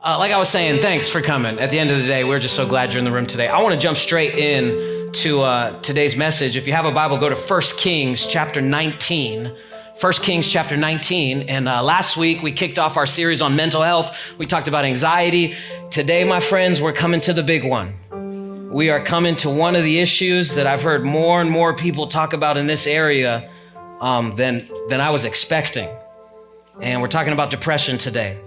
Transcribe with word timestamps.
Uh, 0.00 0.16
like 0.16 0.30
I 0.30 0.38
was 0.38 0.48
saying, 0.48 0.80
thanks 0.80 1.08
for 1.08 1.20
coming. 1.20 1.58
At 1.58 1.70
the 1.70 1.78
end 1.78 1.90
of 1.90 1.98
the 1.98 2.06
day, 2.06 2.22
we're 2.22 2.38
just 2.38 2.54
so 2.54 2.64
glad 2.64 2.92
you're 2.92 3.00
in 3.00 3.04
the 3.04 3.10
room 3.10 3.26
today. 3.26 3.48
I 3.48 3.60
want 3.60 3.74
to 3.74 3.80
jump 3.80 3.96
straight 3.96 4.34
in 4.34 5.10
to 5.14 5.40
uh, 5.40 5.80
today's 5.80 6.16
message. 6.16 6.54
If 6.54 6.68
you 6.68 6.72
have 6.72 6.84
a 6.84 6.92
Bible, 6.92 7.18
go 7.18 7.28
to 7.28 7.34
1 7.34 7.60
Kings 7.76 8.24
chapter 8.28 8.60
19. 8.60 9.52
1 10.00 10.12
Kings 10.22 10.48
chapter 10.48 10.76
19. 10.76 11.42
And 11.48 11.68
uh, 11.68 11.82
last 11.82 12.16
week 12.16 12.42
we 12.42 12.52
kicked 12.52 12.78
off 12.78 12.96
our 12.96 13.06
series 13.06 13.42
on 13.42 13.56
mental 13.56 13.82
health. 13.82 14.16
We 14.38 14.46
talked 14.46 14.68
about 14.68 14.84
anxiety. 14.84 15.56
Today, 15.90 16.22
my 16.22 16.38
friends, 16.38 16.80
we're 16.80 16.92
coming 16.92 17.20
to 17.22 17.32
the 17.32 17.42
big 17.42 17.64
one. 17.64 18.70
We 18.70 18.90
are 18.90 19.02
coming 19.02 19.34
to 19.36 19.50
one 19.50 19.74
of 19.74 19.82
the 19.82 19.98
issues 19.98 20.54
that 20.54 20.68
I've 20.68 20.82
heard 20.82 21.04
more 21.04 21.40
and 21.40 21.50
more 21.50 21.74
people 21.74 22.06
talk 22.06 22.34
about 22.34 22.56
in 22.56 22.68
this 22.68 22.86
area 22.86 23.50
um, 24.00 24.30
than, 24.36 24.62
than 24.90 25.00
I 25.00 25.10
was 25.10 25.24
expecting. 25.24 25.88
And 26.80 27.02
we're 27.02 27.08
talking 27.08 27.32
about 27.32 27.50
depression 27.50 27.98
today. 27.98 28.38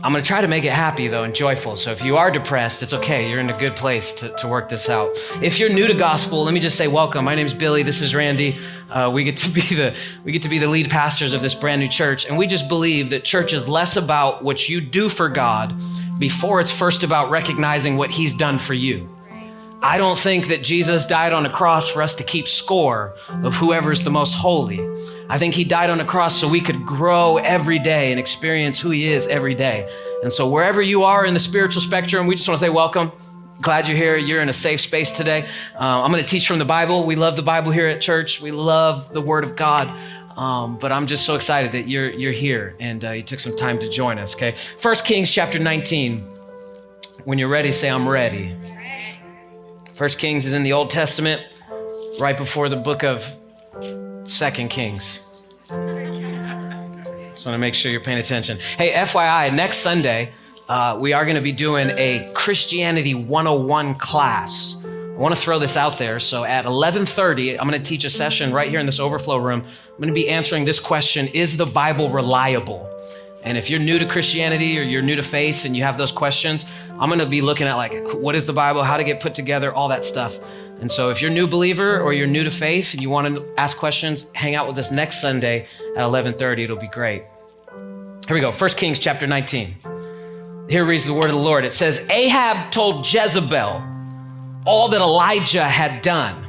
I'm 0.00 0.12
going 0.12 0.22
to 0.22 0.28
try 0.28 0.40
to 0.40 0.46
make 0.46 0.62
it 0.62 0.72
happy, 0.72 1.08
though, 1.08 1.24
and 1.24 1.34
joyful. 1.34 1.74
So 1.74 1.90
if 1.90 2.04
you 2.04 2.16
are 2.16 2.30
depressed, 2.30 2.84
it's 2.84 2.92
okay. 2.92 3.28
You're 3.28 3.40
in 3.40 3.50
a 3.50 3.58
good 3.58 3.74
place 3.74 4.12
to, 4.14 4.32
to 4.36 4.46
work 4.46 4.68
this 4.68 4.88
out. 4.88 5.10
If 5.42 5.58
you're 5.58 5.70
new 5.70 5.88
to 5.88 5.94
gospel, 5.94 6.44
let 6.44 6.54
me 6.54 6.60
just 6.60 6.76
say 6.76 6.86
welcome. 6.86 7.24
My 7.24 7.34
name 7.34 7.46
is 7.46 7.52
Billy. 7.52 7.82
This 7.82 8.00
is 8.00 8.14
Randy. 8.14 8.60
Uh, 8.88 9.10
we, 9.12 9.24
get 9.24 9.36
to 9.38 9.50
be 9.50 9.60
the, 9.60 9.96
we 10.22 10.30
get 10.30 10.42
to 10.42 10.48
be 10.48 10.58
the 10.58 10.68
lead 10.68 10.88
pastors 10.88 11.34
of 11.34 11.42
this 11.42 11.56
brand 11.56 11.80
new 11.80 11.88
church. 11.88 12.26
And 12.26 12.38
we 12.38 12.46
just 12.46 12.68
believe 12.68 13.10
that 13.10 13.24
church 13.24 13.52
is 13.52 13.66
less 13.66 13.96
about 13.96 14.44
what 14.44 14.68
you 14.68 14.80
do 14.80 15.08
for 15.08 15.28
God 15.28 15.74
before 16.20 16.60
it's 16.60 16.70
first 16.70 17.02
about 17.02 17.30
recognizing 17.30 17.96
what 17.96 18.12
He's 18.12 18.34
done 18.34 18.58
for 18.58 18.74
you. 18.74 19.17
I 19.80 19.96
don't 19.96 20.18
think 20.18 20.48
that 20.48 20.64
Jesus 20.64 21.06
died 21.06 21.32
on 21.32 21.46
a 21.46 21.50
cross 21.50 21.88
for 21.88 22.02
us 22.02 22.16
to 22.16 22.24
keep 22.24 22.48
score 22.48 23.14
of 23.28 23.54
whoever's 23.54 24.02
the 24.02 24.10
most 24.10 24.34
holy. 24.34 24.80
I 25.28 25.38
think 25.38 25.54
he 25.54 25.62
died 25.62 25.88
on 25.88 26.00
a 26.00 26.04
cross 26.04 26.34
so 26.36 26.48
we 26.48 26.60
could 26.60 26.84
grow 26.84 27.36
every 27.36 27.78
day 27.78 28.10
and 28.10 28.18
experience 28.18 28.80
who 28.80 28.90
he 28.90 29.12
is 29.12 29.28
every 29.28 29.54
day. 29.54 29.88
And 30.22 30.32
so 30.32 30.48
wherever 30.48 30.82
you 30.82 31.04
are 31.04 31.24
in 31.24 31.32
the 31.32 31.40
spiritual 31.40 31.80
spectrum, 31.80 32.26
we 32.26 32.34
just 32.34 32.48
want 32.48 32.58
to 32.58 32.66
say 32.66 32.70
welcome. 32.70 33.12
Glad 33.60 33.86
you're 33.86 33.96
here. 33.96 34.16
You're 34.16 34.42
in 34.42 34.48
a 34.48 34.52
safe 34.52 34.80
space 34.80 35.12
today. 35.12 35.46
Uh, 35.74 36.02
I'm 36.02 36.10
going 36.10 36.24
to 36.24 36.28
teach 36.28 36.48
from 36.48 36.58
the 36.58 36.64
Bible. 36.64 37.06
We 37.06 37.14
love 37.14 37.36
the 37.36 37.42
Bible 37.42 37.70
here 37.70 37.86
at 37.86 38.00
church. 38.00 38.40
We 38.40 38.50
love 38.50 39.12
the 39.12 39.20
Word 39.20 39.44
of 39.44 39.54
God. 39.54 39.96
Um, 40.36 40.78
but 40.78 40.90
I'm 40.92 41.06
just 41.06 41.24
so 41.24 41.34
excited 41.34 41.72
that 41.72 41.88
you're 41.88 42.10
you're 42.10 42.32
here 42.32 42.76
and 42.78 43.04
uh, 43.04 43.10
you 43.10 43.22
took 43.22 43.40
some 43.40 43.56
time 43.56 43.80
to 43.80 43.88
join 43.88 44.18
us. 44.20 44.36
Okay, 44.36 44.52
First 44.52 45.04
Kings 45.04 45.30
chapter 45.30 45.58
19. 45.58 46.20
When 47.24 47.38
you're 47.38 47.48
ready, 47.48 47.72
say 47.72 47.88
I'm 47.88 48.08
ready. 48.08 48.56
First 49.98 50.20
Kings 50.20 50.46
is 50.46 50.52
in 50.52 50.62
the 50.62 50.74
Old 50.74 50.90
Testament, 50.90 51.42
right 52.20 52.36
before 52.36 52.68
the 52.68 52.76
book 52.76 53.02
of 53.02 53.36
Second 54.22 54.68
Kings. 54.68 55.18
I 55.68 55.74
want 55.74 57.36
to 57.36 57.58
make 57.58 57.74
sure 57.74 57.90
you're 57.90 58.00
paying 58.00 58.20
attention. 58.20 58.60
Hey, 58.60 58.92
FYI, 58.92 59.52
next 59.52 59.78
Sunday, 59.78 60.30
uh, 60.68 60.96
we 61.00 61.14
are 61.14 61.24
going 61.24 61.34
to 61.34 61.42
be 61.42 61.50
doing 61.50 61.90
a 61.98 62.30
Christianity 62.32 63.14
101 63.14 63.96
class. 63.96 64.76
I 64.84 65.16
want 65.16 65.34
to 65.34 65.40
throw 65.40 65.58
this 65.58 65.76
out 65.76 65.98
there. 65.98 66.20
So 66.20 66.44
at 66.44 66.64
11:30, 66.64 67.58
I'm 67.58 67.68
going 67.68 67.82
to 67.82 67.84
teach 67.84 68.04
a 68.04 68.10
session 68.10 68.52
right 68.52 68.68
here 68.68 68.78
in 68.78 68.86
this 68.86 69.00
overflow 69.00 69.38
room. 69.38 69.64
I'm 69.64 69.96
going 69.96 70.14
to 70.14 70.14
be 70.14 70.28
answering 70.28 70.64
this 70.64 70.78
question: 70.78 71.26
Is 71.26 71.56
the 71.56 71.66
Bible 71.66 72.08
reliable? 72.08 72.87
And 73.48 73.56
if 73.56 73.70
you're 73.70 73.80
new 73.80 73.98
to 73.98 74.04
Christianity 74.04 74.78
or 74.78 74.82
you're 74.82 75.00
new 75.00 75.16
to 75.16 75.22
faith 75.22 75.64
and 75.64 75.74
you 75.74 75.82
have 75.82 75.96
those 75.96 76.12
questions, 76.12 76.66
I'm 76.98 77.08
going 77.08 77.18
to 77.18 77.24
be 77.24 77.40
looking 77.40 77.66
at 77.66 77.76
like 77.76 77.94
what 78.12 78.34
is 78.34 78.44
the 78.44 78.52
Bible, 78.52 78.82
how 78.82 78.98
to 78.98 79.04
get 79.04 79.20
put 79.20 79.34
together, 79.34 79.72
all 79.72 79.88
that 79.88 80.04
stuff. 80.04 80.38
And 80.80 80.90
so 80.90 81.08
if 81.08 81.22
you're 81.22 81.30
a 81.30 81.34
new 81.34 81.46
believer 81.46 81.98
or 81.98 82.12
you're 82.12 82.26
new 82.26 82.44
to 82.44 82.50
faith 82.50 82.92
and 82.92 83.02
you 83.02 83.08
want 83.08 83.34
to 83.34 83.48
ask 83.56 83.78
questions, 83.78 84.26
hang 84.34 84.54
out 84.54 84.68
with 84.68 84.76
us 84.76 84.90
next 84.90 85.22
Sunday 85.22 85.66
at 85.96 86.04
11:30. 86.04 86.64
It'll 86.64 86.76
be 86.76 86.88
great. 86.88 87.22
Here 88.26 88.34
we 88.34 88.40
go. 88.40 88.52
1 88.52 88.70
Kings 88.76 88.98
chapter 88.98 89.26
19. 89.26 89.76
Here 90.68 90.84
reads 90.84 91.06
the 91.06 91.14
word 91.14 91.30
of 91.30 91.36
the 91.36 91.40
Lord. 91.40 91.64
It 91.64 91.72
says, 91.72 92.06
Ahab 92.10 92.70
told 92.70 93.10
Jezebel 93.10 93.82
all 94.66 94.90
that 94.90 95.00
Elijah 95.00 95.64
had 95.64 96.02
done 96.02 96.44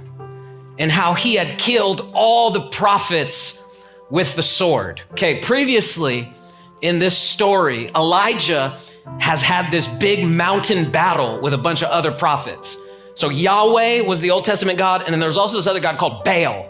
and 0.77 0.91
how 0.91 1.13
he 1.13 1.35
had 1.35 1.57
killed 1.57 2.11
all 2.13 2.51
the 2.51 2.67
prophets 2.71 3.63
with 4.09 4.35
the 4.35 4.43
sword. 4.43 5.01
Okay, 5.11 5.39
previously, 5.39 6.33
in 6.81 6.99
this 6.99 7.17
story, 7.17 7.89
Elijah 7.95 8.79
has 9.19 9.41
had 9.41 9.71
this 9.71 9.87
big 9.87 10.25
mountain 10.25 10.91
battle 10.91 11.41
with 11.41 11.53
a 11.53 11.57
bunch 11.57 11.81
of 11.81 11.89
other 11.89 12.11
prophets. 12.11 12.77
So 13.15 13.29
Yahweh 13.29 14.01
was 14.01 14.21
the 14.21 14.31
Old 14.31 14.45
Testament 14.45 14.77
God, 14.77 15.01
and 15.01 15.11
then 15.11 15.19
there's 15.19 15.37
also 15.37 15.57
this 15.57 15.67
other 15.67 15.79
God 15.79 15.97
called 15.97 16.23
Baal. 16.23 16.69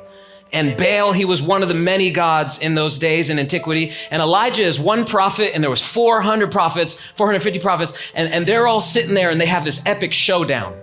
And 0.52 0.76
Baal, 0.76 1.12
he 1.12 1.26
was 1.26 1.42
one 1.42 1.62
of 1.62 1.68
the 1.68 1.76
many 1.76 2.10
gods 2.10 2.58
in 2.58 2.74
those 2.74 2.98
days 2.98 3.30
in 3.30 3.38
antiquity. 3.38 3.94
And 4.10 4.20
Elijah 4.22 4.64
is 4.64 4.80
one 4.80 5.06
prophet, 5.06 5.52
and 5.54 5.64
there 5.64 5.70
was 5.70 5.86
400 5.86 6.52
prophets, 6.52 6.96
450 7.16 7.60
prophets, 7.60 8.12
and, 8.16 8.34
and 8.34 8.48
they're 8.48 8.66
all 8.66 8.80
sitting 8.80 9.14
there 9.14 9.30
and 9.30 9.40
they 9.40 9.46
have 9.46 9.64
this 9.64 9.80
epic 9.86 10.12
showdown. 10.12 10.76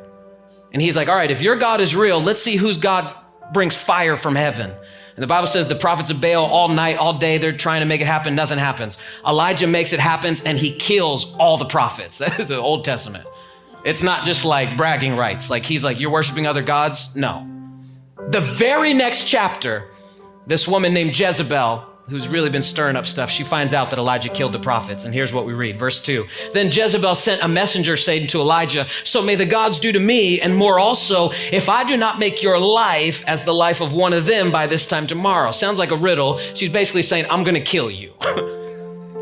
And 0.73 0.81
he's 0.81 0.95
like, 0.95 1.09
all 1.09 1.17
right, 1.17 1.31
if 1.31 1.43
your 1.43 1.57
God 1.57 1.81
is 1.81 1.97
real, 1.97 2.21
let's 2.21 2.43
see 2.43 2.57
whose 2.57 2.79
God 2.79 3.13
brings 3.53 3.75
fire 3.75 4.17
from 4.17 4.35
heaven. 4.35 4.73
And 5.16 5.22
the 5.22 5.27
Bible 5.27 5.47
says 5.47 5.66
the 5.66 5.75
prophets 5.75 6.10
of 6.10 6.21
Baal 6.21 6.44
all 6.44 6.69
night, 6.69 6.99
all 6.99 7.15
day, 7.15 7.38
they're 7.38 7.56
trying 7.56 7.81
to 7.81 7.87
make 7.87 8.03
it 8.03 8.06
happen. 8.06 8.34
Nothing 8.34 8.59
happens. 8.59 8.99
Elijah 9.27 9.66
makes 9.66 9.94
it 9.94 10.00
happen 10.00 10.37
and 10.44 10.59
he 10.59 10.72
kills 10.72 11.34
all 11.37 11.56
the 11.56 11.65
prophets. 11.65 12.19
That 12.27 12.38
is 12.38 12.49
the 12.49 12.56
Old 12.56 12.84
Testament. 12.84 13.27
It's 13.84 14.03
not 14.03 14.27
just 14.27 14.44
like 14.44 14.77
bragging 14.77 15.16
rights. 15.16 15.49
Like 15.49 15.65
he's 15.65 15.82
like, 15.82 16.00
you're 16.00 16.10
worshiping 16.10 16.47
other 16.47 16.62
gods? 16.62 17.15
No. 17.15 17.49
The 18.28 18.41
very 18.41 18.93
next 18.93 19.25
chapter, 19.25 19.88
this 20.47 20.69
woman 20.69 20.93
named 20.93 21.19
Jezebel, 21.19 21.84
who's 22.09 22.28
really 22.28 22.50
been 22.50 22.62
stirring 22.62 22.94
up 22.97 23.05
stuff, 23.05 23.31
she 23.31 23.43
finds 23.43 23.75
out 23.75 23.91
that 23.91 23.99
Elijah 23.99 24.28
killed 24.28 24.53
the 24.53 24.61
prophets. 24.61 25.05
And 25.05 25.12
here's 25.12 25.34
what 25.34 25.44
we 25.44 25.55
read, 25.55 25.77
verse 25.77 26.00
2. 26.00 26.27
Then 26.53 26.71
Jezebel 26.71 27.15
sent 27.17 27.43
a 27.43 27.49
messenger 27.49 27.97
saying 27.97 28.28
to 28.28 28.41
Elijah, 28.41 28.87
So 29.03 29.22
may 29.22 29.34
the 29.34 29.47
gods 29.47 29.81
do 29.81 29.91
to 29.91 29.99
me, 29.99 30.41
and 30.41 30.55
more 30.55 30.78
also, 30.78 31.31
if 31.53 31.69
I 31.69 31.84
do 31.84 31.97
not 31.97 32.19
make 32.19 32.43
your 32.43 32.61
life 32.61 33.25
as 33.27 33.45
the 33.45 33.55
life 33.55 33.81
of 33.81 33.93
one 33.93 34.12
of 34.12 34.27
them 34.27 34.53
by 34.53 34.66
this 34.66 34.87
time 34.87 35.06
tomorrow. 35.06 35.50
Sounds 35.50 35.78
like 35.78 35.91
a 35.91 35.97
riddle. 35.97 36.39
She's 36.39 36.71
basically 36.71 37.03
saying, 37.03 37.27
I'm 37.28 37.43
going 37.43 37.55
to 37.55 37.61
kill 37.61 37.91
you. 37.91 38.12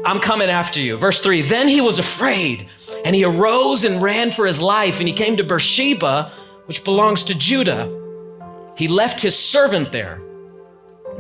I'm 0.04 0.20
coming 0.20 0.50
after 0.50 0.82
you. 0.82 0.98
Verse 0.98 1.22
3 1.22 1.42
Then 1.42 1.68
he 1.68 1.80
was 1.80 1.98
afraid, 1.98 2.68
and 3.04 3.14
he 3.14 3.24
arose 3.24 3.84
and 3.84 4.02
ran 4.02 4.30
for 4.30 4.46
his 4.46 4.60
life, 4.60 4.98
and 4.98 5.08
he 5.08 5.14
came 5.14 5.38
to 5.38 5.44
Beersheba, 5.44 6.30
which 6.66 6.84
belongs 6.84 7.24
to 7.24 7.34
Judah. 7.34 8.02
He 8.76 8.88
left 8.88 9.22
his 9.22 9.38
servant 9.38 9.92
there 9.92 10.20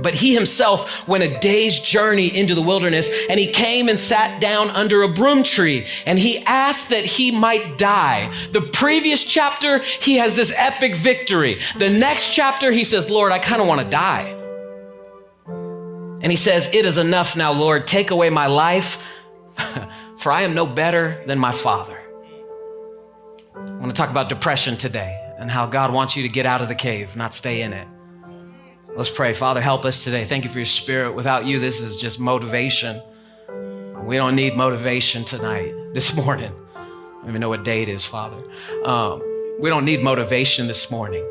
but 0.00 0.14
he 0.14 0.34
himself 0.34 1.06
went 1.08 1.24
a 1.24 1.38
day's 1.40 1.78
journey 1.80 2.34
into 2.36 2.54
the 2.54 2.62
wilderness 2.62 3.08
and 3.28 3.38
he 3.38 3.50
came 3.50 3.88
and 3.88 3.98
sat 3.98 4.40
down 4.40 4.70
under 4.70 5.02
a 5.02 5.08
broom 5.08 5.42
tree 5.42 5.86
and 6.06 6.18
he 6.18 6.42
asked 6.44 6.90
that 6.90 7.04
he 7.04 7.30
might 7.30 7.78
die. 7.78 8.32
The 8.52 8.60
previous 8.60 9.22
chapter, 9.22 9.78
he 9.78 10.16
has 10.16 10.34
this 10.34 10.52
epic 10.56 10.96
victory. 10.96 11.60
The 11.78 11.90
next 11.90 12.30
chapter, 12.30 12.72
he 12.72 12.84
says, 12.84 13.10
Lord, 13.10 13.32
I 13.32 13.38
kind 13.38 13.60
of 13.60 13.68
want 13.68 13.82
to 13.82 13.88
die. 13.88 14.40
And 16.24 16.30
he 16.30 16.36
says, 16.36 16.68
It 16.72 16.86
is 16.86 16.96
enough 16.96 17.36
now, 17.36 17.52
Lord. 17.52 17.86
Take 17.86 18.10
away 18.10 18.30
my 18.30 18.46
life, 18.46 19.02
for 20.16 20.32
I 20.32 20.42
am 20.42 20.54
no 20.54 20.66
better 20.66 21.22
than 21.26 21.38
my 21.38 21.52
father. 21.52 22.00
I 23.54 23.60
want 23.60 23.90
to 23.90 23.92
talk 23.92 24.10
about 24.10 24.30
depression 24.30 24.76
today 24.76 25.20
and 25.38 25.50
how 25.50 25.66
God 25.66 25.92
wants 25.92 26.16
you 26.16 26.22
to 26.22 26.28
get 26.28 26.46
out 26.46 26.62
of 26.62 26.68
the 26.68 26.74
cave, 26.74 27.14
not 27.14 27.34
stay 27.34 27.60
in 27.60 27.74
it. 27.74 27.86
Let's 28.96 29.10
pray. 29.10 29.32
Father, 29.32 29.60
help 29.60 29.84
us 29.84 30.04
today. 30.04 30.24
Thank 30.24 30.44
you 30.44 30.50
for 30.50 30.58
your 30.58 30.66
spirit. 30.66 31.16
Without 31.16 31.46
you, 31.46 31.58
this 31.58 31.80
is 31.80 31.96
just 31.96 32.20
motivation. 32.20 33.02
We 34.04 34.16
don't 34.16 34.36
need 34.36 34.56
motivation 34.56 35.24
tonight, 35.24 35.74
this 35.92 36.14
morning. 36.14 36.52
I 36.76 36.84
don't 37.18 37.30
even 37.30 37.40
know 37.40 37.48
what 37.48 37.64
day 37.64 37.82
it 37.82 37.88
is, 37.88 38.04
Father. 38.04 38.40
Um, 38.84 39.20
we 39.58 39.68
don't 39.68 39.84
need 39.84 40.00
motivation 40.00 40.68
this 40.68 40.92
morning. 40.92 41.28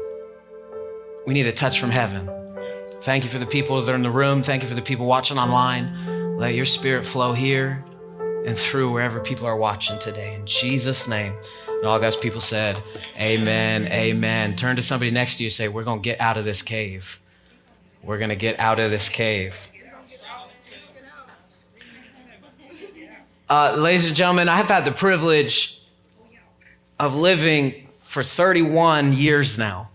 We 1.25 1.34
need 1.34 1.46
a 1.46 1.53
touch 1.53 1.79
from 1.79 1.90
heaven. 1.90 2.29
Thank 3.02 3.23
you 3.23 3.29
for 3.29 3.40
the 3.40 3.46
people 3.46 3.81
that 3.81 3.90
are 3.90 3.96
in 3.96 4.03
the 4.03 4.12
room. 4.12 4.44
Thank 4.44 4.62
you 4.62 4.68
for 4.68 4.75
the 4.75 4.81
people 4.81 5.06
watching 5.06 5.38
online. 5.38 6.38
Let 6.38 6.56
your 6.56 6.66
spirit 6.66 7.06
flow 7.06 7.31
here 7.31 7.81
and 8.46 8.57
through 8.57 8.91
wherever 8.91 9.22
people 9.22 9.46
are 9.46 9.56
watching 9.56 9.97
today. 10.00 10.35
In 10.35 10.46
Jesus' 10.46 11.08
name. 11.08 11.34
And 11.70 11.85
all 11.85 11.97
God's 11.97 12.17
people 12.17 12.41
said, 12.41 12.84
Amen, 13.17 13.87
amen. 13.87 14.58
Turn 14.58 14.76
to 14.76 14.82
somebody 14.82 15.11
next 15.11 15.37
to 15.37 15.43
you 15.43 15.47
and 15.47 15.53
say, 15.53 15.70
We're 15.70 15.85
going 15.85 16.02
to 16.02 16.03
get 16.03 16.20
out 16.20 16.35
of 16.35 16.43
this 16.43 16.61
cave. 16.61 17.22
We're 18.03 18.17
going 18.17 18.29
to 18.29 18.35
get 18.35 18.59
out 18.59 18.79
of 18.79 18.91
this 18.91 19.08
cave. 19.08 19.70
Uh, 23.50 23.76
ladies 23.78 24.08
and 24.08 24.16
gentlemen, 24.16 24.50
I 24.50 24.58
have 24.58 24.67
had 24.67 24.84
the 24.84 24.91
privilege 24.91 25.82
of 27.00 27.16
living 27.16 27.88
for 28.02 28.22
31 28.22 29.14
years 29.14 29.58
now. 29.58 29.90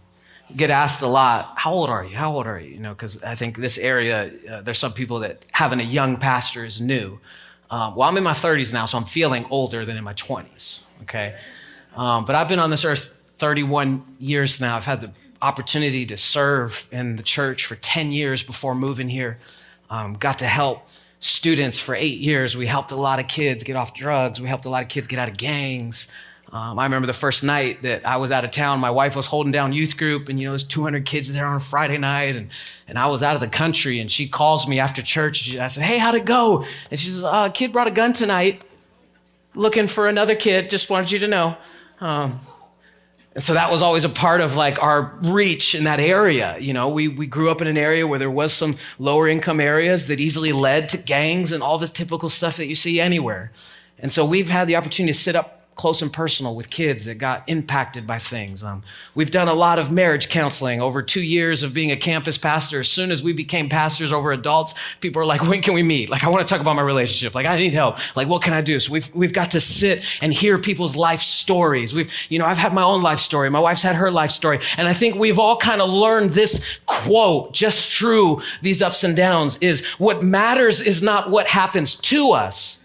Get 0.57 0.71
asked 0.71 1.03
a 1.03 1.07
lot, 1.07 1.53
how 1.57 1.73
old 1.73 1.91
are 1.91 2.03
you? 2.03 2.17
How 2.17 2.33
old 2.33 2.47
are 2.47 2.59
you? 2.59 2.71
You 2.71 2.81
know, 2.81 2.95
because 2.95 3.23
I 3.23 3.35
think 3.35 3.59
this 3.59 3.77
area, 3.77 4.33
uh, 4.51 4.63
there's 4.63 4.79
some 4.79 4.95
people 4.95 5.19
that 5.21 5.45
having 5.53 5.79
a 5.79 5.85
young 5.85 6.17
pastor 6.17 6.65
is 6.65 6.81
new. 6.81 7.19
Um, 7.71 7.95
well, 7.95 8.09
I'm 8.09 8.17
in 8.17 8.25
my 8.25 8.33
30s 8.33 8.73
now, 8.73 8.87
so 8.87 8.97
I'm 8.97 9.05
feeling 9.05 9.45
older 9.51 9.85
than 9.85 9.99
in 9.99 10.05
my 10.05 10.15
20s, 10.15 10.85
okay? 11.03 11.37
Um, 11.95 12.25
but 12.25 12.35
I've 12.35 12.49
been 12.49 12.59
on 12.59 12.71
this 12.71 12.87
earth 12.87 13.19
31 13.37 14.03
years 14.19 14.61
now. 14.61 14.77
I've 14.77 14.87
had 14.87 15.03
the 15.03 15.13
opportunity 15.41 16.07
to 16.07 16.17
serve 16.17 16.87
in 16.91 17.17
the 17.17 17.23
church 17.23 17.67
for 17.67 17.77
10 17.77 18.13
years 18.13 18.43
before 18.43 18.75
moving 18.75 19.09
here. 19.09 19.39
Um, 19.91 20.15
got 20.15 20.39
to 20.41 20.47
help 20.47 20.89
students 21.21 21.79
for 21.79 21.95
eight 21.95 22.19
years. 22.19 22.57
We 22.57 22.67
helped 22.67 22.91
a 22.91 22.97
lot 22.97 23.21
of 23.21 23.29
kids 23.29 23.63
get 23.63 23.77
off 23.77 23.95
drugs. 23.95 24.41
We 24.41 24.49
helped 24.49 24.65
a 24.65 24.71
lot 24.71 24.83
of 24.83 24.89
kids 24.89 25.07
get 25.07 25.19
out 25.19 25.29
of 25.29 25.37
gangs. 25.37 26.09
Um, 26.51 26.79
I 26.79 26.85
remember 26.85 27.07
the 27.07 27.13
first 27.13 27.45
night 27.45 27.83
that 27.83 28.07
I 28.07 28.17
was 28.17 28.33
out 28.33 28.43
of 28.43 28.51
town, 28.51 28.81
my 28.81 28.91
wife 28.91 29.15
was 29.15 29.27
holding 29.27 29.53
down 29.53 29.75
youth 29.75 29.99
group, 29.99 30.31
and 30.31 30.41
you 30.41 30.47
know, 30.47 30.53
there's 30.53 30.65
200 30.65 31.05
kids 31.05 31.31
there 31.31 31.45
on 31.45 31.57
a 31.57 31.61
Friday 31.61 31.99
night, 31.99 32.37
and, 32.37 32.51
and 32.87 32.99
I 32.99 33.07
was 33.09 33.23
out 33.23 33.35
of 33.35 33.43
the 33.43 33.49
country, 33.49 34.01
and 34.01 34.11
she 34.11 34.27
calls 34.27 34.67
me 34.67 34.81
after 34.81 35.03
church. 35.03 35.37
She, 35.37 35.61
I 35.61 35.67
said, 35.67 35.85
Hey, 35.85 35.99
how'd 35.99 36.15
it 36.15 36.25
go? 36.25 36.65
And 36.91 36.99
she 36.99 37.09
says, 37.09 37.25
uh, 37.25 37.49
A 37.49 37.51
kid 37.51 37.71
brought 37.71 37.87
a 37.87 37.91
gun 37.91 38.15
tonight, 38.15 38.65
looking 39.55 39.89
for 39.89 40.09
another 40.09 40.35
kid, 40.35 40.71
just 40.71 40.89
wanted 40.89 41.11
you 41.11 41.19
to 41.19 41.29
know. 41.29 41.57
Um, 42.01 42.41
and 43.35 43.45
so 43.45 43.55
that 43.55 43.71
was 43.71 43.83
always 43.83 44.05
a 44.05 44.09
part 44.09 44.41
of 44.41 44.57
like 44.57 44.83
our 44.83 45.17
reach 45.23 45.75
in 45.75 45.85
that 45.85 46.01
area. 46.01 46.57
You 46.59 46.73
know, 46.73 46.89
we, 46.89 47.09
we 47.09 47.27
grew 47.27 47.51
up 47.51 47.61
in 47.61 47.69
an 47.69 47.79
area 47.79 48.07
where 48.07 48.19
there 48.19 48.31
was 48.31 48.53
some 48.53 48.77
lower 48.99 49.29
income 49.29 49.61
areas 49.61 50.07
that 50.09 50.19
easily 50.19 50.51
led 50.51 50.89
to 50.91 50.99
gangs 50.99 51.53
and 51.53 51.63
all 51.63 51.79
the 51.79 51.89
typical 51.89 52.31
stuff 52.31 52.57
that 52.57 52.67
you 52.67 52.75
see 52.75 53.01
anywhere. 53.01 53.53
And 53.99 54.11
so 54.11 54.25
we've 54.25 54.49
had 54.49 54.67
the 54.67 54.77
opportunity 54.77 55.13
to 55.13 55.19
sit 55.19 55.37
up 55.37 55.58
close 55.79 56.03
and 56.03 56.13
personal 56.13 56.57
with 56.57 56.69
kids 56.71 57.05
that 57.05 57.15
got 57.15 57.49
impacted 57.49 58.05
by 58.05 58.19
things. 58.19 58.65
Um, 58.65 58.83
we've 59.15 59.31
done 59.31 59.47
a 59.47 59.55
lot 59.55 59.79
of 59.79 59.93
marriage 59.93 60.29
counseling 60.29 60.83
over 60.83 61.03
two 61.03 61.23
years 61.23 61.63
of 61.63 61.73
being 61.73 61.93
a 61.93 61.97
campus 61.97 62.37
pastor. 62.37 62.81
As 62.81 62.91
soon 62.91 63.13
as 63.13 63.23
we 63.23 63.33
became 63.33 63.69
pastors 63.69 64.13
over 64.13 64.33
adults, 64.33 64.75
people 65.01 65.23
are 65.23 65.25
like, 65.25 65.41
when 65.49 65.63
can 65.63 65.75
we 65.75 65.85
meet? 65.85 66.11
Like, 66.11 66.25
I 66.25 66.31
want 66.31 66.47
to 66.47 66.53
talk 66.53 66.61
about 66.61 66.75
my 66.75 66.83
relationship. 66.83 67.33
Like, 67.33 67.47
I 67.47 67.57
need 67.57 67.73
help. 67.73 67.97
Like, 68.17 68.27
what 68.27 68.43
can 68.43 68.53
I 68.53 68.61
do? 68.61 68.81
So 68.81 68.93
we've, 68.93 69.15
we've 69.15 69.33
got 69.33 69.53
to 69.53 69.61
sit 69.61 70.05
and 70.21 70.35
hear 70.35 70.59
people's 70.59 70.97
life 70.97 71.21
stories. 71.21 71.95
We've, 71.95 72.13
you 72.29 72.41
know, 72.41 72.45
I've 72.45 72.59
had 72.59 72.75
my 72.75 72.83
own 72.83 73.03
life 73.03 73.21
story. 73.21 73.49
My 73.49 73.61
wife's 73.61 73.83
had 73.83 73.95
her 73.95 74.11
life 74.11 74.33
story. 74.33 74.59
And 74.77 74.89
I 74.89 74.93
think 74.93 75.15
we've 75.15 75.39
all 75.39 75.57
kind 75.57 75.81
of 75.81 75.89
learned 75.89 76.33
this 76.33 76.81
quote 76.87 77.55
just 77.55 77.97
through 77.97 78.43
these 78.63 78.83
ups 78.83 79.05
and 79.05 79.15
downs 79.15 79.59
is 79.59 79.87
what 79.99 80.25
matters 80.25 80.81
is 80.81 81.05
not 81.05 81.31
what 81.31 81.47
happens 81.47 81.95
to 81.95 82.33
us 82.33 82.81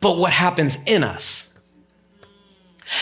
but 0.00 0.16
what 0.16 0.32
happens 0.32 0.78
in 0.86 1.02
us. 1.02 1.46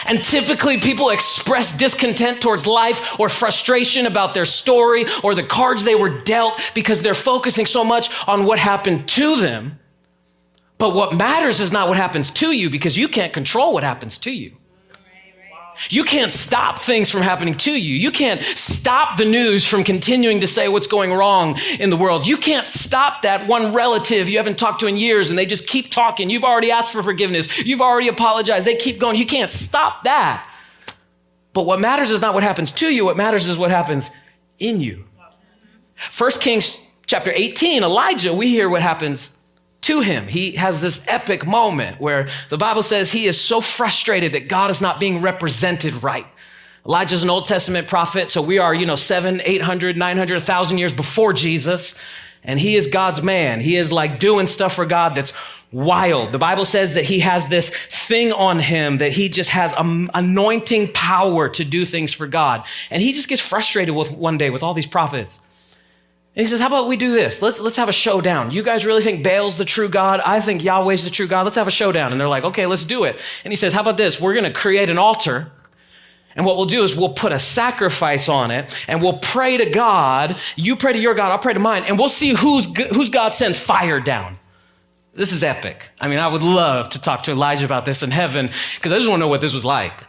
And 0.06 0.22
typically 0.22 0.80
people 0.80 1.10
express 1.10 1.76
discontent 1.76 2.40
towards 2.40 2.66
life 2.66 3.20
or 3.20 3.28
frustration 3.28 4.06
about 4.06 4.34
their 4.34 4.44
story 4.44 5.04
or 5.22 5.34
the 5.34 5.44
cards 5.44 5.84
they 5.84 5.94
were 5.94 6.22
dealt 6.22 6.60
because 6.74 7.02
they're 7.02 7.14
focusing 7.14 7.66
so 7.66 7.84
much 7.84 8.10
on 8.28 8.44
what 8.44 8.58
happened 8.58 9.06
to 9.10 9.40
them. 9.40 9.78
But 10.78 10.94
what 10.94 11.14
matters 11.14 11.60
is 11.60 11.72
not 11.72 11.88
what 11.88 11.96
happens 11.96 12.30
to 12.32 12.52
you 12.52 12.68
because 12.68 12.98
you 12.98 13.08
can't 13.08 13.32
control 13.32 13.72
what 13.72 13.84
happens 13.84 14.18
to 14.18 14.32
you. 14.32 14.56
You 15.90 16.04
can't 16.04 16.32
stop 16.32 16.78
things 16.78 17.10
from 17.10 17.22
happening 17.22 17.54
to 17.54 17.70
you. 17.70 17.94
You 17.94 18.10
can't 18.10 18.40
stop 18.42 19.16
the 19.16 19.24
news 19.24 19.66
from 19.66 19.84
continuing 19.84 20.40
to 20.40 20.46
say 20.46 20.68
what's 20.68 20.86
going 20.86 21.12
wrong 21.12 21.58
in 21.78 21.90
the 21.90 21.96
world. 21.96 22.26
You 22.26 22.36
can't 22.36 22.66
stop 22.66 23.22
that 23.22 23.46
one 23.46 23.72
relative 23.74 24.28
you 24.28 24.38
haven't 24.38 24.58
talked 24.58 24.80
to 24.80 24.86
in 24.86 24.96
years 24.96 25.30
and 25.30 25.38
they 25.38 25.46
just 25.46 25.66
keep 25.66 25.90
talking. 25.90 26.30
You've 26.30 26.44
already 26.44 26.70
asked 26.70 26.92
for 26.92 27.02
forgiveness. 27.02 27.58
You've 27.58 27.80
already 27.80 28.08
apologized. 28.08 28.66
They 28.66 28.76
keep 28.76 28.98
going. 28.98 29.16
You 29.16 29.26
can't 29.26 29.50
stop 29.50 30.04
that. 30.04 30.48
But 31.52 31.66
what 31.66 31.80
matters 31.80 32.10
is 32.10 32.20
not 32.20 32.34
what 32.34 32.42
happens 32.42 32.72
to 32.72 32.94
you. 32.94 33.04
What 33.04 33.16
matters 33.16 33.48
is 33.48 33.56
what 33.56 33.70
happens 33.70 34.10
in 34.58 34.80
you. 34.80 35.04
First 35.96 36.40
Kings 36.40 36.78
chapter 37.06 37.32
18, 37.34 37.82
Elijah, 37.82 38.34
we 38.34 38.48
hear 38.48 38.68
what 38.68 38.82
happens 38.82 39.32
to 39.86 40.00
him. 40.00 40.26
He 40.26 40.52
has 40.52 40.82
this 40.82 41.04
epic 41.06 41.46
moment 41.46 42.00
where 42.00 42.28
the 42.48 42.58
Bible 42.58 42.82
says 42.82 43.12
he 43.12 43.26
is 43.26 43.40
so 43.40 43.60
frustrated 43.60 44.32
that 44.32 44.48
God 44.48 44.70
is 44.70 44.82
not 44.82 44.98
being 44.98 45.20
represented 45.20 46.02
right. 46.02 46.26
Elijah's 46.84 47.22
an 47.22 47.30
Old 47.30 47.46
Testament 47.46 47.86
prophet, 47.86 48.28
so 48.28 48.42
we 48.42 48.58
are, 48.58 48.74
you 48.74 48.84
know, 48.84 48.96
seven, 48.96 49.40
800, 49.44 49.96
900, 49.96 50.34
1,000 50.34 50.78
years 50.78 50.92
before 50.92 51.32
Jesus. 51.32 51.94
And 52.42 52.58
he 52.58 52.74
is 52.74 52.88
God's 52.88 53.22
man. 53.22 53.60
He 53.60 53.76
is 53.76 53.92
like 53.92 54.18
doing 54.18 54.46
stuff 54.46 54.74
for 54.74 54.86
God 54.86 55.14
that's 55.14 55.32
wild. 55.72 56.32
The 56.32 56.38
Bible 56.38 56.64
says 56.64 56.94
that 56.94 57.04
he 57.04 57.20
has 57.20 57.48
this 57.48 57.70
thing 57.70 58.32
on 58.32 58.58
him 58.58 58.98
that 58.98 59.12
he 59.12 59.28
just 59.28 59.50
has 59.50 59.72
anointing 59.78 60.92
power 60.94 61.48
to 61.48 61.64
do 61.64 61.84
things 61.84 62.12
for 62.12 62.26
God. 62.26 62.64
And 62.90 63.02
he 63.02 63.12
just 63.12 63.28
gets 63.28 63.42
frustrated 63.42 63.94
with 63.94 64.12
one 64.12 64.38
day 64.38 64.50
with 64.50 64.62
all 64.62 64.74
these 64.74 64.86
prophets. 64.86 65.40
And 66.36 66.44
he 66.44 66.50
says, 66.50 66.60
How 66.60 66.66
about 66.66 66.86
we 66.86 66.98
do 66.98 67.12
this? 67.12 67.40
Let's, 67.40 67.60
let's 67.60 67.78
have 67.78 67.88
a 67.88 67.92
showdown. 67.92 68.50
You 68.50 68.62
guys 68.62 68.84
really 68.84 69.00
think 69.00 69.24
Baal's 69.24 69.56
the 69.56 69.64
true 69.64 69.88
God? 69.88 70.20
I 70.20 70.40
think 70.40 70.62
Yahweh's 70.62 71.04
the 71.04 71.10
true 71.10 71.26
God. 71.26 71.44
Let's 71.44 71.56
have 71.56 71.66
a 71.66 71.70
showdown. 71.70 72.12
And 72.12 72.20
they're 72.20 72.28
like, 72.28 72.44
Okay, 72.44 72.66
let's 72.66 72.84
do 72.84 73.04
it. 73.04 73.20
And 73.42 73.52
he 73.52 73.56
says, 73.56 73.72
How 73.72 73.80
about 73.80 73.96
this? 73.96 74.20
We're 74.20 74.34
going 74.34 74.44
to 74.44 74.52
create 74.52 74.90
an 74.90 74.98
altar. 74.98 75.50
And 76.34 76.44
what 76.44 76.58
we'll 76.58 76.66
do 76.66 76.82
is 76.82 76.94
we'll 76.94 77.14
put 77.14 77.32
a 77.32 77.40
sacrifice 77.40 78.28
on 78.28 78.50
it 78.50 78.84
and 78.86 79.00
we'll 79.00 79.18
pray 79.18 79.56
to 79.56 79.70
God. 79.70 80.36
You 80.54 80.76
pray 80.76 80.92
to 80.92 80.98
your 80.98 81.14
God, 81.14 81.32
I'll 81.32 81.38
pray 81.38 81.54
to 81.54 81.60
mine. 81.60 81.84
And 81.84 81.98
we'll 81.98 82.10
see 82.10 82.34
who's, 82.34 82.66
who's 82.94 83.08
God 83.08 83.32
sends 83.32 83.58
fire 83.58 84.00
down. 84.00 84.38
This 85.14 85.32
is 85.32 85.42
epic. 85.42 85.88
I 85.98 86.08
mean, 86.08 86.18
I 86.18 86.28
would 86.28 86.42
love 86.42 86.90
to 86.90 87.00
talk 87.00 87.22
to 87.22 87.30
Elijah 87.30 87.64
about 87.64 87.86
this 87.86 88.02
in 88.02 88.10
heaven 88.10 88.50
because 88.74 88.92
I 88.92 88.96
just 88.96 89.08
want 89.08 89.18
to 89.18 89.20
know 89.20 89.28
what 89.28 89.40
this 89.40 89.54
was 89.54 89.64
like. 89.64 90.04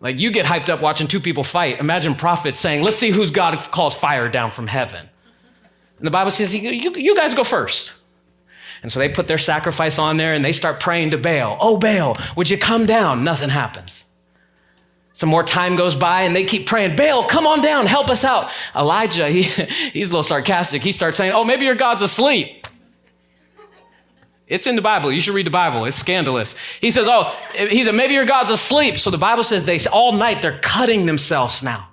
Like, 0.00 0.18
you 0.18 0.30
get 0.30 0.46
hyped 0.46 0.70
up 0.70 0.80
watching 0.80 1.06
two 1.06 1.20
people 1.20 1.44
fight. 1.44 1.80
Imagine 1.80 2.14
prophets 2.14 2.58
saying, 2.58 2.82
Let's 2.82 2.96
see 2.96 3.10
whose 3.10 3.30
God 3.30 3.58
calls 3.70 3.94
fire 3.94 4.30
down 4.30 4.50
from 4.50 4.68
heaven. 4.68 5.10
And 5.98 6.06
the 6.06 6.10
Bible 6.10 6.30
says, 6.30 6.54
you, 6.54 6.70
you, 6.70 7.14
guys 7.16 7.34
go 7.34 7.44
first. 7.44 7.94
And 8.82 8.92
so 8.92 8.98
they 8.98 9.08
put 9.08 9.28
their 9.28 9.38
sacrifice 9.38 9.98
on 9.98 10.16
there 10.16 10.34
and 10.34 10.44
they 10.44 10.52
start 10.52 10.78
praying 10.78 11.12
to 11.12 11.18
Baal. 11.18 11.56
Oh, 11.60 11.78
Baal, 11.78 12.16
would 12.36 12.50
you 12.50 12.58
come 12.58 12.86
down? 12.86 13.24
Nothing 13.24 13.48
happens. 13.48 14.04
Some 15.12 15.30
more 15.30 15.42
time 15.42 15.76
goes 15.76 15.94
by 15.94 16.22
and 16.22 16.36
they 16.36 16.44
keep 16.44 16.66
praying, 16.66 16.94
Baal, 16.94 17.24
come 17.24 17.46
on 17.46 17.62
down, 17.62 17.86
help 17.86 18.10
us 18.10 18.22
out. 18.22 18.50
Elijah, 18.74 19.28
he, 19.30 19.42
he's 19.92 20.10
a 20.10 20.12
little 20.12 20.22
sarcastic. 20.22 20.82
He 20.82 20.92
starts 20.92 21.16
saying, 21.16 21.32
Oh, 21.32 21.44
maybe 21.44 21.64
your 21.64 21.74
God's 21.74 22.02
asleep. 22.02 22.66
It's 24.46 24.66
in 24.66 24.76
the 24.76 24.82
Bible. 24.82 25.10
You 25.10 25.20
should 25.20 25.34
read 25.34 25.46
the 25.46 25.50
Bible. 25.50 25.86
It's 25.86 25.96
scandalous. 25.96 26.54
He 26.80 26.90
says, 26.90 27.08
Oh, 27.08 27.34
he 27.56 27.82
said, 27.82 27.94
maybe 27.94 28.12
your 28.12 28.26
God's 28.26 28.50
asleep. 28.50 28.98
So 28.98 29.10
the 29.10 29.18
Bible 29.18 29.42
says 29.42 29.64
they 29.64 29.80
all 29.86 30.12
night 30.12 30.42
they're 30.42 30.58
cutting 30.58 31.06
themselves 31.06 31.62
now. 31.62 31.88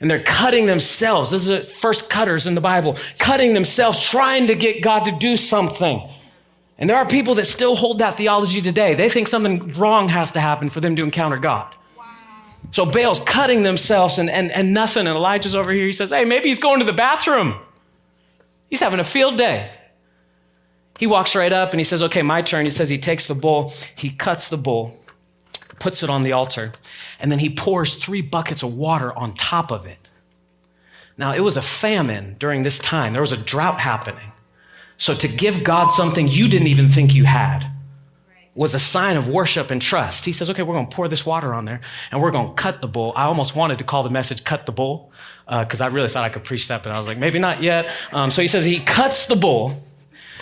And 0.00 0.10
they're 0.10 0.22
cutting 0.22 0.66
themselves. 0.66 1.30
This 1.30 1.48
is 1.48 1.48
the 1.48 1.66
first 1.66 2.08
cutters 2.08 2.46
in 2.46 2.54
the 2.54 2.60
Bible, 2.60 2.96
cutting 3.18 3.54
themselves, 3.54 4.00
trying 4.00 4.46
to 4.46 4.54
get 4.54 4.82
God 4.82 5.04
to 5.06 5.12
do 5.12 5.36
something. 5.36 6.08
And 6.78 6.88
there 6.88 6.96
are 6.96 7.06
people 7.06 7.34
that 7.34 7.46
still 7.46 7.74
hold 7.74 7.98
that 7.98 8.16
theology 8.16 8.62
today. 8.62 8.94
They 8.94 9.08
think 9.08 9.26
something 9.26 9.72
wrong 9.72 10.08
has 10.08 10.32
to 10.32 10.40
happen 10.40 10.68
for 10.68 10.80
them 10.80 10.94
to 10.96 11.02
encounter 11.02 11.36
God. 11.36 11.74
Wow. 11.96 12.04
So 12.70 12.86
Baal's 12.86 13.18
cutting 13.18 13.64
themselves 13.64 14.18
and, 14.18 14.30
and, 14.30 14.52
and 14.52 14.72
nothing. 14.72 15.08
And 15.08 15.16
Elijah's 15.16 15.56
over 15.56 15.72
here. 15.72 15.86
He 15.86 15.92
says, 15.92 16.10
Hey, 16.10 16.24
maybe 16.24 16.48
he's 16.48 16.60
going 16.60 16.78
to 16.78 16.84
the 16.84 16.92
bathroom. 16.92 17.58
He's 18.70 18.80
having 18.80 19.00
a 19.00 19.04
field 19.04 19.36
day. 19.36 19.72
He 20.98 21.08
walks 21.08 21.34
right 21.34 21.52
up 21.52 21.72
and 21.72 21.80
he 21.80 21.84
says, 21.84 22.02
Okay, 22.02 22.22
my 22.22 22.42
turn. 22.42 22.64
He 22.64 22.70
says 22.70 22.88
he 22.88 22.98
takes 22.98 23.26
the 23.26 23.34
bull, 23.34 23.72
he 23.96 24.10
cuts 24.10 24.48
the 24.48 24.58
bull, 24.58 25.00
puts 25.80 26.02
it 26.02 26.10
on 26.10 26.22
the 26.22 26.32
altar, 26.32 26.72
and 27.18 27.30
then 27.30 27.38
he 27.38 27.50
pours 27.50 27.94
three 27.94 28.22
buckets 28.22 28.62
of 28.62 28.74
water 28.74 29.16
on 29.16 29.34
top 29.34 29.70
of 29.70 29.86
it. 29.86 30.08
Now, 31.16 31.34
it 31.34 31.40
was 31.40 31.56
a 31.56 31.62
famine 31.62 32.36
during 32.38 32.62
this 32.62 32.78
time, 32.78 33.12
there 33.12 33.20
was 33.20 33.32
a 33.32 33.36
drought 33.36 33.80
happening. 33.80 34.32
So, 34.96 35.14
to 35.14 35.28
give 35.28 35.64
God 35.64 35.86
something 35.86 36.28
you 36.28 36.48
didn't 36.48 36.68
even 36.68 36.88
think 36.88 37.14
you 37.14 37.24
had 37.24 37.70
was 38.54 38.74
a 38.74 38.80
sign 38.80 39.16
of 39.16 39.28
worship 39.28 39.70
and 39.70 39.80
trust. 39.80 40.24
He 40.24 40.32
says, 40.32 40.50
Okay, 40.50 40.62
we're 40.62 40.74
going 40.74 40.88
to 40.88 40.94
pour 40.94 41.06
this 41.08 41.24
water 41.24 41.54
on 41.54 41.64
there 41.64 41.80
and 42.10 42.20
we're 42.20 42.32
going 42.32 42.48
to 42.48 42.54
cut 42.54 42.82
the 42.82 42.88
bull. 42.88 43.12
I 43.14 43.24
almost 43.24 43.54
wanted 43.54 43.78
to 43.78 43.84
call 43.84 44.02
the 44.02 44.10
message 44.10 44.42
Cut 44.42 44.66
the 44.66 44.72
Bull 44.72 45.12
because 45.46 45.80
uh, 45.80 45.84
I 45.84 45.86
really 45.88 46.08
thought 46.08 46.24
I 46.24 46.28
could 46.28 46.42
preach 46.42 46.66
that, 46.66 46.82
but 46.82 46.90
I 46.90 46.98
was 46.98 47.06
like, 47.06 47.18
Maybe 47.18 47.38
not 47.38 47.62
yet. 47.62 47.90
Um, 48.12 48.30
so, 48.32 48.42
he 48.42 48.48
says, 48.48 48.64
He 48.64 48.80
cuts 48.80 49.26
the 49.26 49.36
bull 49.36 49.80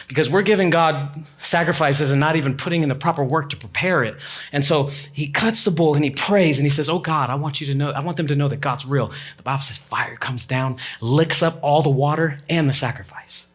because 0.09 0.31
we're 0.31 0.43
giving 0.43 0.71
God 0.71 1.25
sacrifices 1.41 2.11
and 2.11 2.21
not 2.21 2.37
even 2.37 2.57
putting 2.57 2.83
in 2.83 2.89
the 2.89 2.95
proper 2.95 3.25
work 3.25 3.51
to 3.51 3.57
prepare 3.57 4.05
it. 4.05 4.17
And 4.53 4.65
so 4.65 4.89
he 5.13 5.29
cuts 5.29 5.65
the 5.65 5.71
bull 5.71 5.95
and 5.95 6.05
he 6.05 6.11
prays 6.11 6.59
and 6.59 6.67
he 6.67 6.71
says, 6.71 6.89
Oh 6.89 6.99
God, 6.99 7.31
I 7.31 7.35
want 7.35 7.61
you 7.61 7.67
to 7.69 7.75
know, 7.75 7.91
I 7.91 8.01
want 8.01 8.17
them 8.17 8.27
to 8.29 8.37
know 8.37 8.49
that 8.49 8.61
God's 8.61 8.87
real. 8.87 9.11
The 9.37 9.43
Bible 9.43 9.63
says 9.63 9.79
fire 9.79 10.17
comes 10.17 10.47
down, 10.47 10.77
licks 11.01 11.43
up 11.43 11.59
all 11.63 11.83
the 11.83 11.91
water 11.91 12.39
and 12.49 12.69
the 12.69 12.73
sacrifice. 12.73 13.47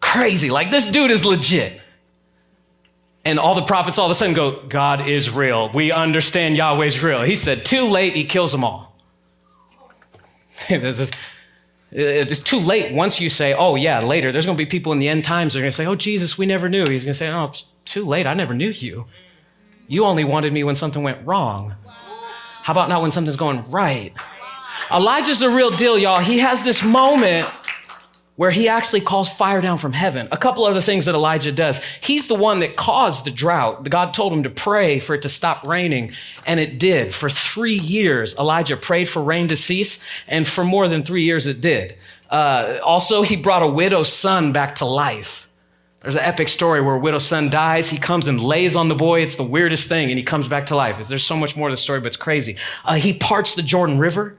Crazy. 0.00 0.50
Like 0.50 0.70
this 0.70 0.88
dude 0.88 1.10
is 1.10 1.24
legit. 1.24 1.80
And 3.24 3.38
all 3.38 3.54
the 3.54 3.62
prophets 3.62 3.98
all 3.98 4.06
of 4.06 4.10
a 4.10 4.14
sudden 4.14 4.34
go, 4.34 4.62
God 4.66 5.06
is 5.06 5.30
real. 5.30 5.70
We 5.72 5.92
understand 5.92 6.56
Yahweh's 6.56 7.02
real. 7.02 7.22
He 7.22 7.36
said, 7.36 7.64
too 7.64 7.82
late, 7.82 8.14
he 8.14 8.24
kills 8.24 8.50
them 8.50 8.64
all. 8.64 8.96
It's 11.94 12.40
too 12.40 12.58
late 12.58 12.94
once 12.94 13.20
you 13.20 13.28
say, 13.28 13.52
oh, 13.52 13.74
yeah, 13.74 14.00
later. 14.00 14.32
There's 14.32 14.46
going 14.46 14.56
to 14.56 14.64
be 14.64 14.68
people 14.68 14.92
in 14.92 14.98
the 14.98 15.08
end 15.08 15.24
times 15.24 15.52
that 15.52 15.58
are 15.58 15.62
going 15.62 15.70
to 15.70 15.76
say, 15.76 15.84
oh, 15.86 15.94
Jesus, 15.94 16.38
we 16.38 16.46
never 16.46 16.68
knew. 16.68 16.86
He's 16.86 17.04
going 17.04 17.12
to 17.12 17.18
say, 17.18 17.28
oh, 17.28 17.44
it's 17.44 17.66
too 17.84 18.06
late. 18.06 18.26
I 18.26 18.32
never 18.32 18.54
knew 18.54 18.70
you. 18.70 19.06
You 19.88 20.06
only 20.06 20.24
wanted 20.24 20.54
me 20.54 20.64
when 20.64 20.74
something 20.74 21.02
went 21.02 21.26
wrong. 21.26 21.74
How 22.62 22.72
about 22.72 22.88
not 22.88 23.02
when 23.02 23.10
something's 23.10 23.36
going 23.36 23.70
right? 23.70 24.14
Elijah's 24.90 25.40
the 25.40 25.50
real 25.50 25.70
deal, 25.70 25.98
y'all. 25.98 26.20
He 26.20 26.38
has 26.38 26.62
this 26.62 26.82
moment 26.82 27.46
where 28.42 28.50
he 28.50 28.66
actually 28.68 29.00
calls 29.00 29.28
fire 29.28 29.60
down 29.60 29.78
from 29.78 29.92
heaven. 29.92 30.26
A 30.32 30.36
couple 30.36 30.64
other 30.64 30.80
things 30.80 31.04
that 31.04 31.14
Elijah 31.14 31.52
does. 31.52 31.80
He's 32.00 32.26
the 32.26 32.34
one 32.34 32.58
that 32.58 32.74
caused 32.74 33.24
the 33.24 33.30
drought. 33.30 33.88
God 33.88 34.12
told 34.12 34.32
him 34.32 34.42
to 34.42 34.50
pray 34.50 34.98
for 34.98 35.14
it 35.14 35.22
to 35.22 35.28
stop 35.28 35.64
raining, 35.64 36.10
and 36.44 36.58
it 36.58 36.76
did. 36.76 37.14
For 37.14 37.30
three 37.30 37.76
years, 37.76 38.34
Elijah 38.34 38.76
prayed 38.76 39.08
for 39.08 39.22
rain 39.22 39.46
to 39.46 39.54
cease, 39.54 40.00
and 40.26 40.44
for 40.44 40.64
more 40.64 40.88
than 40.88 41.04
three 41.04 41.22
years, 41.22 41.46
it 41.46 41.60
did. 41.60 41.96
Uh, 42.30 42.80
also, 42.82 43.22
he 43.22 43.36
brought 43.36 43.62
a 43.62 43.68
widow's 43.68 44.12
son 44.12 44.50
back 44.50 44.74
to 44.74 44.86
life. 44.86 45.48
There's 46.00 46.16
an 46.16 46.22
epic 46.22 46.48
story 46.48 46.80
where 46.80 46.96
a 46.96 46.98
widow's 46.98 47.24
son 47.24 47.48
dies. 47.48 47.90
He 47.90 47.96
comes 47.96 48.26
and 48.26 48.42
lays 48.42 48.74
on 48.74 48.88
the 48.88 48.96
boy. 48.96 49.22
It's 49.22 49.36
the 49.36 49.44
weirdest 49.44 49.88
thing, 49.88 50.10
and 50.10 50.18
he 50.18 50.24
comes 50.24 50.48
back 50.48 50.66
to 50.66 50.74
life. 50.74 51.06
There's 51.06 51.24
so 51.24 51.36
much 51.36 51.56
more 51.56 51.68
to 51.68 51.74
the 51.74 51.80
story, 51.80 52.00
but 52.00 52.08
it's 52.08 52.16
crazy. 52.16 52.56
Uh, 52.84 52.94
he 52.94 53.12
parts 53.12 53.54
the 53.54 53.62
Jordan 53.62 54.00
River. 54.00 54.36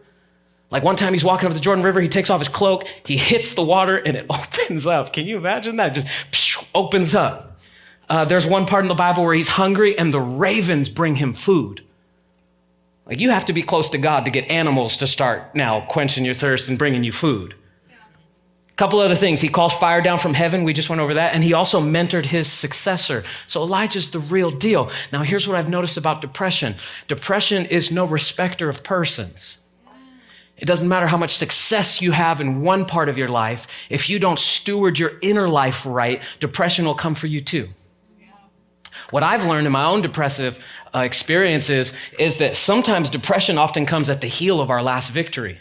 Like 0.73 0.83
one 0.83 0.95
time 0.95 1.13
he's 1.13 1.23
walking 1.23 1.47
up 1.47 1.53
the 1.53 1.59
Jordan 1.59 1.83
River, 1.83 2.01
he 2.01 2.07
takes 2.07 2.31
off 2.31 2.39
his 2.39 2.49
cloak, 2.49 2.87
he 3.05 3.15
hits 3.15 3.53
the 3.53 3.63
water, 3.63 3.95
and 3.95 4.17
it 4.17 4.25
opens 4.29 4.87
up. 4.87 5.13
Can 5.13 5.27
you 5.27 5.37
imagine 5.37 5.75
that? 5.75 5.93
Just 5.93 6.07
psh, 6.31 6.65
opens 6.73 7.13
up. 7.13 7.59
Uh, 8.09 8.25
there's 8.25 8.47
one 8.47 8.65
part 8.65 8.81
in 8.81 8.87
the 8.87 8.95
Bible 8.95 9.23
where 9.23 9.35
he's 9.35 9.49
hungry, 9.49 9.97
and 9.97 10.11
the 10.11 10.19
ravens 10.19 10.89
bring 10.89 11.17
him 11.17 11.31
food. 11.31 11.83
Like 13.05 13.19
you 13.19 13.29
have 13.29 13.45
to 13.45 13.53
be 13.53 13.61
close 13.61 13.91
to 13.91 13.99
God 13.99 14.25
to 14.25 14.31
get 14.31 14.49
animals 14.49 14.97
to 14.97 15.05
start 15.05 15.53
now 15.53 15.81
quenching 15.81 16.25
your 16.25 16.33
thirst 16.33 16.69
and 16.69 16.79
bringing 16.79 17.03
you 17.03 17.11
food. 17.11 17.53
A 18.69 18.75
couple 18.75 18.97
other 18.97 19.13
things. 19.13 19.41
He 19.41 19.49
calls 19.49 19.75
fire 19.75 20.01
down 20.01 20.17
from 20.17 20.33
heaven. 20.33 20.63
We 20.63 20.73
just 20.73 20.89
went 20.89 21.01
over 21.01 21.13
that. 21.13 21.35
And 21.35 21.43
he 21.43 21.53
also 21.53 21.79
mentored 21.79 22.25
his 22.25 22.51
successor. 22.51 23.23
So 23.45 23.61
Elijah's 23.61 24.09
the 24.09 24.19
real 24.19 24.49
deal. 24.49 24.89
Now, 25.11 25.21
here's 25.21 25.47
what 25.47 25.57
I've 25.57 25.69
noticed 25.69 25.97
about 25.97 26.21
depression 26.21 26.77
depression 27.07 27.67
is 27.67 27.91
no 27.91 28.05
respecter 28.05 28.69
of 28.69 28.83
persons. 28.83 29.59
It 30.63 30.65
doesn't 30.65 30.87
matter 30.87 31.07
how 31.07 31.17
much 31.17 31.35
success 31.35 32.01
you 32.01 32.13
have 32.13 32.39
in 32.39 32.61
one 32.61 32.85
part 32.85 33.09
of 33.09 33.17
your 33.17 33.27
life. 33.27 33.67
If 33.89 34.09
you 34.09 34.17
don't 34.17 34.39
steward 34.39 34.97
your 34.97 35.11
inner 35.21 35.49
life 35.49 35.85
right, 35.85 36.21
depression 36.39 36.85
will 36.85 36.95
come 36.95 37.15
for 37.15 37.27
you 37.27 37.41
too. 37.41 37.67
What 39.09 39.23
I've 39.23 39.43
learned 39.45 39.67
in 39.67 39.73
my 39.73 39.83
own 39.83 40.01
depressive 40.01 40.65
uh, 40.95 40.99
experiences 40.99 41.91
is 42.17 42.37
that 42.37 42.55
sometimes 42.55 43.09
depression 43.09 43.57
often 43.57 43.85
comes 43.85 44.09
at 44.09 44.21
the 44.21 44.27
heel 44.27 44.61
of 44.61 44.69
our 44.69 44.81
last 44.81 45.11
victory. 45.11 45.59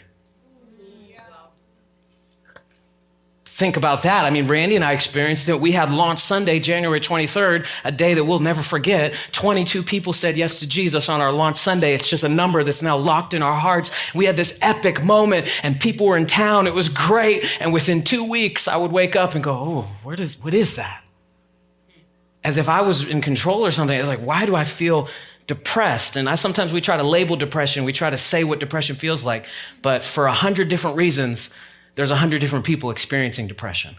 Think 3.53 3.77
about 3.77 4.01
that. 4.01 4.25
I 4.25 4.31
mean, 4.31 4.47
Randy 4.47 4.75
and 4.75 4.83
I 4.83 4.93
experienced 4.93 5.47
it. 5.47 5.61
We 5.61 5.73
had 5.73 5.91
launch 5.91 6.17
Sunday, 6.17 6.59
January 6.59 6.99
23rd, 6.99 7.67
a 7.83 7.91
day 7.91 8.15
that 8.15 8.25
we'll 8.25 8.39
never 8.39 8.63
forget. 8.63 9.13
22 9.31 9.83
people 9.83 10.11
said 10.11 10.35
yes 10.35 10.59
to 10.61 10.67
Jesus 10.67 11.07
on 11.07 11.21
our 11.21 11.31
launch 11.31 11.57
Sunday. 11.57 11.93
It's 11.93 12.09
just 12.09 12.23
a 12.23 12.29
number 12.29 12.63
that's 12.63 12.81
now 12.81 12.97
locked 12.97 13.35
in 13.35 13.43
our 13.43 13.59
hearts. 13.59 13.91
We 14.15 14.25
had 14.25 14.37
this 14.37 14.57
epic 14.59 15.03
moment 15.03 15.47
and 15.63 15.79
people 15.79 16.07
were 16.07 16.17
in 16.17 16.25
town. 16.25 16.65
It 16.65 16.73
was 16.73 16.89
great. 16.89 17.45
And 17.61 17.71
within 17.71 18.03
two 18.03 18.27
weeks, 18.27 18.67
I 18.67 18.75
would 18.75 18.91
wake 18.91 19.15
up 19.15 19.35
and 19.35 19.43
go, 19.43 19.53
Oh, 19.53 19.87
where 20.01 20.15
does, 20.15 20.41
what 20.41 20.55
is 20.55 20.75
that? 20.77 21.03
As 22.43 22.57
if 22.57 22.67
I 22.67 22.81
was 22.81 23.07
in 23.07 23.21
control 23.21 23.63
or 23.63 23.71
something. 23.71 23.97
It's 23.97 24.07
like, 24.07 24.19
why 24.19 24.47
do 24.47 24.55
I 24.55 24.63
feel 24.63 25.07
depressed 25.45 26.15
and 26.15 26.27
I 26.27 26.35
sometimes 26.35 26.71
we 26.71 26.79
try 26.79 26.95
to 26.95 27.03
label 27.03 27.35
depression 27.35 27.83
we 27.83 27.91
try 27.91 28.09
to 28.09 28.15
say 28.15 28.45
what 28.45 28.61
depression 28.61 28.95
feels 28.95 29.25
like 29.25 29.45
but 29.81 30.01
for 30.01 30.25
a 30.25 30.31
hundred 30.31 30.69
different 30.69 30.95
reasons 30.95 31.49
there's 31.95 32.11
a 32.11 32.15
hundred 32.15 32.39
different 32.39 32.65
people 32.65 32.89
experiencing 32.89 33.47
depression. 33.47 33.95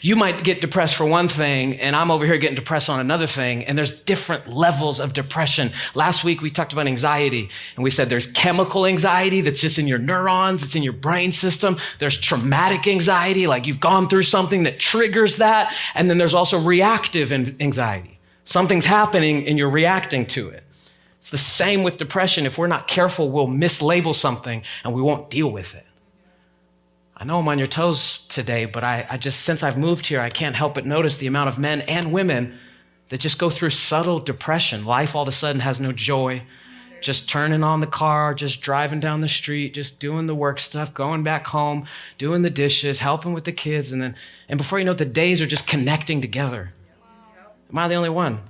You 0.00 0.16
might 0.16 0.42
get 0.42 0.60
depressed 0.60 0.96
for 0.96 1.06
one 1.06 1.28
thing, 1.28 1.78
and 1.78 1.94
I'm 1.94 2.10
over 2.10 2.26
here 2.26 2.38
getting 2.38 2.56
depressed 2.56 2.90
on 2.90 2.98
another 2.98 3.26
thing, 3.26 3.64
and 3.64 3.78
there's 3.78 3.92
different 3.92 4.48
levels 4.48 4.98
of 4.98 5.12
depression. 5.12 5.70
Last 5.94 6.24
week 6.24 6.42
we 6.42 6.50
talked 6.50 6.72
about 6.72 6.88
anxiety, 6.88 7.48
and 7.76 7.84
we 7.84 7.90
said 7.90 8.08
there's 8.08 8.26
chemical 8.26 8.84
anxiety 8.84 9.40
that's 9.42 9.60
just 9.60 9.78
in 9.78 9.86
your 9.86 9.98
neurons, 9.98 10.62
it's 10.62 10.74
in 10.74 10.82
your 10.82 10.92
brain 10.92 11.32
system. 11.32 11.76
There's 11.98 12.18
traumatic 12.18 12.88
anxiety, 12.88 13.46
like 13.46 13.66
you've 13.66 13.80
gone 13.80 14.08
through 14.08 14.22
something 14.22 14.64
that 14.64 14.80
triggers 14.80 15.36
that, 15.36 15.74
and 15.94 16.10
then 16.10 16.18
there's 16.18 16.34
also 16.34 16.58
reactive 16.58 17.32
anxiety. 17.32 18.18
Something's 18.44 18.86
happening 18.86 19.46
and 19.46 19.58
you're 19.58 19.70
reacting 19.70 20.26
to 20.26 20.48
it. 20.48 20.62
It's 21.18 21.30
the 21.30 21.38
same 21.38 21.82
with 21.82 21.96
depression. 21.96 22.46
If 22.46 22.58
we're 22.58 22.68
not 22.68 22.86
careful, 22.86 23.30
we'll 23.30 23.48
mislabel 23.48 24.14
something 24.14 24.62
and 24.84 24.94
we 24.94 25.02
won't 25.02 25.30
deal 25.30 25.50
with 25.50 25.74
it. 25.74 25.85
I 27.18 27.24
know 27.24 27.38
I'm 27.38 27.48
on 27.48 27.58
your 27.58 27.66
toes 27.66 28.18
today, 28.28 28.66
but 28.66 28.84
I, 28.84 29.06
I, 29.08 29.16
just, 29.16 29.40
since 29.40 29.62
I've 29.62 29.78
moved 29.78 30.06
here, 30.06 30.20
I 30.20 30.28
can't 30.28 30.54
help 30.54 30.74
but 30.74 30.84
notice 30.84 31.16
the 31.16 31.26
amount 31.26 31.48
of 31.48 31.58
men 31.58 31.80
and 31.82 32.12
women 32.12 32.58
that 33.08 33.20
just 33.20 33.38
go 33.38 33.48
through 33.48 33.70
subtle 33.70 34.18
depression. 34.18 34.84
Life 34.84 35.16
all 35.16 35.22
of 35.22 35.28
a 35.28 35.32
sudden 35.32 35.60
has 35.60 35.80
no 35.80 35.92
joy. 35.92 36.42
Just 37.00 37.28
turning 37.28 37.62
on 37.62 37.80
the 37.80 37.86
car, 37.86 38.34
just 38.34 38.60
driving 38.60 39.00
down 39.00 39.20
the 39.20 39.28
street, 39.28 39.72
just 39.72 39.98
doing 39.98 40.26
the 40.26 40.34
work 40.34 40.60
stuff, 40.60 40.92
going 40.92 41.22
back 41.22 41.46
home, 41.46 41.86
doing 42.18 42.42
the 42.42 42.50
dishes, 42.50 43.00
helping 43.00 43.32
with 43.32 43.44
the 43.44 43.52
kids, 43.52 43.92
and 43.92 44.02
then, 44.02 44.14
and 44.48 44.58
before 44.58 44.78
you 44.78 44.84
know 44.84 44.92
it, 44.92 44.98
the 44.98 45.04
days 45.04 45.40
are 45.40 45.46
just 45.46 45.66
connecting 45.66 46.20
together. 46.20 46.72
Am 47.70 47.78
I 47.78 47.88
the 47.88 47.94
only 47.94 48.10
one? 48.10 48.40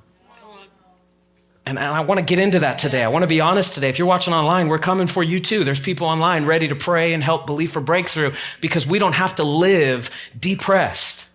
And, 1.67 1.81
I 1.81 2.01
want 2.01 2.21
to 2.21 2.25
get 2.25 2.39
into 2.39 2.61
that 2.61 2.79
today. 2.79 3.03
I 3.03 3.09
want 3.09 3.25
to 3.25 3.27
be 3.27 3.41
honest 3.41 3.75
today. 3.75 3.89
If 3.89 3.99
you're 3.99 4.07
watching 4.07 4.33
online, 4.33 4.69
we're 4.69 4.79
coming 4.79 5.09
for 5.09 5.25
you 5.25 5.41
too. 5.41 5.65
There's 5.65 5.81
people 5.81 6.07
online 6.07 6.47
ready 6.47 6.69
to 6.69 6.77
pray 6.77 7.13
and 7.13 7.23
help 7.25 7.45
believe 7.45 7.73
for 7.73 7.81
breakthrough 7.81 8.35
because 8.61 8.87
we 8.87 9.01
don't 9.01 9.15
have 9.15 9.35
to 9.35 9.43
live 9.43 10.11
depressed. 10.39 11.27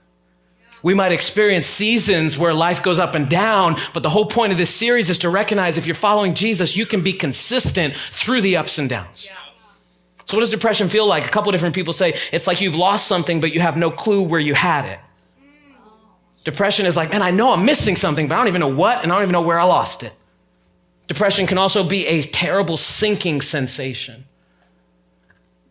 We 0.84 0.94
might 0.94 1.12
experience 1.12 1.68
seasons 1.68 2.38
where 2.38 2.54
life 2.54 2.82
goes 2.82 2.98
up 2.98 3.14
and 3.14 3.30
down, 3.30 3.76
but 3.94 4.04
the 4.04 4.10
whole 4.10 4.26
point 4.26 4.54
of 4.54 4.58
this 4.58 4.74
series 4.74 5.10
is 5.10 5.20
to 5.20 5.30
recognize 5.30 5.78
if 5.78 5.86
you're 5.86 5.94
following 5.94 6.34
Jesus, 6.34 6.76
you 6.76 6.86
can 6.86 7.02
be 7.04 7.14
consistent 7.14 7.94
through 7.96 8.42
the 8.42 8.58
ups 8.58 8.80
and 8.80 8.90
downs. 8.90 9.30
So, 10.26 10.38
what 10.38 10.42
does 10.42 10.50
depression 10.50 10.88
feel 10.88 11.06
like? 11.06 11.26
A 11.26 11.30
couple 11.30 11.52
different 11.52 11.76
people 11.76 11.94
say 11.94 12.16
it's 12.32 12.48
like 12.48 12.62
you've 12.62 12.76
lost 12.76 13.06
something, 13.06 13.42
but 13.42 13.54
you 13.54 13.60
have 13.60 13.76
no 13.76 13.92
clue 13.92 14.24
where 14.24 14.40
you 14.40 14.54
had 14.54 14.86
it. 14.86 15.00
Mm. 15.40 16.44
Depression 16.46 16.86
is 16.86 16.96
like, 16.96 17.10
man, 17.12 17.22
I 17.22 17.32
know 17.32 17.52
I'm 17.52 17.66
missing 17.66 17.96
something, 17.96 18.28
but 18.28 18.36
I 18.36 18.38
don't 18.38 18.48
even 18.48 18.62
know 18.62 18.74
what, 18.74 19.04
and 19.04 19.12
I 19.12 19.16
don't 19.16 19.24
even 19.24 19.34
know 19.34 19.42
where 19.42 19.60
I 19.60 19.66
lost 19.66 20.04
it. 20.04 20.14
Depression 21.08 21.46
can 21.48 21.58
also 21.58 21.84
be 21.84 22.08
a 22.08 22.22
terrible 22.22 22.78
sinking 22.78 23.42
sensation. 23.42 24.26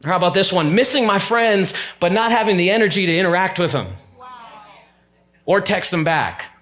How 0.05 0.17
about 0.17 0.35
this 0.35 0.53
one? 0.53 0.75
Missing 0.75 1.07
my 1.07 1.19
friends, 1.19 1.75
but 1.99 2.13
not 2.13 2.31
having 2.33 2.57
the 2.57 2.71
energy 2.71 3.07
to 3.07 3.17
interact 3.17 3.59
with 3.59 3.73
them 3.73 3.95
wow. 4.19 4.27
or 5.45 5.61
text 5.61 5.91
them 5.91 6.05
back. 6.05 6.57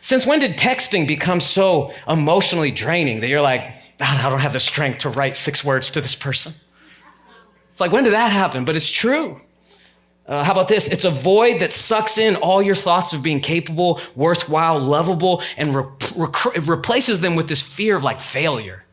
Since 0.00 0.26
when 0.26 0.38
did 0.38 0.58
texting 0.58 1.06
become 1.06 1.40
so 1.40 1.94
emotionally 2.06 2.70
draining 2.70 3.20
that 3.20 3.28
you're 3.28 3.40
like, 3.40 3.62
ah, 4.02 4.26
I 4.26 4.28
don't 4.28 4.40
have 4.40 4.52
the 4.52 4.60
strength 4.60 4.98
to 4.98 5.08
write 5.08 5.34
six 5.34 5.64
words 5.64 5.90
to 5.92 6.00
this 6.00 6.14
person? 6.14 6.52
It's 7.70 7.80
like, 7.80 7.90
when 7.90 8.04
did 8.04 8.12
that 8.12 8.30
happen? 8.30 8.64
But 8.64 8.76
it's 8.76 8.90
true. 8.90 9.40
Uh, 10.26 10.42
how 10.42 10.52
about 10.52 10.68
this? 10.68 10.88
It's 10.88 11.04
a 11.04 11.10
void 11.10 11.60
that 11.60 11.72
sucks 11.72 12.16
in 12.16 12.36
all 12.36 12.62
your 12.62 12.74
thoughts 12.74 13.12
of 13.12 13.22
being 13.22 13.40
capable, 13.40 14.00
worthwhile, 14.14 14.78
lovable, 14.78 15.42
and 15.56 15.74
re- 15.74 15.84
re- 16.16 16.60
replaces 16.64 17.20
them 17.20 17.36
with 17.36 17.48
this 17.48 17.60
fear 17.60 17.96
of 17.96 18.02
like 18.02 18.20
failure. 18.20 18.84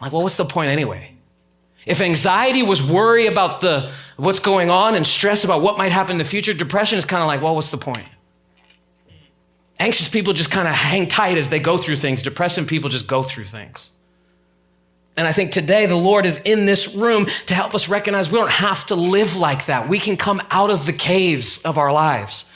Like, 0.00 0.12
well, 0.12 0.22
what's 0.22 0.38
the 0.38 0.46
point 0.46 0.70
anyway? 0.70 1.14
If 1.84 2.00
anxiety 2.00 2.62
was 2.62 2.82
worry 2.82 3.26
about 3.26 3.60
the 3.60 3.90
what's 4.16 4.38
going 4.38 4.70
on 4.70 4.94
and 4.94 5.06
stress 5.06 5.44
about 5.44 5.62
what 5.62 5.76
might 5.76 5.92
happen 5.92 6.12
in 6.12 6.18
the 6.18 6.24
future, 6.24 6.54
depression 6.54 6.98
is 6.98 7.04
kind 7.04 7.22
of 7.22 7.26
like, 7.26 7.42
well, 7.42 7.54
what's 7.54 7.70
the 7.70 7.78
point? 7.78 8.06
Anxious 9.78 10.08
people 10.08 10.32
just 10.32 10.50
kind 10.50 10.68
of 10.68 10.74
hang 10.74 11.08
tight 11.08 11.36
as 11.36 11.50
they 11.50 11.58
go 11.58 11.76
through 11.76 11.96
things. 11.96 12.22
Depressing 12.22 12.66
people 12.66 12.88
just 12.88 13.06
go 13.06 13.22
through 13.22 13.46
things. 13.46 13.90
And 15.16 15.26
I 15.26 15.32
think 15.32 15.52
today 15.52 15.86
the 15.86 15.96
Lord 15.96 16.24
is 16.24 16.38
in 16.38 16.64
this 16.64 16.94
room 16.94 17.26
to 17.46 17.54
help 17.54 17.74
us 17.74 17.88
recognize 17.88 18.30
we 18.30 18.38
don't 18.38 18.50
have 18.50 18.86
to 18.86 18.94
live 18.94 19.36
like 19.36 19.66
that. 19.66 19.88
We 19.88 19.98
can 19.98 20.16
come 20.16 20.42
out 20.50 20.70
of 20.70 20.86
the 20.86 20.92
caves 20.92 21.58
of 21.62 21.76
our 21.76 21.92
lives. 21.92 22.46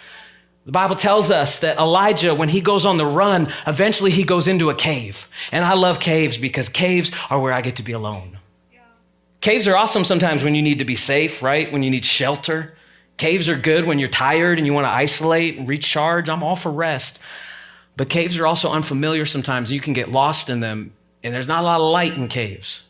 The 0.65 0.73
Bible 0.73 0.97
tells 0.97 1.31
us 1.31 1.61
that 1.61 1.79
Elijah, 1.79 2.35
when 2.35 2.49
he 2.49 2.61
goes 2.61 2.87
on 2.87 2.97
the 2.97 3.07
run, 3.07 3.53
eventually 3.67 4.11
he 4.11 4.25
goes 4.25 4.49
into 4.49 4.71
a 4.71 4.75
cave. 4.75 5.29
And 5.53 5.65
I 5.65 5.75
love 5.75 6.01
caves 6.01 6.39
because 6.39 6.69
caves 6.69 7.13
are 7.31 7.39
where 7.39 7.53
I 7.53 7.61
get 7.61 7.77
to 7.77 7.85
be 7.85 7.93
alone. 7.93 8.39
Yeah. 8.73 8.81
Caves 9.41 9.69
are 9.69 9.77
awesome 9.77 10.05
sometimes 10.05 10.43
when 10.43 10.55
you 10.55 10.63
need 10.63 10.79
to 10.79 10.85
be 10.85 10.97
safe, 10.97 11.43
right? 11.43 11.71
When 11.71 11.83
you 11.83 11.91
need 11.91 12.05
shelter. 12.05 12.75
Caves 13.17 13.49
are 13.49 13.57
good 13.57 13.85
when 13.85 13.99
you're 13.99 14.09
tired 14.09 14.59
and 14.59 14.67
you 14.67 14.73
want 14.73 14.87
to 14.87 14.91
isolate 14.91 15.57
and 15.57 15.69
recharge. 15.69 16.29
I'm 16.29 16.43
all 16.43 16.57
for 16.57 16.73
rest. 16.73 17.21
But 17.97 18.11
caves 18.11 18.39
are 18.39 18.47
also 18.47 18.71
unfamiliar 18.71 19.25
sometimes. 19.25 19.71
You 19.71 19.81
can 19.81 19.93
get 19.93 20.11
lost 20.11 20.51
in 20.51 20.61
them 20.61 20.95
and 21.23 21.35
there's 21.35 21.49
not 21.49 21.63
a 21.63 21.67
lot 21.67 21.81
of 21.81 21.91
light 21.91 22.17
in 22.17 22.29
caves. 22.29 22.87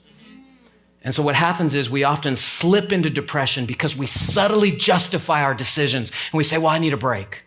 And 1.02 1.14
so 1.14 1.22
what 1.22 1.36
happens 1.36 1.74
is 1.74 1.88
we 1.88 2.02
often 2.02 2.34
slip 2.34 2.92
into 2.92 3.08
depression 3.08 3.64
because 3.64 3.96
we 3.96 4.06
subtly 4.06 4.72
justify 4.72 5.42
our 5.42 5.54
decisions 5.54 6.10
and 6.10 6.36
we 6.36 6.42
say, 6.42 6.58
well, 6.58 6.66
I 6.66 6.78
need 6.78 6.92
a 6.92 6.96
break. 6.96 7.44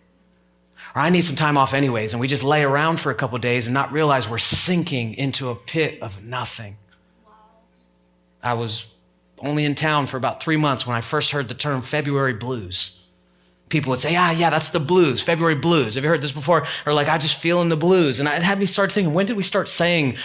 Or 0.95 1.01
I 1.01 1.09
need 1.09 1.21
some 1.21 1.36
time 1.36 1.57
off 1.57 1.74
anyways. 1.74 2.13
And 2.13 2.21
we 2.21 2.27
just 2.27 2.41
lay 2.41 2.63
around 2.63 3.01
for 3.01 3.12
a 3.12 3.15
couple 3.15 3.38
days 3.38 3.67
and 3.67 3.74
not 3.74 3.91
realize 3.91 4.29
we're 4.29 4.38
sinking 4.38 5.13
into 5.13 5.50
a 5.50 5.55
pit 5.55 6.01
of 6.01 6.24
nothing. 6.24 6.77
I 8.41 8.53
was 8.53 8.88
only 9.39 9.65
in 9.65 9.75
town 9.75 10.05
for 10.05 10.17
about 10.17 10.41
three 10.41 10.57
months 10.57 10.88
when 10.88 10.95
I 10.95 11.01
first 11.01 11.31
heard 11.31 11.48
the 11.48 11.53
term 11.53 11.81
February 11.81 12.33
blues. 12.33 12.98
People 13.67 13.91
would 13.91 14.00
say, 14.00 14.15
ah, 14.15 14.31
yeah, 14.31 14.50
that's 14.50 14.69
the 14.69 14.79
blues, 14.79 15.21
February 15.21 15.55
blues. 15.55 15.95
Have 15.95 16.03
you 16.03 16.09
heard 16.09 16.21
this 16.21 16.31
before? 16.31 16.65
Or 16.86 16.93
like, 16.93 17.07
I 17.07 17.17
just 17.17 17.38
feel 17.38 17.62
in 17.62 17.69
the 17.69 17.77
blues. 17.77 18.19
And 18.19 18.27
it 18.27 18.41
had 18.41 18.57
me 18.57 18.65
start 18.65 18.91
thinking, 18.91 19.13
when 19.13 19.25
did 19.25 19.38
we 19.38 19.43
start 19.43 19.69
saying 19.69 20.15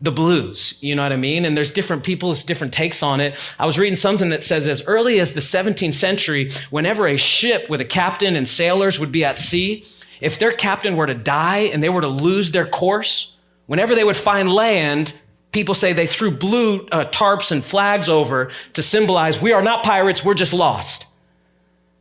the 0.00 0.12
blues. 0.12 0.78
You 0.80 0.94
know 0.94 1.02
what 1.02 1.12
I 1.12 1.16
mean? 1.16 1.44
And 1.44 1.56
there's 1.56 1.70
different 1.70 2.04
people's 2.04 2.44
different 2.44 2.72
takes 2.72 3.02
on 3.02 3.20
it. 3.20 3.38
I 3.58 3.66
was 3.66 3.78
reading 3.78 3.96
something 3.96 4.28
that 4.28 4.42
says 4.42 4.68
as 4.68 4.86
early 4.86 5.18
as 5.18 5.32
the 5.32 5.40
17th 5.40 5.94
century, 5.94 6.50
whenever 6.70 7.06
a 7.06 7.16
ship 7.16 7.68
with 7.68 7.80
a 7.80 7.84
captain 7.84 8.36
and 8.36 8.46
sailors 8.46 9.00
would 9.00 9.10
be 9.10 9.24
at 9.24 9.38
sea, 9.38 9.84
if 10.20 10.38
their 10.38 10.52
captain 10.52 10.96
were 10.96 11.06
to 11.06 11.14
die 11.14 11.58
and 11.72 11.82
they 11.82 11.88
were 11.88 12.00
to 12.00 12.08
lose 12.08 12.52
their 12.52 12.66
course, 12.66 13.36
whenever 13.66 13.94
they 13.94 14.04
would 14.04 14.16
find 14.16 14.52
land, 14.52 15.14
people 15.52 15.74
say 15.74 15.92
they 15.92 16.06
threw 16.06 16.30
blue 16.30 16.86
uh, 16.92 17.04
tarps 17.06 17.50
and 17.50 17.64
flags 17.64 18.08
over 18.08 18.50
to 18.74 18.82
symbolize 18.82 19.40
we 19.40 19.52
are 19.52 19.62
not 19.62 19.84
pirates, 19.84 20.24
we're 20.24 20.34
just 20.34 20.54
lost. 20.54 21.06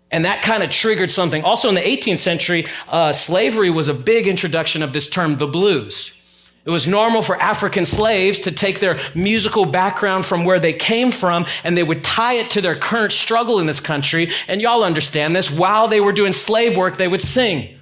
And 0.10 0.24
that 0.24 0.42
kind 0.42 0.64
of 0.64 0.70
triggered 0.70 1.12
something. 1.12 1.44
Also, 1.44 1.68
in 1.68 1.76
the 1.76 1.82
18th 1.82 2.20
century, 2.20 2.66
uh, 2.88 3.12
slavery 3.12 3.70
was 3.70 3.90
a 3.90 3.94
big 3.94 4.26
introduction 4.26 4.82
of 4.82 4.94
this 4.94 5.10
term, 5.10 5.38
the 5.38 5.48
blues. 5.48 6.14
It 6.68 6.72
was 6.72 6.86
normal 6.86 7.22
for 7.22 7.42
African 7.42 7.86
slaves 7.86 8.42
to 8.42 8.52
take 8.52 8.82
their 8.82 9.00
musical 9.16 9.64
background 9.64 10.26
from 10.26 10.44
where 10.44 10.60
they 10.60 10.74
came 10.74 11.12
from 11.12 11.46
and 11.64 11.78
they 11.78 11.84
would 11.84 12.04
tie 12.04 12.34
it 12.34 12.52
to 12.52 12.62
their 12.62 12.76
current 12.76 13.14
struggle 13.14 13.62
in 13.62 13.68
this 13.68 13.80
country. 13.80 14.32
And 14.50 14.60
y'all 14.62 14.84
understand 14.84 15.34
this. 15.34 15.50
While 15.50 15.88
they 15.88 16.02
were 16.02 16.12
doing 16.12 16.34
slave 16.34 16.76
work, 16.76 16.98
they 16.98 17.08
would 17.08 17.22
sing. 17.22 17.80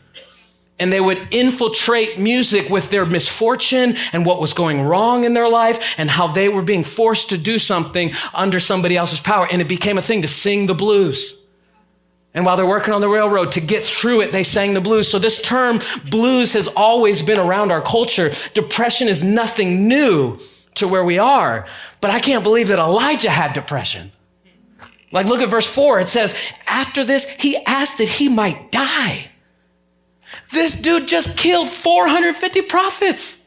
And 0.77 0.93
they 0.93 1.01
would 1.01 1.33
infiltrate 1.33 2.19
music 2.19 2.69
with 2.69 2.91
their 2.91 3.07
misfortune 3.07 3.95
and 4.13 4.23
what 4.23 4.39
was 4.39 4.53
going 4.53 4.83
wrong 4.83 5.23
in 5.23 5.33
their 5.33 5.49
life 5.49 5.95
and 5.97 6.07
how 6.07 6.27
they 6.27 6.47
were 6.47 6.61
being 6.61 6.83
forced 6.83 7.29
to 7.29 7.39
do 7.39 7.57
something 7.57 8.13
under 8.35 8.59
somebody 8.59 8.95
else's 8.97 9.19
power. 9.19 9.47
And 9.49 9.63
it 9.63 9.67
became 9.67 9.97
a 9.97 10.03
thing 10.03 10.21
to 10.21 10.27
sing 10.27 10.67
the 10.67 10.75
blues. 10.75 11.35
And 12.35 12.45
while 12.45 12.57
they're 12.57 12.67
working 12.67 12.93
on 12.93 12.99
the 12.99 13.07
railroad 13.07 13.53
to 13.53 13.61
get 13.61 13.83
through 13.83 14.21
it, 14.21 14.33
they 14.33 14.43
sang 14.43 14.73
the 14.73 14.81
blues. 14.81 15.07
So 15.07 15.17
this 15.17 15.41
term 15.41 15.79
blues 16.09 16.51
has 16.51 16.67
always 16.67 17.21
been 17.21 17.39
around 17.39 17.71
our 17.71 17.81
culture. 17.81 18.31
Depression 18.53 19.07
is 19.07 19.23
nothing 19.23 19.87
new 19.87 20.37
to 20.75 20.87
where 20.87 21.05
we 21.05 21.17
are. 21.17 21.65
But 22.01 22.11
I 22.11 22.19
can't 22.19 22.43
believe 22.43 22.67
that 22.67 22.77
Elijah 22.77 23.29
had 23.29 23.53
depression. 23.53 24.11
Like, 25.13 25.27
look 25.27 25.39
at 25.39 25.47
verse 25.47 25.65
four. 25.65 26.01
It 26.01 26.09
says, 26.09 26.35
after 26.67 27.05
this, 27.05 27.25
he 27.29 27.55
asked 27.65 27.99
that 27.99 28.09
he 28.09 28.27
might 28.27 28.69
die. 28.69 29.31
This 30.51 30.75
dude 30.75 31.07
just 31.07 31.37
killed 31.37 31.69
450 31.69 32.63
prophets. 32.63 33.41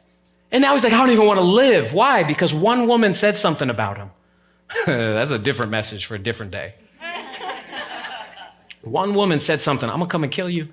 And 0.51 0.63
now 0.63 0.73
he's 0.73 0.83
like, 0.83 0.95
I 0.95 0.97
don't 0.97 1.11
even 1.11 1.27
want 1.27 1.39
to 1.39 1.45
live. 1.45 1.93
Why? 1.93 2.23
Because 2.23 2.55
one 2.55 2.89
woman 2.89 3.13
said 3.13 3.37
something 3.37 3.69
about 3.69 3.99
him. 3.99 4.11
That's 4.87 5.31
a 5.31 5.39
different 5.39 5.71
message 5.71 6.07
for 6.07 6.15
a 6.15 6.19
different 6.19 6.53
day. 6.53 6.75
One 8.83 9.15
woman 9.15 9.39
said 9.39 9.61
something, 9.61 9.89
I'm 9.89 9.99
gonna 9.99 10.11
come 10.11 10.23
and 10.23 10.33
kill 10.33 10.49
you. 10.49 10.69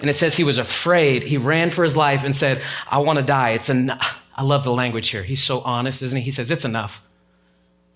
And 0.00 0.10
it 0.10 0.14
says 0.14 0.36
he 0.36 0.44
was 0.44 0.58
afraid. 0.58 1.22
He 1.22 1.38
ran 1.38 1.70
for 1.70 1.82
his 1.82 1.96
life 1.96 2.22
and 2.24 2.34
said, 2.34 2.60
I 2.86 2.98
wanna 2.98 3.22
die. 3.22 3.50
It's 3.50 3.70
enough. 3.70 4.20
I 4.34 4.42
love 4.42 4.64
the 4.64 4.72
language 4.72 5.08
here. 5.08 5.22
He's 5.22 5.42
so 5.42 5.60
honest, 5.60 6.02
isn't 6.02 6.18
he? 6.18 6.24
He 6.24 6.30
says, 6.30 6.50
It's 6.50 6.64
enough. 6.64 7.02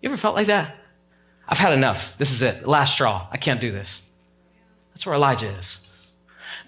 You 0.00 0.08
ever 0.08 0.16
felt 0.16 0.34
like 0.34 0.46
that? 0.46 0.76
I've 1.46 1.58
had 1.58 1.72
enough. 1.72 2.16
This 2.16 2.30
is 2.30 2.42
it. 2.42 2.66
Last 2.66 2.94
straw. 2.94 3.26
I 3.30 3.36
can't 3.36 3.60
do 3.60 3.70
this. 3.70 4.00
That's 4.94 5.04
where 5.04 5.14
Elijah 5.14 5.48
is. 5.48 5.78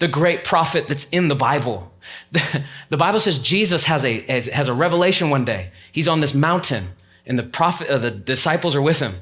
The 0.01 0.09
great 0.09 0.45
prophet 0.45 0.89
that's 0.89 1.05
in 1.05 1.29
the 1.29 1.37
Bible. 1.37 1.93
The, 2.91 2.97
Bible 2.99 3.21
says 3.21 3.39
Jesus 3.39 3.85
has 3.85 4.05
a, 4.05 4.21
has 4.27 4.69
a 4.69 4.75
revelation 4.75 5.31
one 5.31 5.47
day. 5.47 5.71
He's 5.93 6.09
on 6.09 6.21
this 6.21 6.35
mountain 6.35 6.91
and 7.25 7.39
the 7.39 7.43
prophet, 7.43 7.89
uh, 7.89 7.99
the 7.99 8.11
disciples 8.11 8.75
are 8.75 8.83
with 8.83 9.01
him. 9.01 9.17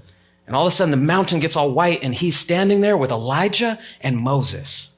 And 0.50 0.56
all 0.56 0.66
of 0.66 0.72
a 0.72 0.74
sudden, 0.74 0.90
the 0.90 0.96
mountain 0.96 1.38
gets 1.38 1.54
all 1.54 1.70
white, 1.70 2.02
and 2.02 2.12
he's 2.12 2.36
standing 2.36 2.80
there 2.80 2.96
with 2.96 3.12
Elijah 3.12 3.78
and 4.00 4.18
Moses. 4.18 4.88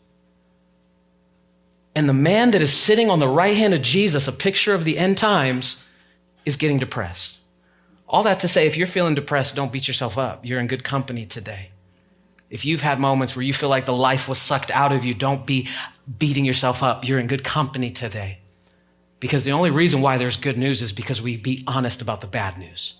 And 1.94 2.09
the 2.09 2.14
man 2.14 2.52
that 2.52 2.62
is 2.62 2.73
sitting 2.73 3.11
on 3.11 3.18
the 3.18 3.28
right 3.28 3.54
hand 3.54 3.75
of 3.75 3.82
Jesus, 3.82 4.26
a 4.26 4.32
picture 4.32 4.73
of 4.73 4.85
the 4.85 4.97
end 4.97 5.18
times, 5.18 5.82
is 6.47 6.56
getting 6.56 6.78
depressed. 6.78 7.37
All 8.09 8.23
that 8.23 8.40
to 8.40 8.49
say, 8.49 8.66
if 8.66 8.78
you're 8.78 8.87
feeling 8.87 9.14
depressed, 9.14 9.54
don't 9.54 9.71
beat 9.71 9.87
yourself 9.87 10.16
up. 10.16 10.47
You're 10.47 10.59
in 10.59 10.68
good 10.68 10.85
company 10.85 11.26
today. 11.26 11.73
If 12.49 12.64
you've 12.64 12.80
had 12.80 12.99
moments 12.99 13.37
where 13.37 13.42
you 13.42 13.52
feel 13.52 13.68
like 13.68 13.85
the 13.85 13.92
life 13.92 14.30
was 14.30 14.38
sucked 14.38 14.71
out 14.71 14.90
of 14.90 15.04
you, 15.04 15.12
don't 15.12 15.44
be 15.44 15.68
beating 16.18 16.47
yourself 16.47 16.82
up. 16.82 17.06
You're 17.06 17.18
in 17.18 17.26
good 17.26 17.44
company 17.44 17.90
today. 17.90 18.38
Because 19.21 19.44
the 19.44 19.52
only 19.52 19.71
reason 19.71 20.00
why 20.00 20.16
there's 20.16 20.38
good 20.38 20.56
news 20.56 20.80
is 20.80 20.94
because 20.94 21.21
we 21.21 21.37
be 21.37 21.62
honest 21.66 22.00
about 22.00 22.23
the 22.23 22.26
bad 22.26 22.56
news. 22.56 22.94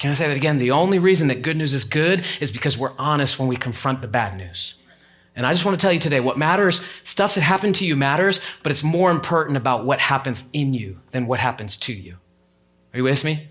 Can 0.00 0.10
I 0.10 0.14
say 0.14 0.28
that 0.28 0.36
again? 0.36 0.56
The 0.56 0.70
only 0.70 0.98
reason 0.98 1.28
that 1.28 1.42
good 1.42 1.58
news 1.58 1.74
is 1.74 1.84
good 1.84 2.24
is 2.40 2.50
because 2.50 2.76
we're 2.76 2.94
honest 2.98 3.38
when 3.38 3.48
we 3.48 3.56
confront 3.56 4.00
the 4.00 4.08
bad 4.08 4.34
news. 4.34 4.74
And 5.36 5.46
I 5.46 5.52
just 5.52 5.66
want 5.66 5.78
to 5.78 5.80
tell 5.80 5.92
you 5.92 5.98
today 5.98 6.20
what 6.20 6.38
matters, 6.38 6.82
stuff 7.02 7.34
that 7.34 7.42
happened 7.42 7.74
to 7.76 7.86
you 7.86 7.96
matters, 7.96 8.40
but 8.62 8.72
it's 8.72 8.82
more 8.82 9.10
important 9.10 9.58
about 9.58 9.84
what 9.84 10.00
happens 10.00 10.44
in 10.54 10.72
you 10.72 11.00
than 11.10 11.26
what 11.26 11.38
happens 11.38 11.76
to 11.76 11.92
you. 11.92 12.16
Are 12.94 12.96
you 12.96 13.04
with 13.04 13.24
me? 13.24 13.48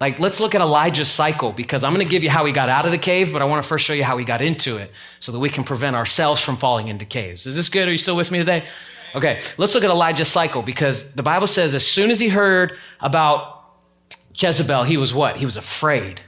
Like, 0.00 0.18
let's 0.18 0.38
look 0.38 0.54
at 0.54 0.60
Elijah's 0.60 1.08
cycle 1.08 1.50
because 1.50 1.82
I'm 1.82 1.94
going 1.94 2.04
to 2.04 2.10
give 2.10 2.22
you 2.22 2.28
how 2.30 2.44
he 2.44 2.52
got 2.52 2.68
out 2.68 2.84
of 2.84 2.92
the 2.92 2.98
cave, 2.98 3.32
but 3.32 3.40
I 3.40 3.46
want 3.46 3.62
to 3.62 3.68
first 3.68 3.86
show 3.86 3.94
you 3.94 4.04
how 4.04 4.18
he 4.18 4.24
got 4.26 4.42
into 4.42 4.76
it 4.76 4.92
so 5.18 5.32
that 5.32 5.38
we 5.38 5.48
can 5.48 5.64
prevent 5.64 5.96
ourselves 5.96 6.42
from 6.42 6.58
falling 6.58 6.88
into 6.88 7.06
caves. 7.06 7.46
Is 7.46 7.56
this 7.56 7.70
good? 7.70 7.88
Are 7.88 7.92
you 7.92 7.96
still 7.96 8.16
with 8.16 8.30
me 8.30 8.38
today? 8.38 8.66
Okay, 9.14 9.40
let's 9.56 9.74
look 9.74 9.84
at 9.84 9.90
Elijah's 9.90 10.28
cycle 10.28 10.60
because 10.60 11.14
the 11.14 11.22
Bible 11.22 11.46
says 11.46 11.74
as 11.74 11.86
soon 11.86 12.10
as 12.10 12.20
he 12.20 12.28
heard 12.28 12.76
about 13.00 13.53
Jezebel, 14.34 14.84
he 14.84 14.96
was 14.96 15.14
what? 15.14 15.36
He 15.36 15.44
was 15.44 15.56
afraid. 15.56 16.20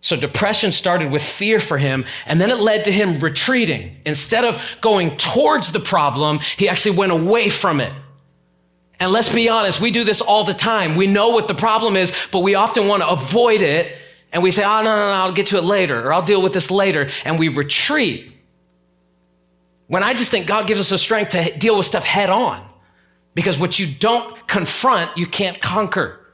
So 0.00 0.16
depression 0.16 0.70
started 0.70 1.10
with 1.10 1.22
fear 1.22 1.58
for 1.58 1.78
him, 1.78 2.04
and 2.26 2.40
then 2.40 2.50
it 2.50 2.60
led 2.60 2.84
to 2.84 2.92
him 2.92 3.18
retreating. 3.18 3.96
Instead 4.06 4.44
of 4.44 4.76
going 4.80 5.16
towards 5.16 5.72
the 5.72 5.80
problem, 5.80 6.38
he 6.56 6.68
actually 6.68 6.96
went 6.96 7.12
away 7.12 7.48
from 7.48 7.80
it. 7.80 7.92
And 9.00 9.10
let's 9.10 9.32
be 9.32 9.48
honest, 9.48 9.80
we 9.80 9.90
do 9.90 10.04
this 10.04 10.20
all 10.20 10.44
the 10.44 10.54
time. 10.54 10.94
We 10.94 11.06
know 11.06 11.30
what 11.30 11.48
the 11.48 11.54
problem 11.54 11.96
is, 11.96 12.14
but 12.30 12.40
we 12.40 12.54
often 12.54 12.86
want 12.86 13.02
to 13.02 13.08
avoid 13.08 13.60
it. 13.60 13.96
And 14.32 14.42
we 14.42 14.50
say, 14.50 14.64
oh, 14.64 14.82
no, 14.82 14.84
no, 14.84 15.10
no, 15.10 15.12
I'll 15.12 15.32
get 15.32 15.48
to 15.48 15.58
it 15.58 15.64
later, 15.64 16.06
or 16.06 16.12
I'll 16.12 16.22
deal 16.22 16.42
with 16.42 16.52
this 16.52 16.70
later. 16.70 17.08
And 17.24 17.38
we 17.38 17.48
retreat. 17.48 18.32
When 19.88 20.02
I 20.02 20.14
just 20.14 20.30
think 20.30 20.46
God 20.46 20.66
gives 20.66 20.80
us 20.80 20.90
the 20.90 20.98
strength 20.98 21.30
to 21.30 21.56
deal 21.58 21.76
with 21.76 21.86
stuff 21.86 22.04
head 22.04 22.30
on. 22.30 22.66
Because 23.34 23.58
what 23.58 23.78
you 23.78 23.86
don't 23.86 24.46
confront, 24.46 25.16
you 25.16 25.26
can't 25.26 25.60
conquer. 25.60 26.25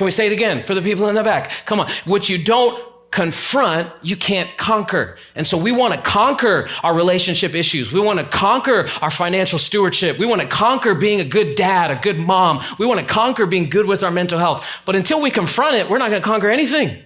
Can 0.00 0.06
we 0.06 0.12
say 0.12 0.28
it 0.28 0.32
again 0.32 0.62
for 0.62 0.72
the 0.72 0.80
people 0.80 1.10
in 1.10 1.14
the 1.14 1.22
back? 1.22 1.50
Come 1.66 1.78
on. 1.78 1.90
What 2.06 2.30
you 2.30 2.42
don't 2.42 2.82
confront, 3.10 3.92
you 4.02 4.16
can't 4.16 4.48
conquer. 4.56 5.18
And 5.34 5.46
so 5.46 5.58
we 5.58 5.72
want 5.72 5.92
to 5.92 6.00
conquer 6.00 6.68
our 6.82 6.94
relationship 6.94 7.54
issues. 7.54 7.92
We 7.92 8.00
want 8.00 8.18
to 8.18 8.24
conquer 8.24 8.86
our 9.02 9.10
financial 9.10 9.58
stewardship. 9.58 10.18
We 10.18 10.24
want 10.24 10.40
to 10.40 10.46
conquer 10.46 10.94
being 10.94 11.20
a 11.20 11.24
good 11.26 11.54
dad, 11.54 11.90
a 11.90 11.96
good 11.96 12.18
mom. 12.18 12.64
We 12.78 12.86
want 12.86 12.98
to 12.98 13.04
conquer 13.04 13.44
being 13.44 13.68
good 13.68 13.84
with 13.84 14.02
our 14.02 14.10
mental 14.10 14.38
health. 14.38 14.66
But 14.86 14.96
until 14.96 15.20
we 15.20 15.30
confront 15.30 15.76
it, 15.76 15.90
we're 15.90 15.98
not 15.98 16.08
going 16.08 16.22
to 16.22 16.26
conquer 16.26 16.48
anything. 16.48 17.04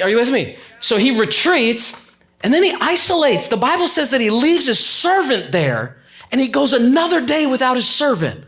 Are 0.00 0.08
you 0.08 0.16
with 0.16 0.30
me? 0.30 0.56
So 0.80 0.96
he 0.96 1.20
retreats 1.20 2.10
and 2.42 2.54
then 2.54 2.62
he 2.62 2.74
isolates. 2.80 3.48
The 3.48 3.58
Bible 3.58 3.88
says 3.88 4.08
that 4.08 4.22
he 4.22 4.30
leaves 4.30 4.68
his 4.68 4.78
servant 4.78 5.52
there 5.52 5.98
and 6.32 6.40
he 6.40 6.48
goes 6.48 6.72
another 6.72 7.20
day 7.20 7.44
without 7.44 7.76
his 7.76 7.86
servant. 7.86 8.46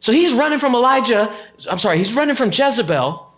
So 0.00 0.12
he's 0.12 0.32
running 0.32 0.58
from 0.58 0.74
Elijah, 0.74 1.34
I'm 1.70 1.78
sorry, 1.78 1.98
he's 1.98 2.14
running 2.14 2.34
from 2.34 2.50
Jezebel, 2.52 3.34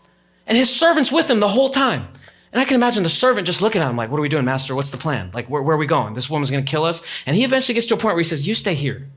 and 0.47 0.59
his 0.59 0.75
servant's 0.75 1.13
with 1.13 1.31
him 1.31 1.41
the 1.41 1.49
whole 1.49 1.71
time. 1.71 2.09
And 2.53 2.61
I 2.61 2.65
can 2.65 2.75
imagine 2.75 3.03
the 3.03 3.11
servant 3.11 3.47
just 3.47 3.61
looking 3.61 3.83
at 3.83 3.89
him 3.89 3.97
like, 3.97 4.11
What 4.11 4.19
are 4.19 4.23
we 4.23 4.29
doing, 4.29 4.45
Master? 4.45 4.75
What's 4.75 4.91
the 4.91 4.97
plan? 4.97 5.31
Like, 5.35 5.49
where, 5.51 5.63
where 5.63 5.77
are 5.77 5.79
we 5.79 5.87
going? 5.87 6.15
This 6.15 6.31
woman's 6.31 6.51
going 6.51 6.65
to 6.65 6.71
kill 6.71 6.85
us. 6.85 7.03
And 7.27 7.37
he 7.37 7.45
eventually 7.45 7.75
gets 7.75 7.87
to 7.89 7.95
a 7.95 7.99
point 7.99 8.15
where 8.15 8.21
he 8.21 8.25
says, 8.25 8.47
You 8.47 8.55
stay 8.55 8.75
here. 8.75 9.09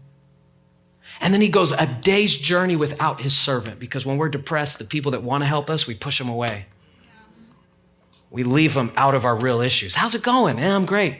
And 1.21 1.33
then 1.33 1.41
he 1.41 1.49
goes 1.49 1.71
a 1.71 1.85
day's 1.85 2.35
journey 2.35 2.75
without 2.75 3.21
his 3.21 3.37
servant 3.37 3.79
because 3.79 4.05
when 4.05 4.17
we're 4.17 4.29
depressed, 4.29 4.79
the 4.79 4.85
people 4.85 5.11
that 5.11 5.21
want 5.21 5.43
to 5.43 5.47
help 5.47 5.69
us, 5.69 5.85
we 5.85 5.93
push 5.93 6.17
them 6.17 6.27
away. 6.27 6.65
We 8.31 8.43
leave 8.43 8.73
them 8.73 8.91
out 8.97 9.13
of 9.13 9.23
our 9.23 9.37
real 9.37 9.61
issues. 9.61 9.95
How's 9.95 10.15
it 10.15 10.23
going? 10.23 10.57
Yeah, 10.57 10.75
I'm 10.75 10.85
great. 10.85 11.17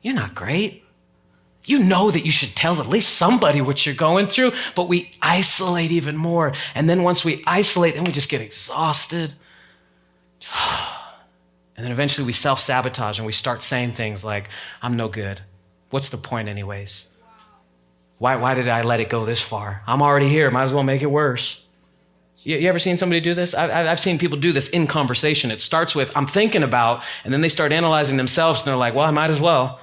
You're 0.00 0.14
not 0.14 0.34
great. 0.34 0.83
You 1.64 1.82
know 1.82 2.10
that 2.10 2.24
you 2.24 2.30
should 2.30 2.54
tell 2.54 2.80
at 2.80 2.88
least 2.88 3.14
somebody 3.14 3.60
what 3.60 3.86
you're 3.86 3.94
going 3.94 4.26
through, 4.26 4.52
but 4.74 4.88
we 4.88 5.10
isolate 5.22 5.90
even 5.90 6.16
more. 6.16 6.52
And 6.74 6.88
then 6.90 7.02
once 7.02 7.24
we 7.24 7.42
isolate, 7.46 7.94
then 7.94 8.04
we 8.04 8.12
just 8.12 8.28
get 8.28 8.40
exhausted. 8.40 9.34
And 11.76 11.84
then 11.84 11.90
eventually 11.90 12.24
we 12.24 12.32
self 12.32 12.60
sabotage 12.60 13.18
and 13.18 13.26
we 13.26 13.32
start 13.32 13.64
saying 13.64 13.92
things 13.92 14.24
like, 14.24 14.48
I'm 14.80 14.94
no 14.94 15.08
good. 15.08 15.40
What's 15.90 16.08
the 16.08 16.16
point, 16.16 16.48
anyways? 16.48 17.06
Why, 18.18 18.36
why 18.36 18.54
did 18.54 18.68
I 18.68 18.82
let 18.82 19.00
it 19.00 19.10
go 19.10 19.24
this 19.24 19.40
far? 19.40 19.82
I'm 19.86 20.00
already 20.00 20.28
here. 20.28 20.50
Might 20.50 20.64
as 20.64 20.72
well 20.72 20.84
make 20.84 21.02
it 21.02 21.10
worse. 21.10 21.60
You, 22.38 22.58
you 22.58 22.68
ever 22.68 22.78
seen 22.78 22.96
somebody 22.96 23.20
do 23.20 23.34
this? 23.34 23.54
I, 23.54 23.90
I've 23.90 24.00
seen 24.00 24.18
people 24.18 24.38
do 24.38 24.52
this 24.52 24.68
in 24.68 24.86
conversation. 24.86 25.50
It 25.50 25.60
starts 25.60 25.94
with, 25.94 26.16
I'm 26.16 26.26
thinking 26.26 26.62
about, 26.62 27.02
and 27.24 27.32
then 27.32 27.40
they 27.40 27.48
start 27.48 27.72
analyzing 27.72 28.16
themselves 28.18 28.60
and 28.60 28.68
they're 28.68 28.76
like, 28.76 28.94
well, 28.94 29.06
I 29.06 29.10
might 29.10 29.30
as 29.30 29.40
well. 29.40 29.80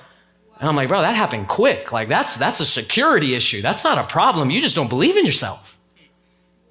And 0.61 0.69
I'm 0.69 0.75
like, 0.75 0.87
bro, 0.87 1.01
that 1.01 1.15
happened 1.15 1.47
quick. 1.47 1.91
Like 1.91 2.07
that's 2.07 2.37
that's 2.37 2.59
a 2.59 2.65
security 2.65 3.33
issue. 3.33 3.61
That's 3.61 3.83
not 3.83 3.97
a 3.97 4.03
problem. 4.03 4.51
You 4.51 4.61
just 4.61 4.75
don't 4.75 4.89
believe 4.89 5.17
in 5.17 5.25
yourself. 5.25 5.79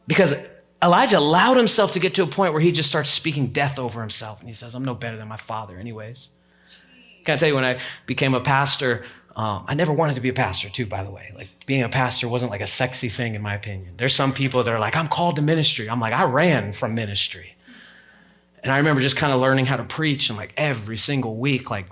Because 0.07 0.35
Elijah 0.83 1.19
allowed 1.19 1.57
himself 1.57 1.93
to 1.93 1.99
get 1.99 2.15
to 2.15 2.23
a 2.23 2.27
point 2.27 2.53
where 2.53 2.63
he 2.63 2.73
just 2.73 2.89
starts 2.89 3.11
speaking 3.11 3.49
death 3.49 3.79
over 3.79 4.01
himself. 4.01 4.41
And 4.41 4.49
he 4.49 4.55
says, 4.55 4.75
I'm 4.75 4.85
no 4.85 4.95
better 4.95 5.17
than 5.17 5.29
my 5.29 5.37
father, 5.37 5.77
anyways. 5.77 6.29
Can 7.25 7.35
I 7.35 7.37
tell 7.37 7.49
you, 7.49 7.55
when 7.55 7.65
I 7.65 7.79
became 8.07 8.35
a 8.35 8.41
pastor, 8.41 9.05
um, 9.37 9.65
I 9.69 9.75
never 9.75 9.93
wanted 9.93 10.15
to 10.15 10.23
be 10.23 10.31
a 10.31 10.33
pastor, 10.33 10.71
too, 10.71 10.87
by 10.87 11.05
the 11.05 11.11
way. 11.11 11.33
Like, 11.37 11.49
being 11.67 11.83
a 11.83 11.89
pastor 11.89 12.29
wasn't 12.29 12.51
like 12.51 12.63
a 12.63 12.67
sexy 12.67 13.11
thing, 13.11 13.35
in 13.35 13.43
my 13.43 13.55
opinion. 13.55 13.95
There's 13.99 14.15
some 14.15 14.33
people 14.33 14.63
that 14.63 14.73
are 14.73 14.79
like, 14.79 14.97
I'm 14.97 15.07
called 15.07 15.37
to 15.37 15.43
ministry. 15.43 15.91
I'm 15.91 16.01
like, 16.01 16.15
I 16.15 16.25
ran 16.25 16.73
from 16.73 16.95
ministry. 16.95 17.57
And 18.63 18.73
I 18.73 18.79
remember 18.79 19.03
just 19.03 19.17
kind 19.17 19.33
of 19.33 19.41
learning 19.41 19.67
how 19.67 19.77
to 19.77 19.85
preach 19.85 20.31
and 20.31 20.39
like 20.39 20.55
every 20.57 20.97
single 20.97 21.37
week, 21.37 21.71
like 21.71 21.87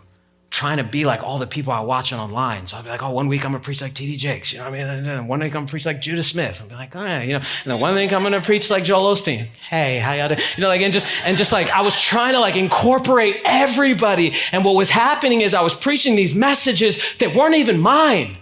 trying 0.51 0.79
to 0.79 0.85
be 0.85 1.05
like 1.05 1.23
all 1.23 1.39
the 1.39 1.47
people 1.47 1.73
I 1.73 1.81
watching 1.81 2.19
online. 2.19 2.67
So 2.67 2.77
I'd 2.77 2.85
be 2.85 2.91
like, 2.91 3.03
oh, 3.03 3.11
one 3.11 3.29
week 3.29 3.45
I'm 3.45 3.53
gonna 3.53 3.63
preach 3.63 3.83
like 3.83 3.95
T.D. 3.95 4.17
Jakes, 4.17 4.53
you 4.53 4.59
know 4.59 4.65
what 4.65 4.75
I 4.75 4.79
mean? 4.79 4.87
And 4.87 5.07
then 5.07 5.27
one 5.27 5.41
week 5.41 5.55
I'm 5.55 5.63
gonna 5.63 5.67
preach 5.67 5.85
like 5.85 6.01
Judah 6.01 6.23
Smith. 6.23 6.61
I'd 6.63 6.69
be 6.69 6.75
like, 6.75 6.97
oh 6.97 7.05
yeah, 7.05 7.23
you 7.23 7.33
know. 7.35 7.39
And 7.39 7.73
then 7.73 7.81
one 7.81 7.95
week 7.95 8.13
I'm 8.13 8.23
gonna 8.23 8.41
preach 8.41 8.71
like 8.71 8.85
Joel 8.85 9.15
Osteen. 9.15 9.49
Hey, 9.69 9.99
how 9.99 10.13
y'all 10.13 10.29
doing? 10.29 10.41
You 10.57 10.63
know, 10.63 10.69
like 10.69 10.81
and 10.81 10.93
just 10.93 11.07
and 11.25 11.37
just 11.37 11.53
like 11.53 11.69
I 11.71 11.83
was 11.83 12.01
trying 12.01 12.33
to 12.33 12.41
like 12.41 12.57
incorporate 12.57 13.41
everybody. 13.45 14.33
And 14.53 14.65
what 14.65 14.75
was 14.75 14.91
happening 14.91 15.43
is 15.43 15.53
I 15.53 15.61
was 15.61 15.75
preaching 15.75 16.17
these 16.17 16.35
messages 16.35 16.99
that 17.21 17.35
weren't 17.35 17.55
even 17.55 17.81
mine. 17.81 18.39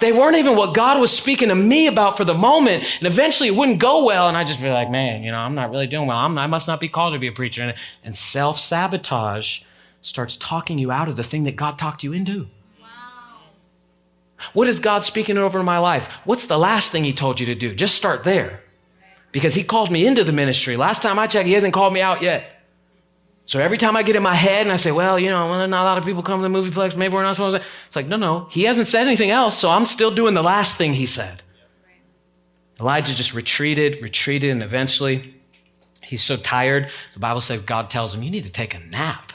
They 0.00 0.12
weren't 0.12 0.36
even 0.36 0.54
what 0.54 0.74
God 0.74 1.00
was 1.00 1.10
speaking 1.10 1.48
to 1.48 1.56
me 1.56 1.88
about 1.88 2.16
for 2.16 2.24
the 2.24 2.34
moment. 2.34 2.84
And 2.98 3.06
eventually 3.08 3.48
it 3.48 3.56
wouldn't 3.56 3.80
go 3.80 4.04
well. 4.04 4.28
And 4.28 4.36
I'd 4.36 4.46
just 4.46 4.62
be 4.62 4.70
like, 4.70 4.90
man, 4.90 5.24
you 5.24 5.32
know, 5.32 5.38
I'm 5.38 5.56
not 5.56 5.70
really 5.70 5.88
doing 5.88 6.06
well. 6.06 6.18
I'm, 6.18 6.38
i 6.38 6.46
must 6.46 6.68
not 6.68 6.78
be 6.78 6.88
called 6.88 7.14
to 7.14 7.18
be 7.18 7.26
a 7.26 7.32
preacher. 7.32 7.62
And, 7.62 7.74
and 8.04 8.14
self 8.14 8.60
sabotage 8.60 9.62
starts 10.00 10.36
talking 10.36 10.78
you 10.78 10.90
out 10.90 11.08
of 11.08 11.16
the 11.16 11.22
thing 11.22 11.44
that 11.44 11.56
God 11.56 11.78
talked 11.78 12.02
you 12.02 12.12
into. 12.12 12.48
Wow. 12.80 12.88
What 14.52 14.68
is 14.68 14.80
God 14.80 15.04
speaking 15.04 15.38
over 15.38 15.62
my 15.62 15.78
life? 15.78 16.06
What's 16.24 16.46
the 16.46 16.58
last 16.58 16.92
thing 16.92 17.04
He 17.04 17.12
told 17.12 17.40
you 17.40 17.46
to 17.46 17.54
do? 17.54 17.74
Just 17.74 17.94
start 17.94 18.24
there. 18.24 18.62
Because 19.32 19.54
He 19.54 19.64
called 19.64 19.90
me 19.90 20.06
into 20.06 20.24
the 20.24 20.32
ministry. 20.32 20.76
Last 20.76 21.02
time 21.02 21.18
I 21.18 21.26
checked, 21.26 21.46
He 21.46 21.54
hasn't 21.54 21.74
called 21.74 21.92
me 21.92 22.00
out 22.00 22.22
yet. 22.22 22.58
So 23.48 23.58
every 23.58 23.78
time 23.78 23.96
I 23.96 24.02
get 24.02 24.14
in 24.14 24.22
my 24.22 24.34
head 24.34 24.66
and 24.66 24.72
I 24.72 24.76
say, 24.76 24.92
well, 24.92 25.18
you 25.18 25.30
know, 25.30 25.48
well, 25.48 25.66
not 25.66 25.80
a 25.80 25.84
lot 25.84 25.96
of 25.96 26.04
people 26.04 26.22
come 26.22 26.42
to 26.42 26.48
the 26.48 26.54
Movieplex, 26.54 26.94
maybe 26.96 27.14
we're 27.14 27.22
not 27.22 27.34
supposed 27.34 27.56
to. 27.56 27.62
It's 27.86 27.96
like, 27.96 28.06
no, 28.06 28.18
no, 28.18 28.46
he 28.50 28.64
hasn't 28.64 28.88
said 28.88 29.06
anything 29.06 29.30
else, 29.30 29.56
so 29.56 29.70
I'm 29.70 29.86
still 29.86 30.10
doing 30.10 30.34
the 30.34 30.42
last 30.42 30.76
thing 30.76 30.92
he 30.92 31.06
said. 31.06 31.42
Elijah 32.78 33.14
just 33.14 33.32
retreated, 33.32 34.02
retreated, 34.02 34.50
and 34.50 34.62
eventually 34.62 35.34
he's 36.02 36.22
so 36.22 36.36
tired. 36.36 36.90
The 37.14 37.20
Bible 37.20 37.40
says 37.40 37.62
God 37.62 37.88
tells 37.88 38.12
him, 38.12 38.22
you 38.22 38.30
need 38.30 38.44
to 38.44 38.52
take 38.52 38.74
a 38.74 38.80
nap. 38.80 39.32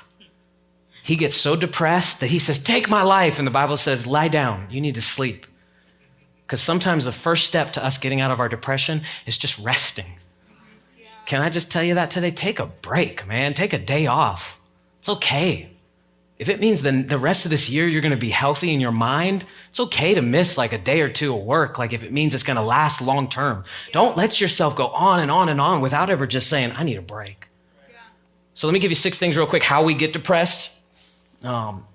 He 1.03 1.17
gets 1.17 1.35
so 1.35 1.57
depressed 1.57 2.21
that 2.21 2.27
he 2.27 2.39
says, 2.39 2.59
take 2.59 2.89
my 2.89 3.03
life. 3.03 3.37
And 3.37 3.45
the 3.45 3.51
Bible 3.51 3.75
says, 3.75 4.07
lie 4.07 4.29
down, 4.29 4.67
you 4.71 4.79
need 4.79 4.95
to 4.95 5.01
sleep. 5.01 5.45
Because 6.45 6.61
sometimes 6.61 7.03
the 7.03 7.11
first 7.11 7.45
step 7.45 7.73
to 7.73 7.83
us 7.83 7.97
getting 7.97 8.21
out 8.21 8.31
of 8.31 8.39
our 8.39 8.47
depression 8.47 9.01
is 9.25 9.37
just 9.37 9.59
resting. 9.59 10.17
Can 11.25 11.41
I 11.41 11.49
just 11.49 11.71
tell 11.71 11.83
you 11.83 11.95
that 11.95 12.09
today? 12.09 12.31
Take 12.31 12.59
a 12.59 12.65
break, 12.65 13.27
man. 13.27 13.53
Take 13.53 13.73
a 13.73 13.77
day 13.77 14.07
off. 14.07 14.61
It's 14.99 15.09
okay. 15.09 15.69
If 16.39 16.49
it 16.49 16.59
means 16.59 16.81
then 16.81 17.07
the 17.07 17.17
rest 17.17 17.45
of 17.45 17.51
this 17.51 17.69
year 17.69 17.87
you're 17.87 18.01
going 18.01 18.13
to 18.13 18.17
be 18.17 18.29
healthy 18.29 18.73
in 18.73 18.81
your 18.81 18.91
mind, 18.91 19.45
it's 19.69 19.79
okay 19.79 20.13
to 20.13 20.21
miss 20.21 20.57
like 20.57 20.73
a 20.73 20.77
day 20.77 21.01
or 21.01 21.09
two 21.09 21.35
of 21.35 21.43
work. 21.43 21.77
Like 21.77 21.93
if 21.93 22.03
it 22.03 22.11
means 22.11 22.33
it's 22.33 22.43
going 22.43 22.57
to 22.57 22.63
last 22.63 23.01
long 23.01 23.29
term, 23.29 23.63
don't 23.91 24.17
let 24.17 24.41
yourself 24.41 24.75
go 24.75 24.87
on 24.87 25.19
and 25.19 25.29
on 25.29 25.49
and 25.49 25.61
on 25.61 25.81
without 25.81 26.09
ever 26.09 26.27
just 26.27 26.47
saying, 26.47 26.73
I 26.75 26.83
need 26.83 26.97
a 26.97 27.01
break. 27.01 27.47
So 28.53 28.67
let 28.67 28.73
me 28.73 28.79
give 28.79 28.91
you 28.91 28.95
six 28.95 29.17
things 29.17 29.35
real 29.35 29.47
quick 29.47 29.63
how 29.63 29.83
we 29.83 29.93
get 29.93 30.13
depressed. 30.13 30.71
Um, 31.43 31.85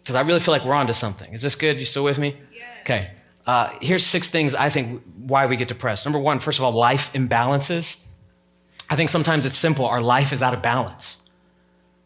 because 0.00 0.14
I 0.14 0.22
really 0.22 0.40
feel 0.40 0.52
like 0.52 0.64
we're 0.64 0.72
onto 0.72 0.94
something. 0.94 1.34
Is 1.34 1.42
this 1.42 1.54
good? 1.54 1.78
You 1.78 1.84
still 1.84 2.04
with 2.04 2.18
me? 2.18 2.36
Okay. 2.80 3.10
Uh, 3.46 3.70
here's 3.80 4.04
six 4.06 4.30
things 4.30 4.54
I 4.54 4.70
think 4.70 5.02
why 5.16 5.46
we 5.46 5.56
get 5.56 5.68
depressed. 5.68 6.06
Number 6.06 6.18
one, 6.18 6.38
first 6.38 6.58
of 6.58 6.64
all, 6.64 6.72
life 6.72 7.12
imbalances. 7.12 7.98
I 8.88 8.96
think 8.96 9.10
sometimes 9.10 9.44
it's 9.44 9.56
simple. 9.56 9.84
Our 9.84 10.00
life 10.00 10.32
is 10.32 10.42
out 10.42 10.54
of 10.54 10.62
balance. 10.62 11.18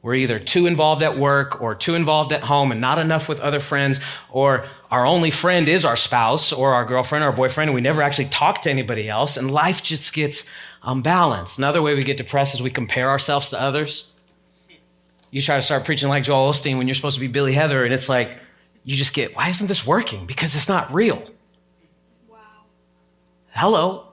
We're 0.02 0.14
either 0.14 0.40
too 0.40 0.66
involved 0.66 1.05
at 1.05 1.16
work 1.16 1.62
or 1.62 1.76
too 1.76 1.94
involved 1.94 2.33
at 2.33 2.42
home 2.42 2.72
and 2.72 2.81
not 2.81 2.98
enough 2.98 3.28
with 3.28 3.40
other 3.40 3.61
friends, 3.61 4.00
or 4.31 4.64
our 4.90 5.07
only 5.07 5.31
friend 5.31 5.68
is 5.68 5.85
our 5.85 5.94
spouse 5.94 6.52
or 6.52 6.74
our 6.74 6.85
girlfriend 6.85 7.22
or 7.22 7.28
our 7.28 7.33
boyfriend, 7.33 7.68
and 7.68 7.74
we 7.76 7.81
never 7.81 8.02
actually 8.02 8.28
talk 8.28 8.62
to 8.62 8.70
anybody 8.70 9.09
else, 9.09 9.37
and 9.37 9.48
life 9.48 9.81
just 9.81 10.12
gets 10.12 10.44
unbalanced. 10.83 11.57
Another 11.57 11.81
way 11.81 11.94
we 11.94 12.02
get 12.02 12.16
depressed 12.16 12.52
is 12.52 12.61
we 12.61 12.70
compare 12.70 13.09
ourselves 13.09 13.50
to 13.50 13.61
others. 13.61 14.12
You 15.32 15.40
try 15.40 15.56
to 15.56 15.62
start 15.62 15.86
preaching 15.86 16.10
like 16.10 16.24
Joel 16.24 16.50
Osteen 16.50 16.76
when 16.76 16.86
you're 16.86 16.94
supposed 16.94 17.16
to 17.16 17.20
be 17.20 17.26
Billy 17.26 17.54
Heather, 17.54 17.86
and 17.86 17.94
it's 17.94 18.06
like, 18.06 18.38
you 18.84 18.94
just 18.94 19.14
get, 19.14 19.34
why 19.34 19.48
isn't 19.48 19.66
this 19.66 19.86
working? 19.86 20.26
Because 20.26 20.54
it's 20.54 20.68
not 20.68 20.92
real. 20.92 21.22
Wow. 22.28 22.36
Hello. 23.50 24.08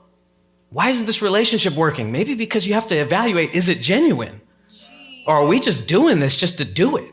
Why 0.70 0.88
isn't 0.88 1.04
this 1.04 1.20
relationship 1.20 1.74
working? 1.74 2.10
Maybe 2.10 2.34
because 2.34 2.66
you 2.66 2.72
have 2.72 2.86
to 2.86 2.94
evaluate 2.94 3.54
is 3.54 3.68
it 3.68 3.82
genuine? 3.82 4.40
Or 5.26 5.36
are 5.36 5.46
we 5.46 5.60
just 5.60 5.86
doing 5.86 6.20
this 6.20 6.36
just 6.36 6.56
to 6.56 6.64
do 6.64 6.96
it? 6.96 7.12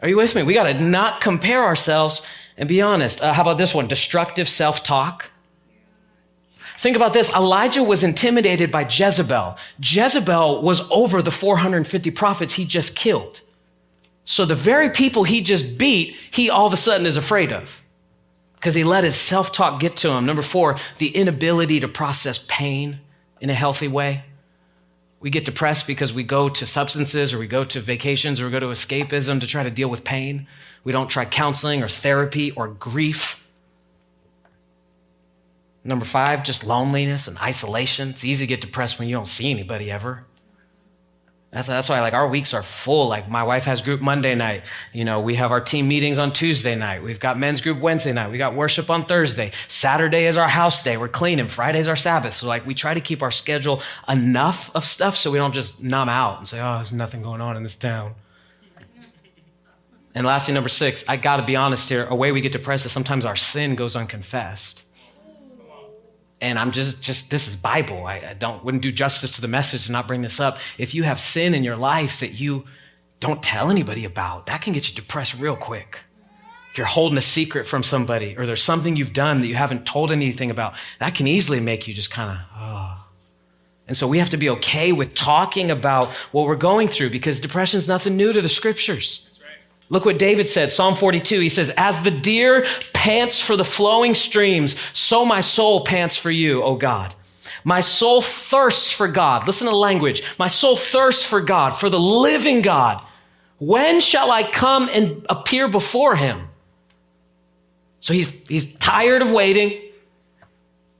Are 0.00 0.08
you 0.08 0.16
with 0.16 0.36
me? 0.36 0.44
We 0.44 0.54
got 0.54 0.64
to 0.64 0.74
not 0.74 1.20
compare 1.20 1.64
ourselves 1.64 2.24
and 2.56 2.68
be 2.68 2.80
honest. 2.80 3.20
Uh, 3.20 3.32
how 3.32 3.42
about 3.42 3.58
this 3.58 3.74
one? 3.74 3.88
Destructive 3.88 4.48
self 4.48 4.84
talk. 4.84 5.30
Think 6.78 6.94
about 6.94 7.12
this. 7.12 7.28
Elijah 7.34 7.82
was 7.82 8.04
intimidated 8.04 8.70
by 8.70 8.82
Jezebel. 8.88 9.56
Jezebel 9.82 10.62
was 10.62 10.88
over 10.92 11.20
the 11.20 11.32
450 11.32 12.12
prophets 12.12 12.52
he 12.52 12.64
just 12.64 12.94
killed. 12.94 13.40
So 14.24 14.44
the 14.44 14.54
very 14.54 14.88
people 14.88 15.24
he 15.24 15.40
just 15.40 15.76
beat, 15.76 16.14
he 16.30 16.48
all 16.48 16.66
of 16.66 16.72
a 16.72 16.76
sudden 16.76 17.04
is 17.04 17.16
afraid 17.16 17.52
of 17.52 17.82
because 18.54 18.76
he 18.76 18.84
let 18.84 19.02
his 19.02 19.16
self 19.16 19.50
talk 19.50 19.80
get 19.80 19.96
to 19.96 20.10
him. 20.10 20.24
Number 20.24 20.40
four, 20.40 20.76
the 20.98 21.08
inability 21.08 21.80
to 21.80 21.88
process 21.88 22.44
pain 22.46 23.00
in 23.40 23.50
a 23.50 23.54
healthy 23.54 23.88
way. 23.88 24.22
We 25.18 25.30
get 25.30 25.44
depressed 25.44 25.84
because 25.84 26.12
we 26.12 26.22
go 26.22 26.48
to 26.48 26.64
substances 26.64 27.34
or 27.34 27.40
we 27.40 27.48
go 27.48 27.64
to 27.64 27.80
vacations 27.80 28.40
or 28.40 28.44
we 28.44 28.52
go 28.52 28.60
to 28.60 28.66
escapism 28.66 29.40
to 29.40 29.48
try 29.48 29.64
to 29.64 29.70
deal 29.70 29.90
with 29.90 30.04
pain. 30.04 30.46
We 30.84 30.92
don't 30.92 31.10
try 31.10 31.24
counseling 31.24 31.82
or 31.82 31.88
therapy 31.88 32.52
or 32.52 32.68
grief. 32.68 33.44
Number 35.84 36.04
five, 36.04 36.42
just 36.42 36.64
loneliness 36.64 37.28
and 37.28 37.38
isolation. 37.38 38.10
It's 38.10 38.24
easy 38.24 38.44
to 38.44 38.48
get 38.48 38.60
depressed 38.60 38.98
when 38.98 39.08
you 39.08 39.14
don't 39.14 39.28
see 39.28 39.50
anybody 39.50 39.90
ever. 39.90 40.26
That's, 41.50 41.66
that's 41.66 41.88
why 41.88 42.00
like 42.00 42.12
our 42.12 42.28
weeks 42.28 42.52
are 42.52 42.62
full. 42.62 43.08
Like 43.08 43.30
my 43.30 43.42
wife 43.42 43.64
has 43.64 43.80
group 43.80 44.02
Monday 44.02 44.34
night. 44.34 44.64
You 44.92 45.04
know, 45.06 45.20
we 45.20 45.36
have 45.36 45.50
our 45.50 45.62
team 45.62 45.88
meetings 45.88 46.18
on 46.18 46.32
Tuesday 46.32 46.74
night. 46.74 47.02
We've 47.02 47.20
got 47.20 47.38
men's 47.38 47.62
group 47.62 47.78
Wednesday 47.80 48.12
night. 48.12 48.30
We 48.30 48.36
got 48.36 48.54
worship 48.54 48.90
on 48.90 49.06
Thursday. 49.06 49.52
Saturday 49.66 50.26
is 50.26 50.36
our 50.36 50.48
house 50.48 50.82
day. 50.82 50.98
We're 50.98 51.08
cleaning. 51.08 51.48
Friday's 51.48 51.88
our 51.88 51.96
Sabbath. 51.96 52.34
So 52.34 52.46
like 52.46 52.66
we 52.66 52.74
try 52.74 52.92
to 52.92 53.00
keep 53.00 53.22
our 53.22 53.30
schedule 53.30 53.82
enough 54.06 54.70
of 54.74 54.84
stuff 54.84 55.16
so 55.16 55.30
we 55.30 55.38
don't 55.38 55.54
just 55.54 55.82
numb 55.82 56.10
out 56.10 56.38
and 56.38 56.46
say, 56.46 56.60
oh, 56.60 56.76
there's 56.76 56.92
nothing 56.92 57.22
going 57.22 57.40
on 57.40 57.56
in 57.56 57.62
this 57.62 57.76
town. 57.76 58.14
And 60.14 60.26
lastly, 60.26 60.52
number 60.52 60.68
six, 60.68 61.08
I 61.08 61.16
gotta 61.16 61.44
be 61.44 61.56
honest 61.56 61.88
here. 61.88 62.04
A 62.10 62.14
way 62.14 62.30
we 62.30 62.42
get 62.42 62.52
depressed 62.52 62.84
is 62.84 62.92
sometimes 62.92 63.24
our 63.24 63.36
sin 63.36 63.74
goes 63.74 63.96
unconfessed 63.96 64.82
and 66.40 66.58
I'm 66.58 66.70
just, 66.70 67.00
just 67.00 67.30
this 67.30 67.48
is 67.48 67.56
Bible. 67.56 68.06
I, 68.06 68.22
I, 68.30 68.34
don't 68.34 68.64
wouldn't 68.64 68.82
do 68.82 68.92
justice 68.92 69.30
to 69.32 69.40
the 69.40 69.48
message 69.48 69.86
to 69.86 69.92
not 69.92 70.06
bring 70.06 70.22
this 70.22 70.38
up. 70.38 70.58
If 70.76 70.94
you 70.94 71.02
have 71.02 71.18
sin 71.18 71.54
in 71.54 71.64
your 71.64 71.76
life 71.76 72.20
that 72.20 72.32
you 72.32 72.64
don't 73.20 73.42
tell 73.42 73.70
anybody 73.70 74.04
about, 74.04 74.46
that 74.46 74.62
can 74.62 74.72
get 74.72 74.88
you 74.88 74.94
depressed 74.94 75.34
real 75.38 75.56
quick. 75.56 76.00
If 76.70 76.78
you're 76.78 76.86
holding 76.86 77.18
a 77.18 77.22
secret 77.22 77.66
from 77.66 77.82
somebody, 77.82 78.36
or 78.36 78.46
there's 78.46 78.62
something 78.62 78.94
you've 78.94 79.12
done 79.12 79.40
that 79.40 79.48
you 79.48 79.56
haven't 79.56 79.86
told 79.86 80.12
anything 80.12 80.50
about, 80.50 80.74
that 81.00 81.14
can 81.14 81.26
easily 81.26 81.60
make 81.60 81.88
you 81.88 81.94
just 81.94 82.10
kind 82.10 82.30
of, 82.30 82.36
oh. 82.36 82.58
Ah. 82.60 83.04
And 83.88 83.96
so 83.96 84.06
we 84.06 84.18
have 84.18 84.30
to 84.30 84.36
be 84.36 84.50
okay 84.50 84.92
with 84.92 85.14
talking 85.14 85.70
about 85.70 86.08
what 86.30 86.46
we're 86.46 86.56
going 86.56 86.88
through 86.88 87.08
because 87.08 87.40
depression 87.40 87.78
is 87.78 87.88
nothing 87.88 88.16
new 88.16 88.34
to 88.34 88.42
the 88.42 88.48
scriptures. 88.48 89.26
Look 89.90 90.04
what 90.04 90.18
David 90.18 90.46
said, 90.46 90.70
Psalm 90.70 90.94
42. 90.94 91.40
He 91.40 91.48
says, 91.48 91.72
As 91.76 92.02
the 92.02 92.10
deer 92.10 92.66
pants 92.92 93.40
for 93.40 93.56
the 93.56 93.64
flowing 93.64 94.14
streams, 94.14 94.76
so 94.92 95.24
my 95.24 95.40
soul 95.40 95.84
pants 95.84 96.16
for 96.16 96.30
you, 96.30 96.62
O 96.62 96.76
God. 96.76 97.14
My 97.64 97.80
soul 97.80 98.20
thirsts 98.20 98.92
for 98.92 99.08
God. 99.08 99.46
Listen 99.46 99.66
to 99.66 99.70
the 99.70 99.76
language. 99.76 100.22
My 100.38 100.46
soul 100.46 100.76
thirsts 100.76 101.24
for 101.24 101.40
God, 101.40 101.70
for 101.70 101.88
the 101.88 102.00
living 102.00 102.62
God. 102.62 103.02
When 103.58 104.00
shall 104.00 104.30
I 104.30 104.42
come 104.42 104.88
and 104.92 105.26
appear 105.28 105.68
before 105.68 106.16
him? 106.16 106.48
So 108.00 108.12
he's, 108.12 108.30
he's 108.48 108.74
tired 108.76 109.22
of 109.22 109.32
waiting. 109.32 109.80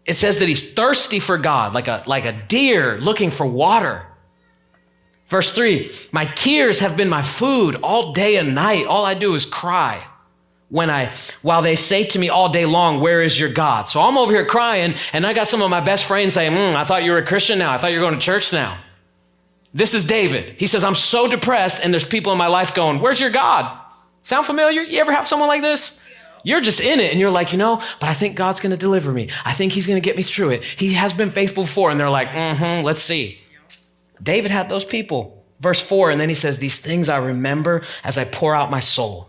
It 0.04 0.14
says 0.14 0.38
that 0.38 0.48
he's 0.48 0.72
thirsty 0.72 1.20
for 1.20 1.38
God, 1.38 1.74
like 1.74 1.86
a, 1.86 2.02
like 2.06 2.24
a 2.24 2.32
deer 2.32 2.98
looking 2.98 3.30
for 3.30 3.46
water. 3.46 4.07
Verse 5.28 5.50
three, 5.50 5.90
my 6.10 6.24
tears 6.24 6.80
have 6.80 6.96
been 6.96 7.08
my 7.08 7.22
food 7.22 7.76
all 7.76 8.12
day 8.12 8.36
and 8.36 8.54
night. 8.54 8.86
All 8.86 9.04
I 9.04 9.14
do 9.14 9.34
is 9.34 9.44
cry 9.44 10.02
when 10.70 10.90
I, 10.90 11.14
while 11.42 11.62
they 11.62 11.76
say 11.76 12.04
to 12.04 12.18
me 12.18 12.28
all 12.28 12.48
day 12.48 12.66
long, 12.66 13.00
where 13.00 13.22
is 13.22 13.38
your 13.38 13.50
God? 13.50 13.88
So 13.88 14.00
I'm 14.00 14.18
over 14.18 14.32
here 14.32 14.46
crying 14.46 14.94
and 15.12 15.26
I 15.26 15.34
got 15.34 15.46
some 15.46 15.62
of 15.62 15.70
my 15.70 15.80
best 15.80 16.06
friends 16.06 16.34
saying, 16.34 16.52
mm, 16.52 16.74
I 16.74 16.84
thought 16.84 17.04
you 17.04 17.12
were 17.12 17.18
a 17.18 17.26
Christian 17.26 17.58
now. 17.58 17.72
I 17.72 17.78
thought 17.78 17.92
you 17.92 17.98
were 17.98 18.06
going 18.06 18.18
to 18.18 18.24
church 18.24 18.52
now. 18.52 18.82
This 19.74 19.92
is 19.92 20.04
David. 20.04 20.54
He 20.58 20.66
says, 20.66 20.82
I'm 20.82 20.94
so 20.94 21.28
depressed 21.28 21.80
and 21.82 21.92
there's 21.92 22.04
people 22.04 22.32
in 22.32 22.38
my 22.38 22.48
life 22.48 22.74
going, 22.74 23.00
where's 23.00 23.20
your 23.20 23.30
God? 23.30 23.78
Sound 24.22 24.46
familiar? 24.46 24.80
You 24.80 24.98
ever 25.00 25.12
have 25.12 25.28
someone 25.28 25.48
like 25.48 25.62
this? 25.62 26.00
You're 26.42 26.62
just 26.62 26.80
in 26.80 27.00
it 27.00 27.10
and 27.10 27.20
you're 27.20 27.30
like, 27.30 27.52
you 27.52 27.58
know, 27.58 27.82
but 28.00 28.08
I 28.08 28.14
think 28.14 28.34
God's 28.34 28.60
going 28.60 28.70
to 28.70 28.78
deliver 28.78 29.12
me. 29.12 29.28
I 29.44 29.52
think 29.52 29.72
he's 29.72 29.86
going 29.86 30.00
to 30.00 30.04
get 30.04 30.16
me 30.16 30.22
through 30.22 30.50
it. 30.50 30.64
He 30.64 30.94
has 30.94 31.12
been 31.12 31.30
faithful 31.30 31.64
before. 31.64 31.90
And 31.90 32.00
they're 32.00 32.08
like, 32.08 32.28
mm-hmm, 32.28 32.84
let's 32.84 33.02
see. 33.02 33.40
David 34.22 34.50
had 34.50 34.68
those 34.68 34.84
people. 34.84 35.34
Verse 35.60 35.80
four, 35.80 36.10
and 36.10 36.20
then 36.20 36.28
he 36.28 36.34
says, 36.34 36.58
These 36.58 36.78
things 36.78 37.08
I 37.08 37.16
remember 37.16 37.82
as 38.04 38.16
I 38.16 38.24
pour 38.24 38.54
out 38.54 38.70
my 38.70 38.80
soul. 38.80 39.28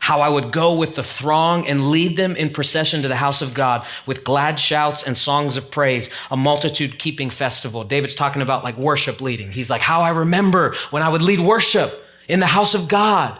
How 0.00 0.20
I 0.20 0.28
would 0.28 0.50
go 0.50 0.76
with 0.76 0.96
the 0.96 1.02
throng 1.02 1.68
and 1.68 1.90
lead 1.90 2.16
them 2.16 2.34
in 2.34 2.50
procession 2.50 3.02
to 3.02 3.08
the 3.08 3.16
house 3.16 3.42
of 3.42 3.54
God 3.54 3.86
with 4.06 4.24
glad 4.24 4.58
shouts 4.58 5.04
and 5.04 5.16
songs 5.16 5.56
of 5.56 5.70
praise, 5.70 6.10
a 6.30 6.36
multitude 6.36 6.98
keeping 6.98 7.30
festival. 7.30 7.84
David's 7.84 8.14
talking 8.14 8.42
about 8.42 8.64
like 8.64 8.78
worship 8.78 9.20
leading. 9.20 9.52
He's 9.52 9.70
like, 9.70 9.82
How 9.82 10.02
I 10.02 10.10
remember 10.10 10.74
when 10.90 11.02
I 11.02 11.08
would 11.08 11.22
lead 11.22 11.38
worship 11.40 12.02
in 12.28 12.40
the 12.40 12.46
house 12.46 12.74
of 12.74 12.88
God. 12.88 13.38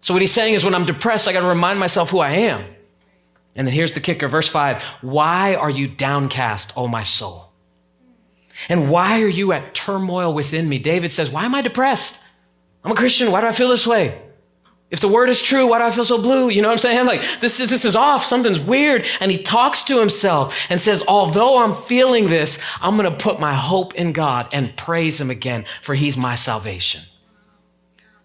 So, 0.00 0.12
what 0.12 0.20
he's 0.20 0.32
saying 0.32 0.52
is, 0.52 0.64
when 0.64 0.74
I'm 0.74 0.84
depressed, 0.84 1.26
I 1.26 1.32
got 1.32 1.40
to 1.40 1.46
remind 1.46 1.78
myself 1.78 2.10
who 2.10 2.18
I 2.18 2.30
am. 2.32 2.62
And 3.56 3.66
then 3.66 3.74
here's 3.74 3.94
the 3.94 4.00
kicker, 4.00 4.28
verse 4.28 4.48
five 4.48 4.82
Why 5.00 5.54
are 5.54 5.70
you 5.70 5.88
downcast, 5.88 6.74
O 6.76 6.88
my 6.88 7.04
soul? 7.04 7.53
And 8.68 8.90
why 8.90 9.22
are 9.22 9.28
you 9.28 9.52
at 9.52 9.74
turmoil 9.74 10.32
within 10.32 10.68
me? 10.68 10.78
David 10.78 11.12
says, 11.12 11.30
Why 11.30 11.44
am 11.44 11.54
I 11.54 11.62
depressed? 11.62 12.20
I'm 12.84 12.92
a 12.92 12.94
Christian. 12.94 13.30
Why 13.32 13.40
do 13.40 13.46
I 13.46 13.52
feel 13.52 13.68
this 13.68 13.86
way? 13.86 14.20
If 14.90 15.00
the 15.00 15.08
word 15.08 15.28
is 15.28 15.42
true, 15.42 15.66
why 15.66 15.78
do 15.78 15.84
I 15.84 15.90
feel 15.90 16.04
so 16.04 16.22
blue? 16.22 16.50
You 16.50 16.62
know 16.62 16.68
what 16.68 16.74
I'm 16.74 16.78
saying? 16.78 17.06
Like, 17.14 17.22
this, 17.40 17.58
this 17.58 17.84
is 17.84 17.96
off. 17.96 18.24
Something's 18.24 18.60
weird. 18.60 19.06
And 19.20 19.30
he 19.30 19.42
talks 19.42 19.82
to 19.84 19.98
himself 19.98 20.66
and 20.70 20.80
says, 20.80 21.02
although 21.08 21.58
I'm 21.58 21.74
feeling 21.74 22.28
this, 22.28 22.60
I'm 22.80 22.96
going 22.96 23.10
to 23.10 23.16
put 23.16 23.40
my 23.40 23.54
hope 23.54 23.94
in 23.94 24.12
God 24.12 24.48
and 24.52 24.76
praise 24.76 25.20
him 25.20 25.30
again, 25.30 25.64
for 25.82 25.94
he's 25.94 26.16
my 26.16 26.36
salvation. 26.36 27.02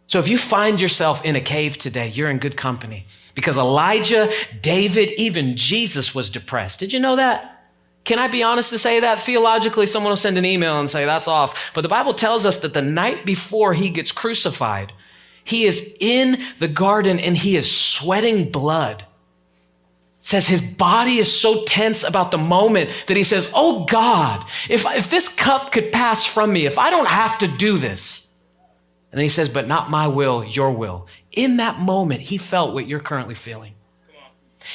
So 0.06 0.20
if 0.20 0.28
you 0.28 0.38
find 0.38 0.80
yourself 0.80 1.24
in 1.24 1.36
a 1.36 1.42
cave 1.42 1.78
today, 1.78 2.10
you're 2.10 2.30
in 2.30 2.38
good 2.38 2.58
company 2.58 3.06
because 3.36 3.58
Elijah, 3.58 4.32
David, 4.62 5.12
even 5.20 5.56
Jesus 5.56 6.14
was 6.14 6.30
depressed. 6.30 6.80
Did 6.80 6.94
you 6.94 7.00
know 7.00 7.16
that? 7.16 7.59
Can 8.10 8.18
I 8.18 8.28
be 8.28 8.42
honest 8.42 8.72
to 8.72 8.80
say 8.80 9.02
that? 9.02 9.20
Theologically, 9.20 9.86
someone 9.86 10.10
will 10.10 10.18
send 10.18 10.40
an 10.40 10.44
email 10.44 10.80
and 10.80 10.90
say 10.90 11.06
that's 11.06 11.28
off. 11.28 11.72
But 11.76 11.82
the 11.82 11.90
Bible 11.90 12.16
tells 12.16 12.44
us 12.44 12.58
that 12.58 12.74
the 12.74 12.82
night 12.82 13.24
before 13.24 13.76
he 13.76 13.92
gets 13.92 14.12
crucified, 14.12 14.94
he 15.44 15.66
is 15.66 15.94
in 16.00 16.40
the 16.58 16.68
garden 16.68 17.20
and 17.20 17.38
he 17.38 17.56
is 17.56 17.72
sweating 17.72 18.50
blood. 18.50 19.02
It 20.18 20.26
says 20.26 20.48
his 20.48 20.60
body 20.60 21.20
is 21.20 21.32
so 21.32 21.64
tense 21.66 22.04
about 22.04 22.32
the 22.32 22.40
moment 22.40 22.90
that 23.06 23.16
he 23.16 23.24
says, 23.24 23.52
Oh 23.54 23.86
God, 23.86 24.44
if, 24.72 24.88
if 24.88 25.12
this 25.12 25.28
cup 25.28 25.72
could 25.72 25.92
pass 25.92 26.26
from 26.26 26.52
me, 26.52 26.66
if 26.66 26.80
I 26.80 26.90
don't 26.90 27.10
have 27.10 27.38
to 27.38 27.48
do 27.48 27.78
this, 27.78 28.26
and 29.12 29.20
then 29.20 29.24
he 29.24 29.30
says, 29.30 29.50
But 29.50 29.68
not 29.68 29.92
my 29.92 30.08
will, 30.08 30.44
your 30.44 30.72
will. 30.72 31.06
In 31.32 31.58
that 31.58 31.80
moment, 31.80 32.22
he 32.22 32.40
felt 32.40 32.74
what 32.74 32.88
you're 32.88 33.00
currently 33.00 33.36
feeling. 33.36 33.76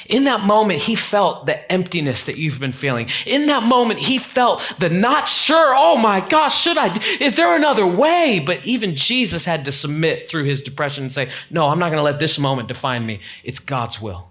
In 0.09 0.25
that 0.25 0.41
moment, 0.41 0.81
he 0.81 0.95
felt 0.95 1.47
the 1.47 1.71
emptiness 1.71 2.25
that 2.25 2.37
you've 2.37 2.59
been 2.59 2.73
feeling. 2.73 3.09
In 3.27 3.47
that 3.47 3.63
moment, 3.63 4.01
he 4.01 4.19
felt 4.19 4.75
the 4.79 4.89
not 4.89 5.29
sure, 5.29 5.75
oh 5.77 5.97
my 5.97 6.21
gosh, 6.21 6.61
should 6.61 6.79
I? 6.79 6.99
Is 7.21 7.35
there 7.35 7.55
another 7.55 7.87
way? 7.87 8.43
But 8.45 8.65
even 8.67 8.97
Jesus 8.97 9.45
had 9.45 9.65
to 9.67 9.73
submit 9.73 10.31
through 10.31 10.45
his 10.45 10.63
depression 10.63 11.05
and 11.05 11.13
say, 11.13 11.31
No, 11.51 11.69
I'm 11.69 11.79
not 11.79 11.89
going 11.89 11.99
to 11.99 12.03
let 12.03 12.19
this 12.19 12.39
moment 12.39 12.69
define 12.69 13.05
me. 13.05 13.21
It's 13.45 13.59
God's 13.59 14.01
will. 14.01 14.31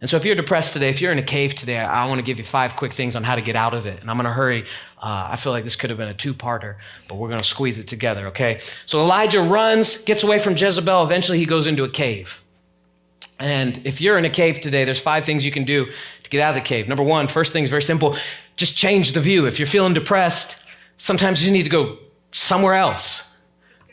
And 0.00 0.08
so, 0.08 0.16
if 0.16 0.24
you're 0.24 0.34
depressed 0.34 0.72
today, 0.72 0.88
if 0.88 1.02
you're 1.02 1.12
in 1.12 1.18
a 1.18 1.22
cave 1.22 1.54
today, 1.54 1.76
I 1.78 2.06
want 2.06 2.18
to 2.18 2.22
give 2.22 2.38
you 2.38 2.44
five 2.44 2.74
quick 2.74 2.94
things 2.94 3.16
on 3.16 3.22
how 3.22 3.34
to 3.34 3.42
get 3.42 3.54
out 3.54 3.74
of 3.74 3.84
it. 3.84 4.00
And 4.00 4.10
I'm 4.10 4.16
going 4.16 4.24
to 4.24 4.32
hurry. 4.32 4.62
Uh, 4.96 5.28
I 5.30 5.36
feel 5.36 5.52
like 5.52 5.64
this 5.64 5.76
could 5.76 5.90
have 5.90 5.98
been 5.98 6.08
a 6.08 6.14
two 6.14 6.32
parter, 6.32 6.76
but 7.06 7.16
we're 7.16 7.28
going 7.28 7.40
to 7.40 7.44
squeeze 7.44 7.78
it 7.78 7.86
together, 7.86 8.28
okay? 8.28 8.58
So, 8.86 9.00
Elijah 9.00 9.42
runs, 9.42 9.98
gets 9.98 10.22
away 10.22 10.38
from 10.38 10.56
Jezebel. 10.56 11.04
Eventually, 11.04 11.38
he 11.38 11.44
goes 11.44 11.66
into 11.66 11.84
a 11.84 11.88
cave. 11.88 12.42
And 13.40 13.84
if 13.84 14.00
you're 14.00 14.18
in 14.18 14.24
a 14.24 14.30
cave 14.30 14.60
today, 14.60 14.84
there's 14.84 15.00
five 15.00 15.24
things 15.24 15.44
you 15.44 15.50
can 15.50 15.64
do 15.64 15.86
to 16.22 16.30
get 16.30 16.42
out 16.42 16.50
of 16.50 16.54
the 16.56 16.68
cave. 16.68 16.86
Number 16.86 17.02
one, 17.02 17.26
first 17.26 17.52
thing 17.52 17.64
is 17.64 17.70
very 17.70 17.82
simple 17.82 18.16
just 18.56 18.76
change 18.76 19.14
the 19.14 19.20
view. 19.20 19.46
If 19.46 19.58
you're 19.58 19.66
feeling 19.66 19.94
depressed, 19.94 20.58
sometimes 20.98 21.46
you 21.46 21.50
need 21.50 21.62
to 21.62 21.70
go 21.70 21.96
somewhere 22.30 22.74
else. 22.74 23.34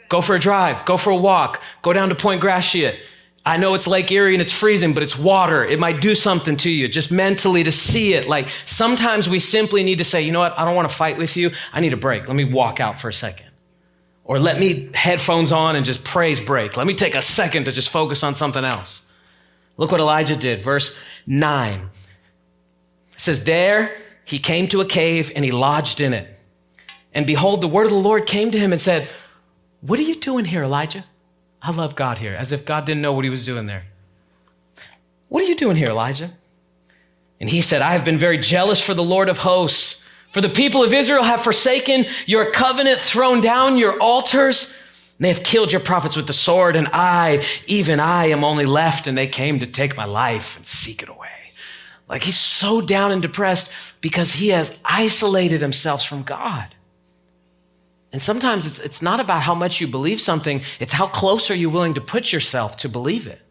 Go 0.10 0.20
for 0.20 0.36
a 0.36 0.40
drive, 0.40 0.84
go 0.84 0.98
for 0.98 1.10
a 1.10 1.16
walk, 1.16 1.62
go 1.82 1.94
down 1.94 2.10
to 2.10 2.16
Point 2.16 2.42
Gratiot 2.42 3.00
I 3.48 3.56
know 3.56 3.76
it's 3.76 3.88
Lake 3.88 4.12
Erie 4.12 4.34
and 4.36 4.42
it's 4.42 4.52
freezing, 4.52 4.94
but 4.94 5.04
it's 5.04 5.18
water. 5.18 5.64
It 5.64 5.80
might 5.80 6.02
do 6.02 6.16
something 6.16 6.58
to 6.58 6.70
you 6.70 6.90
just 6.90 7.14
mentally 7.14 7.64
to 7.64 7.72
see 7.72 8.14
it. 8.14 8.28
Like 8.28 8.50
sometimes 8.66 9.30
we 9.30 9.40
simply 9.40 9.84
need 9.84 10.00
to 10.00 10.04
say, 10.04 10.22
you 10.22 10.34
know 10.34 10.42
what? 10.42 10.60
I 10.60 10.66
don't 10.66 10.76
want 10.76 10.90
to 10.90 10.94
fight 10.94 11.18
with 11.18 11.38
you. 11.38 11.52
I 11.72 11.80
need 11.80 11.94
a 11.94 11.98
break. 11.98 12.28
Let 12.28 12.36
me 12.36 12.44
walk 12.44 12.82
out 12.82 13.00
for 13.00 13.08
a 13.08 13.14
second. 13.14 13.48
Or 14.26 14.38
let 14.38 14.60
me 14.60 14.90
headphones 14.94 15.54
on 15.54 15.78
and 15.78 15.86
just 15.86 16.04
praise 16.04 16.42
break. 16.42 16.76
Let 16.76 16.86
me 16.86 16.94
take 16.94 17.16
a 17.16 17.22
second 17.22 17.64
to 17.66 17.72
just 17.72 17.90
focus 17.90 18.22
on 18.22 18.36
something 18.36 18.66
else. 18.66 19.02
Look 19.78 19.92
what 19.92 20.02
Elijah 20.02 20.36
did. 20.36 20.60
Verse 20.60 20.98
nine. 21.26 21.90
It 23.14 23.22
says, 23.22 23.44
there 23.46 23.92
he 24.26 24.40
came 24.40 24.68
to 24.68 24.82
a 24.82 24.86
cave 24.86 25.32
and 25.36 25.46
he 25.46 25.52
lodged 25.52 26.02
in 26.02 26.14
it. 26.14 26.40
And 27.14 27.26
behold, 27.26 27.62
the 27.62 27.68
word 27.68 27.86
of 27.86 27.92
the 27.92 27.98
Lord 27.98 28.26
came 28.26 28.52
to 28.52 28.60
him 28.60 28.72
and 28.72 28.82
said, 28.82 29.10
what 29.82 30.00
are 30.00 30.04
you 30.04 30.16
doing 30.16 30.46
here, 30.46 30.64
Elijah? 30.64 31.06
I 31.62 31.72
love 31.72 31.96
God 31.96 32.20
here, 32.20 32.36
as 32.36 32.52
if 32.52 32.66
God 32.66 32.86
didn't 32.86 33.02
know 33.02 33.14
what 33.14 33.24
he 33.24 33.30
was 33.30 33.46
doing 33.46 33.66
there. 33.66 33.86
What 35.30 35.44
are 35.44 35.48
you 35.48 35.56
doing 35.56 35.76
here, 35.76 35.90
Elijah? 35.90 36.32
And 37.40 37.50
he 37.50 37.62
said, 37.62 37.82
I 37.82 37.94
have 37.94 38.06
been 38.06 38.18
very 38.18 38.38
jealous 38.38 38.80
for 38.84 38.94
the 38.94 39.04
Lord 39.04 39.30
of 39.30 39.40
hosts. 39.40 40.04
For 40.32 40.42
the 40.42 40.50
people 40.50 40.84
of 40.84 40.94
Israel 40.94 41.24
have 41.24 41.42
forsaken 41.42 42.06
your 42.26 42.52
covenant, 42.52 43.00
thrown 43.00 43.42
down 43.42 43.78
your 43.78 44.00
altars. 44.00 44.77
They 45.20 45.30
have 45.30 45.44
killed 45.44 45.72
your 45.72 45.82
prophets 45.82 46.16
with 46.16 46.28
the 46.28 46.34
sword, 46.34 46.76
and 46.76 46.88
I, 46.94 47.44
even 47.66 48.00
I, 48.00 48.26
am 48.28 48.44
only 48.44 48.66
left, 48.66 49.08
and 49.08 49.18
they 49.18 49.28
came 49.28 49.60
to 49.60 49.66
take 49.66 49.98
my 49.98 50.06
life 50.06 50.58
and 50.58 50.66
seek 50.66 51.02
it 51.02 51.10
away. 51.10 51.28
Like 52.08 52.24
he's 52.24 52.38
so 52.38 52.82
down 52.82 53.12
and 53.12 53.22
depressed 53.22 53.72
because 54.00 54.34
he 54.34 54.50
has 54.50 54.80
isolated 54.86 55.62
himself 55.62 56.06
from 56.06 56.24
God. 56.24 56.76
And 58.14 58.22
sometimes 58.22 58.66
it's, 58.66 58.80
it's 58.80 59.02
not 59.02 59.20
about 59.20 59.42
how 59.42 59.54
much 59.54 59.82
you 59.82 59.88
believe 59.88 60.22
something, 60.22 60.62
it's 60.80 60.94
how 60.94 61.08
close 61.08 61.52
are 61.52 61.56
you 61.56 61.70
willing 61.70 61.96
to 61.96 62.02
put 62.02 62.32
yourself 62.32 62.78
to 62.78 62.90
believe 62.90 63.28
it. 63.28 63.42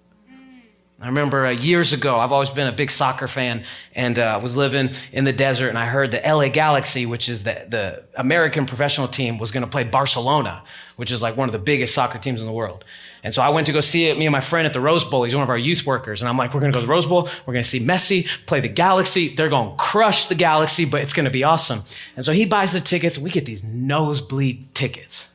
I 0.99 1.09
remember 1.09 1.45
uh, 1.45 1.51
years 1.51 1.93
ago, 1.93 2.19
I've 2.19 2.33
always 2.33 2.49
been 2.49 2.69
a 2.69 2.73
big 2.73 2.91
soccer 2.91 3.29
fan 3.29 3.65
and 3.95 4.19
uh, 4.19 4.41
was 4.43 4.57
living 4.57 4.93
in 5.13 5.25
the 5.25 5.33
desert 5.33 5.69
and 5.69 5.79
I 5.79 5.85
heard 5.85 6.11
the 6.11 6.23
LA 6.25 6.49
Galaxy, 6.49 7.05
which 7.05 7.29
is 7.29 7.45
the, 7.45 7.67
the 7.69 8.05
American 8.15 8.65
professional 8.65 9.07
team, 9.07 9.37
was 9.37 9.51
going 9.51 9.63
to 9.63 9.69
play 9.69 9.85
Barcelona, 9.85 10.63
which 10.97 11.13
is 11.13 11.21
like 11.21 11.37
one 11.37 11.51
of 11.51 11.53
the 11.53 11.59
biggest 11.59 11.93
soccer 11.93 12.19
teams 12.19 12.41
in 12.41 12.47
the 12.47 12.53
world. 12.53 12.83
And 13.23 13.35
so 13.35 13.43
I 13.43 13.51
went 13.51 13.67
to 13.67 13.75
go 13.75 13.81
see 13.81 14.07
it, 14.07 14.19
me 14.19 14.25
and 14.25 14.33
my 14.33 14.41
friend 14.41 14.67
at 14.67 14.73
the 14.73 14.81
Rose 14.81 15.05
Bowl. 15.05 15.25
He's 15.25 15.35
one 15.35 15.43
of 15.43 15.51
our 15.51 15.59
youth 15.59 15.85
workers. 15.85 16.23
And 16.23 16.31
I'm 16.31 16.39
like, 16.39 16.55
we're 16.55 16.61
going 16.61 16.73
to 16.73 16.77
go 16.77 16.81
to 16.81 16.87
the 16.87 16.93
Rose 16.93 17.05
Bowl. 17.05 17.29
We're 17.45 17.53
going 17.53 17.63
to 17.63 17.69
see 17.69 17.81
Messi 17.81 18.27
play 18.47 18.61
the 18.61 18.69
Galaxy. 18.69 19.35
They're 19.35 19.51
going 19.51 19.73
to 19.73 19.77
crush 19.77 20.27
the 20.27 20.35
Galaxy, 20.35 20.87
but 20.87 21.03
it's 21.03 21.13
going 21.13 21.25
to 21.25 21.31
be 21.31 21.45
awesome. 21.45 21.83
And 22.15 22.25
so 22.25 22.33
he 22.33 22.47
buys 22.47 22.73
the 22.73 22.81
tickets 22.81 23.19
we 23.19 23.29
get 23.29 23.45
these 23.45 23.63
nosebleed 23.63 24.75
tickets. 24.75 25.29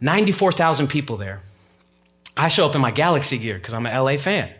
94,000 0.00 0.86
people 0.86 1.16
there. 1.16 1.40
I 2.36 2.46
show 2.46 2.66
up 2.66 2.76
in 2.76 2.80
my 2.80 2.92
Galaxy 2.92 3.38
gear 3.38 3.56
because 3.56 3.74
I'm 3.74 3.86
an 3.86 3.96
LA 3.96 4.18
fan 4.18 4.50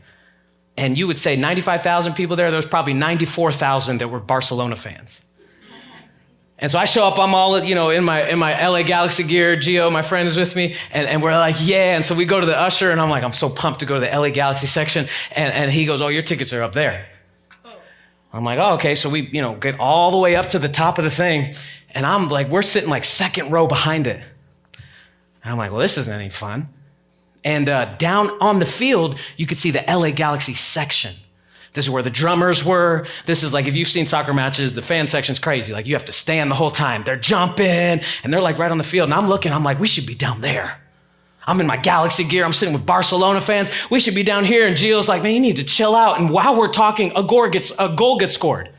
and 0.76 0.98
you 0.98 1.06
would 1.06 1.18
say 1.18 1.36
95,000 1.36 2.14
people 2.14 2.36
there, 2.36 2.50
there 2.50 2.58
was 2.58 2.66
probably 2.66 2.94
94,000 2.94 3.98
that 3.98 4.08
were 4.08 4.20
Barcelona 4.20 4.76
fans. 4.76 5.20
And 6.58 6.70
so 6.70 6.78
I 6.78 6.84
show 6.84 7.04
up, 7.04 7.18
I'm 7.18 7.34
all, 7.34 7.62
you 7.62 7.74
know, 7.74 7.90
in 7.90 8.04
my, 8.04 8.28
in 8.28 8.38
my 8.38 8.66
LA 8.66 8.84
Galaxy 8.84 9.24
gear, 9.24 9.56
Geo, 9.56 9.90
my 9.90 10.02
friend 10.02 10.28
is 10.28 10.36
with 10.36 10.54
me, 10.54 10.74
and, 10.92 11.08
and 11.08 11.22
we're 11.22 11.32
like, 11.32 11.56
yeah. 11.60 11.96
And 11.96 12.04
so 12.04 12.14
we 12.14 12.24
go 12.24 12.40
to 12.40 12.46
the 12.46 12.58
usher, 12.58 12.90
and 12.90 13.00
I'm 13.00 13.10
like, 13.10 13.24
I'm 13.24 13.32
so 13.32 13.50
pumped 13.50 13.80
to 13.80 13.86
go 13.86 13.94
to 13.94 14.00
the 14.00 14.06
LA 14.06 14.30
Galaxy 14.30 14.66
section. 14.66 15.08
And, 15.32 15.52
and 15.52 15.70
he 15.70 15.84
goes, 15.84 16.00
oh, 16.00 16.08
your 16.08 16.22
tickets 16.22 16.52
are 16.52 16.62
up 16.62 16.72
there. 16.72 17.06
I'm 18.32 18.44
like, 18.44 18.58
oh, 18.58 18.74
okay. 18.74 18.94
So 18.94 19.08
we, 19.10 19.28
you 19.28 19.42
know, 19.42 19.54
get 19.54 19.78
all 19.78 20.10
the 20.10 20.16
way 20.16 20.36
up 20.36 20.48
to 20.50 20.58
the 20.58 20.68
top 20.68 20.98
of 20.98 21.04
the 21.04 21.10
thing. 21.10 21.54
And 21.90 22.06
I'm 22.06 22.28
like, 22.28 22.48
we're 22.48 22.62
sitting 22.62 22.90
like 22.90 23.04
second 23.04 23.50
row 23.50 23.66
behind 23.66 24.06
it. 24.06 24.20
And 25.42 25.52
I'm 25.52 25.58
like, 25.58 25.70
well, 25.70 25.80
this 25.80 25.98
isn't 25.98 26.12
any 26.12 26.30
fun. 26.30 26.68
And 27.44 27.68
uh, 27.68 27.96
down 27.96 28.30
on 28.40 28.58
the 28.58 28.66
field, 28.66 29.18
you 29.36 29.46
could 29.46 29.58
see 29.58 29.70
the 29.70 29.84
LA 29.86 30.10
Galaxy 30.10 30.54
section. 30.54 31.14
This 31.74 31.84
is 31.84 31.90
where 31.90 32.02
the 32.02 32.10
drummers 32.10 32.64
were. 32.64 33.04
This 33.26 33.42
is 33.42 33.52
like, 33.52 33.66
if 33.66 33.76
you've 33.76 33.88
seen 33.88 34.06
soccer 34.06 34.32
matches, 34.32 34.74
the 34.74 34.82
fan 34.82 35.06
section's 35.06 35.40
crazy. 35.40 35.72
Like, 35.72 35.86
you 35.86 35.94
have 35.94 36.04
to 36.06 36.12
stand 36.12 36.50
the 36.50 36.54
whole 36.54 36.70
time. 36.70 37.02
They're 37.04 37.16
jumping 37.16 37.66
and 37.66 38.32
they're 38.32 38.40
like 38.40 38.58
right 38.58 38.70
on 38.70 38.78
the 38.78 38.84
field. 38.84 39.08
And 39.08 39.14
I'm 39.14 39.28
looking, 39.28 39.52
I'm 39.52 39.64
like, 39.64 39.80
we 39.80 39.88
should 39.88 40.06
be 40.06 40.14
down 40.14 40.40
there. 40.40 40.80
I'm 41.46 41.60
in 41.60 41.66
my 41.66 41.76
Galaxy 41.76 42.24
gear. 42.24 42.44
I'm 42.44 42.52
sitting 42.52 42.72
with 42.72 42.86
Barcelona 42.86 43.40
fans. 43.40 43.70
We 43.90 44.00
should 44.00 44.14
be 44.14 44.22
down 44.22 44.44
here. 44.44 44.66
And 44.66 44.76
Gio's 44.76 45.08
like, 45.08 45.22
man, 45.22 45.34
you 45.34 45.40
need 45.40 45.56
to 45.56 45.64
chill 45.64 45.94
out. 45.94 46.18
And 46.18 46.30
while 46.30 46.56
we're 46.56 46.68
talking, 46.68 47.12
a 47.16 47.22
goal 47.22 47.48
gets, 47.50 47.72
a 47.78 47.90
goal 47.90 48.18
gets 48.18 48.32
scored. 48.32 48.70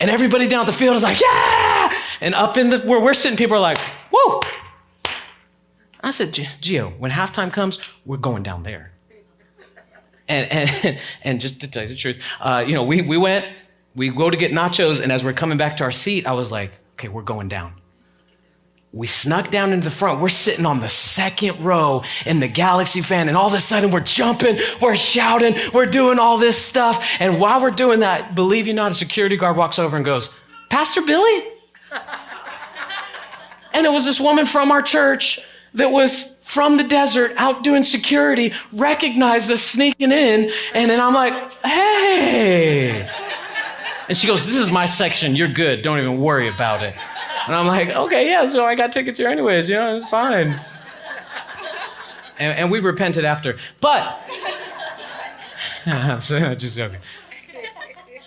And 0.00 0.10
everybody 0.10 0.48
down 0.48 0.60
at 0.60 0.66
the 0.66 0.72
field 0.72 0.96
is 0.96 1.02
like, 1.02 1.20
yeah! 1.20 1.92
And 2.22 2.34
up 2.34 2.56
in 2.56 2.70
the, 2.70 2.78
where 2.80 3.00
we're 3.00 3.14
sitting, 3.14 3.36
people 3.36 3.56
are 3.56 3.60
like, 3.60 3.78
whoa, 4.10 4.40
I 6.02 6.10
said, 6.10 6.32
Gio, 6.32 6.98
when 6.98 7.10
halftime 7.10 7.52
comes, 7.52 7.78
we're 8.06 8.16
going 8.16 8.42
down 8.42 8.62
there. 8.62 8.92
And, 10.28 10.70
and, 10.84 10.98
and 11.22 11.40
just 11.40 11.60
to 11.60 11.70
tell 11.70 11.82
you 11.82 11.88
the 11.90 11.96
truth, 11.96 12.22
uh, 12.40 12.64
you 12.66 12.74
know, 12.74 12.84
we, 12.84 13.02
we 13.02 13.16
went, 13.16 13.46
we 13.94 14.08
go 14.10 14.30
to 14.30 14.36
get 14.36 14.52
nachos, 14.52 15.02
and 15.02 15.10
as 15.12 15.24
we're 15.24 15.32
coming 15.32 15.58
back 15.58 15.76
to 15.78 15.84
our 15.84 15.92
seat, 15.92 16.26
I 16.26 16.32
was 16.32 16.52
like, 16.52 16.72
okay, 16.94 17.08
we're 17.08 17.22
going 17.22 17.48
down. 17.48 17.74
We 18.92 19.06
snuck 19.06 19.50
down 19.50 19.72
into 19.72 19.84
the 19.84 19.90
front. 19.90 20.20
We're 20.20 20.28
sitting 20.28 20.66
on 20.66 20.80
the 20.80 20.88
second 20.88 21.62
row 21.64 22.02
in 22.26 22.40
the 22.40 22.48
Galaxy 22.48 23.02
fan, 23.02 23.28
and 23.28 23.36
all 23.36 23.46
of 23.46 23.54
a 23.54 23.60
sudden 23.60 23.90
we're 23.90 24.00
jumping, 24.00 24.58
we're 24.80 24.96
shouting, 24.96 25.54
we're 25.72 25.86
doing 25.86 26.18
all 26.18 26.38
this 26.38 26.58
stuff. 26.58 27.20
And 27.20 27.40
while 27.40 27.60
we're 27.60 27.70
doing 27.70 28.00
that, 28.00 28.34
believe 28.34 28.66
you 28.66 28.74
not, 28.74 28.90
a 28.90 28.94
security 28.94 29.36
guard 29.36 29.56
walks 29.56 29.78
over 29.78 29.96
and 29.96 30.04
goes, 30.04 30.30
Pastor 30.70 31.02
Billy? 31.02 31.44
and 33.72 33.86
it 33.86 33.92
was 33.92 34.04
this 34.04 34.20
woman 34.20 34.46
from 34.46 34.72
our 34.72 34.82
church 34.82 35.40
that 35.74 35.90
was 35.90 36.36
from 36.40 36.76
the 36.76 36.84
desert 36.84 37.32
out 37.36 37.62
doing 37.62 37.82
security 37.82 38.52
recognized 38.72 39.50
us 39.50 39.62
sneaking 39.62 40.12
in. 40.12 40.50
And 40.74 40.90
then 40.90 41.00
I'm 41.00 41.14
like, 41.14 41.52
hey. 41.62 43.08
And 44.08 44.18
she 44.18 44.26
goes, 44.26 44.44
This 44.46 44.56
is 44.56 44.72
my 44.72 44.86
section. 44.86 45.36
You're 45.36 45.48
good. 45.48 45.82
Don't 45.82 45.98
even 46.00 46.18
worry 46.18 46.48
about 46.48 46.82
it. 46.82 46.94
And 47.46 47.54
I'm 47.54 47.68
like, 47.68 47.90
Okay, 47.90 48.28
yeah, 48.28 48.44
so 48.46 48.66
I 48.66 48.74
got 48.74 48.92
tickets 48.92 49.18
here 49.18 49.28
anyways. 49.28 49.68
You 49.68 49.76
know, 49.76 49.96
it's 49.96 50.08
fine. 50.08 50.58
And, 52.38 52.58
and 52.58 52.70
we 52.70 52.80
repented 52.80 53.24
after. 53.24 53.54
But, 53.80 54.18
just 55.86 56.76
joking. 56.76 56.98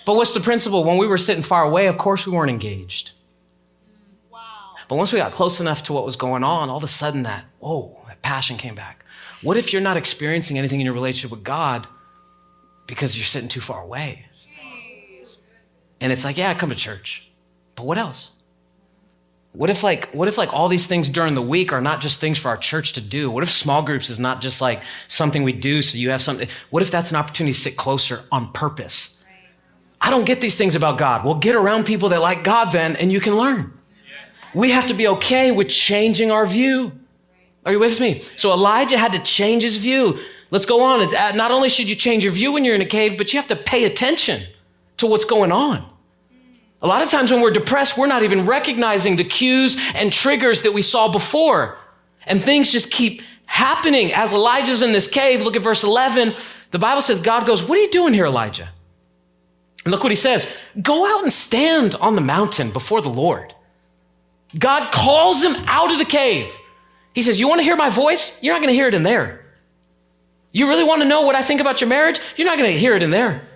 But 0.06 0.15
what's 0.15 0.34
the 0.34 0.39
principle? 0.39 0.84
When 0.84 0.97
we 0.97 1.08
were 1.08 1.17
sitting 1.17 1.43
far 1.43 1.63
away, 1.63 1.88
of 1.88 1.97
course 1.97 2.25
we 2.25 2.32
weren't 2.32 2.49
engaged. 2.49 3.12
But 4.87 4.95
once 4.95 5.11
we 5.13 5.19
got 5.19 5.31
close 5.31 5.59
enough 5.59 5.83
to 5.83 5.93
what 5.93 6.05
was 6.05 6.15
going 6.15 6.43
on, 6.43 6.69
all 6.69 6.77
of 6.77 6.83
a 6.83 6.87
sudden 6.87 7.23
that, 7.23 7.45
whoa, 7.59 8.03
that 8.07 8.21
passion 8.21 8.57
came 8.57 8.75
back. 8.75 9.05
What 9.41 9.57
if 9.57 9.73
you're 9.73 9.81
not 9.81 9.97
experiencing 9.97 10.57
anything 10.57 10.79
in 10.79 10.85
your 10.85 10.93
relationship 10.93 11.31
with 11.31 11.43
God 11.43 11.87
because 12.87 13.17
you're 13.17 13.25
sitting 13.25 13.49
too 13.49 13.61
far 13.61 13.81
away? 13.81 14.25
And 15.99 16.11
it's 16.11 16.25
like, 16.25 16.37
yeah, 16.37 16.49
I 16.49 16.53
come 16.53 16.69
to 16.69 16.75
church. 16.75 17.29
But 17.75 17.85
what 17.85 17.97
else? 17.97 18.29
What 19.53 19.69
if 19.69 19.83
like 19.83 20.09
what 20.11 20.27
if 20.27 20.37
like 20.37 20.51
all 20.51 20.67
these 20.67 20.87
things 20.87 21.07
during 21.07 21.35
the 21.35 21.41
week 21.41 21.71
are 21.71 21.81
not 21.81 22.01
just 22.01 22.19
things 22.19 22.39
for 22.39 22.49
our 22.49 22.57
church 22.57 22.93
to 22.93 23.01
do? 23.01 23.29
What 23.29 23.43
if 23.43 23.51
small 23.51 23.83
groups 23.83 24.09
is 24.09 24.19
not 24.19 24.41
just 24.41 24.61
like 24.61 24.81
something 25.07 25.43
we 25.43 25.53
do 25.53 25.81
so 25.83 25.97
you 25.97 26.09
have 26.09 26.23
something? 26.23 26.47
What 26.71 26.81
if 26.81 26.89
that's 26.89 27.11
an 27.11 27.17
opportunity 27.17 27.53
to 27.53 27.59
sit 27.59 27.77
closer 27.77 28.23
on 28.31 28.51
purpose? 28.51 29.15
I 30.01 30.09
don't 30.09 30.25
get 30.25 30.41
these 30.41 30.57
things 30.57 30.75
about 30.75 30.97
God. 30.97 31.23
Well, 31.23 31.35
get 31.35 31.55
around 31.55 31.85
people 31.85 32.09
that 32.09 32.19
like 32.19 32.43
God 32.43 32.71
then 32.71 32.95
and 32.95 33.11
you 33.11 33.21
can 33.21 33.37
learn. 33.37 33.71
We 34.53 34.71
have 34.71 34.87
to 34.87 34.93
be 34.93 35.07
okay 35.07 35.51
with 35.51 35.69
changing 35.69 36.31
our 36.31 36.45
view. 36.45 36.91
Are 37.65 37.71
you 37.71 37.79
with 37.79 37.99
me? 37.99 38.21
So 38.35 38.51
Elijah 38.51 38.97
had 38.97 39.13
to 39.13 39.19
change 39.19 39.63
his 39.63 39.77
view. 39.77 40.19
Let's 40.51 40.65
go 40.65 40.83
on. 40.83 41.01
It's, 41.01 41.13
uh, 41.13 41.31
not 41.31 41.51
only 41.51 41.69
should 41.69 41.89
you 41.89 41.95
change 41.95 42.23
your 42.23 42.33
view 42.33 42.51
when 42.51 42.65
you're 42.65 42.75
in 42.75 42.81
a 42.81 42.85
cave, 42.85 43.17
but 43.17 43.33
you 43.33 43.39
have 43.39 43.47
to 43.47 43.55
pay 43.55 43.85
attention 43.85 44.43
to 44.97 45.07
what's 45.07 45.25
going 45.25 45.51
on. 45.51 45.89
A 46.81 46.87
lot 46.87 47.01
of 47.01 47.09
times 47.09 47.31
when 47.31 47.41
we're 47.41 47.51
depressed, 47.51 47.97
we're 47.97 48.07
not 48.07 48.23
even 48.23 48.45
recognizing 48.45 49.15
the 49.15 49.23
cues 49.23 49.77
and 49.95 50.11
triggers 50.11 50.63
that 50.63 50.73
we 50.73 50.81
saw 50.81 51.09
before. 51.09 51.77
And 52.27 52.41
things 52.41 52.71
just 52.71 52.91
keep 52.91 53.21
happening. 53.45 54.11
As 54.13 54.33
Elijah's 54.33 54.81
in 54.81 54.91
this 54.91 55.07
cave, 55.07 55.41
look 55.41 55.55
at 55.55 55.61
verse 55.61 55.83
11. 55.83 56.33
The 56.71 56.79
Bible 56.79 57.01
says, 57.01 57.19
God 57.19 57.45
goes, 57.45 57.63
What 57.63 57.77
are 57.77 57.81
you 57.81 57.89
doing 57.89 58.13
here, 58.13 58.25
Elijah? 58.25 58.69
And 59.85 59.91
look 59.91 60.03
what 60.03 60.11
he 60.11 60.17
says 60.17 60.47
Go 60.81 61.05
out 61.05 61.23
and 61.23 61.31
stand 61.31 61.95
on 61.95 62.15
the 62.15 62.21
mountain 62.21 62.71
before 62.71 63.01
the 63.01 63.09
Lord. 63.09 63.55
God 64.57 64.91
calls 64.91 65.43
him 65.43 65.55
out 65.67 65.91
of 65.91 65.97
the 65.97 66.05
cave. 66.05 66.57
He 67.13 67.21
says, 67.21 67.39
You 67.39 67.47
want 67.47 67.59
to 67.59 67.63
hear 67.63 67.75
my 67.75 67.89
voice? 67.89 68.37
You're 68.41 68.53
not 68.53 68.61
going 68.61 68.73
to 68.73 68.75
hear 68.75 68.87
it 68.87 68.93
in 68.93 69.03
there. 69.03 69.45
You 70.51 70.67
really 70.67 70.83
want 70.83 71.01
to 71.01 71.07
know 71.07 71.21
what 71.21 71.35
I 71.35 71.41
think 71.41 71.61
about 71.61 71.81
your 71.81 71.89
marriage? 71.89 72.19
You're 72.37 72.47
not 72.47 72.57
going 72.57 72.71
to 72.71 72.77
hear 72.77 72.95
it 72.95 73.03
in 73.03 73.09
there. 73.09 73.47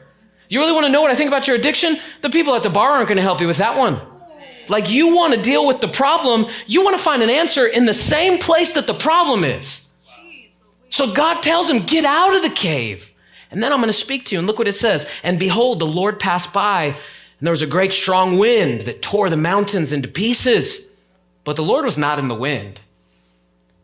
You 0.49 0.59
really 0.61 0.73
want 0.73 0.85
to 0.85 0.91
know 0.91 1.01
what 1.01 1.11
I 1.11 1.15
think 1.15 1.27
about 1.27 1.47
your 1.47 1.55
addiction? 1.55 1.99
The 2.21 2.29
people 2.29 2.55
at 2.55 2.63
the 2.63 2.69
bar 2.69 2.91
aren't 2.91 3.07
going 3.07 3.17
to 3.17 3.21
help 3.21 3.41
you 3.41 3.47
with 3.47 3.57
that 3.57 3.77
one. 3.77 4.01
Like 4.69 4.89
you 4.89 5.15
want 5.15 5.33
to 5.33 5.41
deal 5.41 5.67
with 5.67 5.81
the 5.81 5.87
problem, 5.87 6.47
you 6.65 6.83
want 6.83 6.97
to 6.97 7.03
find 7.03 7.21
an 7.21 7.29
answer 7.29 7.65
in 7.65 7.85
the 7.85 7.93
same 7.93 8.39
place 8.39 8.73
that 8.73 8.87
the 8.87 8.93
problem 8.93 9.43
is. 9.43 9.83
So 10.89 11.13
God 11.13 11.41
tells 11.41 11.69
him, 11.69 11.85
get 11.85 12.05
out 12.05 12.35
of 12.35 12.41
the 12.41 12.49
cave. 12.49 13.13
And 13.51 13.61
then 13.61 13.71
I'm 13.71 13.79
going 13.79 13.87
to 13.87 13.93
speak 13.93 14.25
to 14.25 14.35
you. 14.35 14.39
And 14.39 14.47
look 14.47 14.57
what 14.57 14.67
it 14.67 14.73
says. 14.73 15.09
And 15.23 15.39
behold, 15.39 15.79
the 15.79 15.85
Lord 15.85 16.19
passed 16.19 16.51
by, 16.53 16.83
and 16.85 16.95
there 17.41 17.51
was 17.51 17.61
a 17.61 17.67
great 17.67 17.93
strong 17.93 18.37
wind 18.37 18.81
that 18.81 19.01
tore 19.01 19.29
the 19.29 19.37
mountains 19.37 19.93
into 19.93 20.07
pieces. 20.07 20.86
But 21.47 21.55
the 21.55 21.63
Lord 21.63 21.85
was 21.85 21.97
not 21.97 22.19
in 22.19 22.27
the 22.27 22.35
wind. 22.35 22.81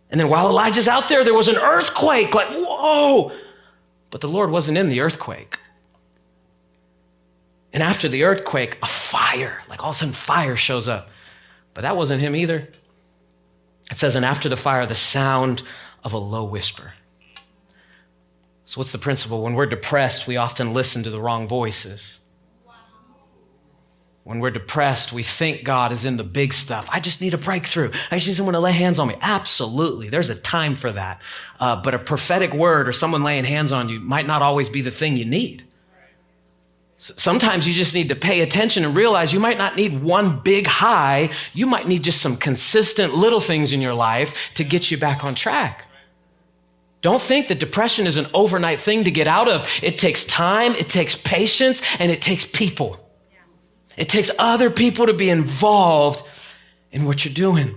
And 0.09 0.19
then 0.19 0.27
while 0.27 0.49
Elijah's 0.49 0.89
out 0.89 1.07
there, 1.07 1.23
there 1.23 1.33
was 1.33 1.47
an 1.47 1.55
earthquake, 1.55 2.35
like, 2.35 2.49
whoa. 2.49 3.31
But 4.09 4.19
the 4.19 4.27
Lord 4.27 4.51
wasn't 4.51 4.77
in 4.77 4.89
the 4.89 4.99
earthquake. 4.99 5.57
And 7.71 7.81
after 7.81 8.09
the 8.09 8.25
earthquake, 8.25 8.77
a 8.83 8.85
fire, 8.85 9.61
like 9.69 9.81
all 9.81 9.91
of 9.91 9.95
a 9.95 9.99
sudden 9.99 10.13
fire 10.13 10.57
shows 10.57 10.89
up. 10.89 11.07
But 11.73 11.83
that 11.83 11.95
wasn't 11.95 12.19
him 12.19 12.35
either. 12.35 12.67
It 13.89 13.97
says, 13.97 14.17
and 14.17 14.25
after 14.25 14.49
the 14.49 14.57
fire, 14.57 14.85
the 14.85 14.93
sound 14.93 15.63
of 16.03 16.11
a 16.11 16.17
low 16.17 16.43
whisper. 16.43 16.95
So, 18.65 18.81
what's 18.81 18.91
the 18.91 18.97
principle? 18.97 19.41
When 19.41 19.53
we're 19.53 19.67
depressed, 19.67 20.27
we 20.27 20.35
often 20.35 20.73
listen 20.73 21.01
to 21.03 21.09
the 21.09 21.21
wrong 21.21 21.47
voices. 21.47 22.19
When 24.23 24.39
we're 24.39 24.51
depressed, 24.51 25.11
we 25.11 25.21
think 25.21 25.65
God 25.65 25.91
is 25.91 26.05
in 26.05 26.15
the 26.15 26.23
big 26.23 26.53
stuff. 26.53 26.87
I 26.89 27.01
just 27.01 27.19
need 27.19 27.33
a 27.33 27.37
breakthrough. 27.37 27.91
I 28.09 28.15
just 28.15 28.27
need 28.27 28.35
someone 28.35 28.53
to 28.53 28.59
lay 28.59 28.71
hands 28.71 28.97
on 28.97 29.09
me. 29.09 29.15
Absolutely. 29.19 30.07
There's 30.07 30.29
a 30.29 30.35
time 30.35 30.75
for 30.75 30.91
that. 30.93 31.21
Uh, 31.59 31.75
but 31.75 31.93
a 31.93 31.99
prophetic 31.99 32.53
word 32.53 32.87
or 32.87 32.93
someone 32.93 33.23
laying 33.23 33.43
hands 33.43 33.73
on 33.73 33.89
you 33.89 33.99
might 33.99 34.25
not 34.25 34.41
always 34.41 34.69
be 34.69 34.81
the 34.81 34.91
thing 34.91 35.17
you 35.17 35.25
need. 35.25 35.65
Sometimes 36.95 37.67
you 37.67 37.73
just 37.73 37.93
need 37.93 38.07
to 38.09 38.15
pay 38.15 38.39
attention 38.39 38.85
and 38.85 38.95
realize 38.95 39.33
you 39.33 39.39
might 39.41 39.57
not 39.57 39.75
need 39.75 40.01
one 40.01 40.39
big 40.39 40.67
high. 40.67 41.29
You 41.51 41.65
might 41.65 41.85
need 41.85 42.03
just 42.03 42.21
some 42.21 42.37
consistent 42.37 43.13
little 43.13 43.41
things 43.41 43.73
in 43.73 43.81
your 43.81 43.93
life 43.93 44.53
to 44.53 44.63
get 44.63 44.89
you 44.89 44.97
back 44.97 45.25
on 45.25 45.35
track. 45.35 45.83
Don't 47.01 47.21
think 47.21 47.49
that 47.49 47.59
depression 47.59 48.07
is 48.07 48.15
an 48.15 48.27
overnight 48.33 48.79
thing 48.79 49.03
to 49.03 49.11
get 49.11 49.27
out 49.27 49.49
of. 49.49 49.79
It 49.83 49.97
takes 49.97 50.23
time, 50.23 50.71
it 50.75 50.87
takes 50.87 51.17
patience, 51.17 51.81
and 51.99 52.09
it 52.09 52.21
takes 52.21 52.45
people. 52.45 53.02
It 53.97 54.09
takes 54.09 54.31
other 54.39 54.69
people 54.69 55.05
to 55.05 55.13
be 55.13 55.29
involved 55.29 56.23
in 56.91 57.05
what 57.05 57.23
you're 57.23 57.33
doing. 57.33 57.75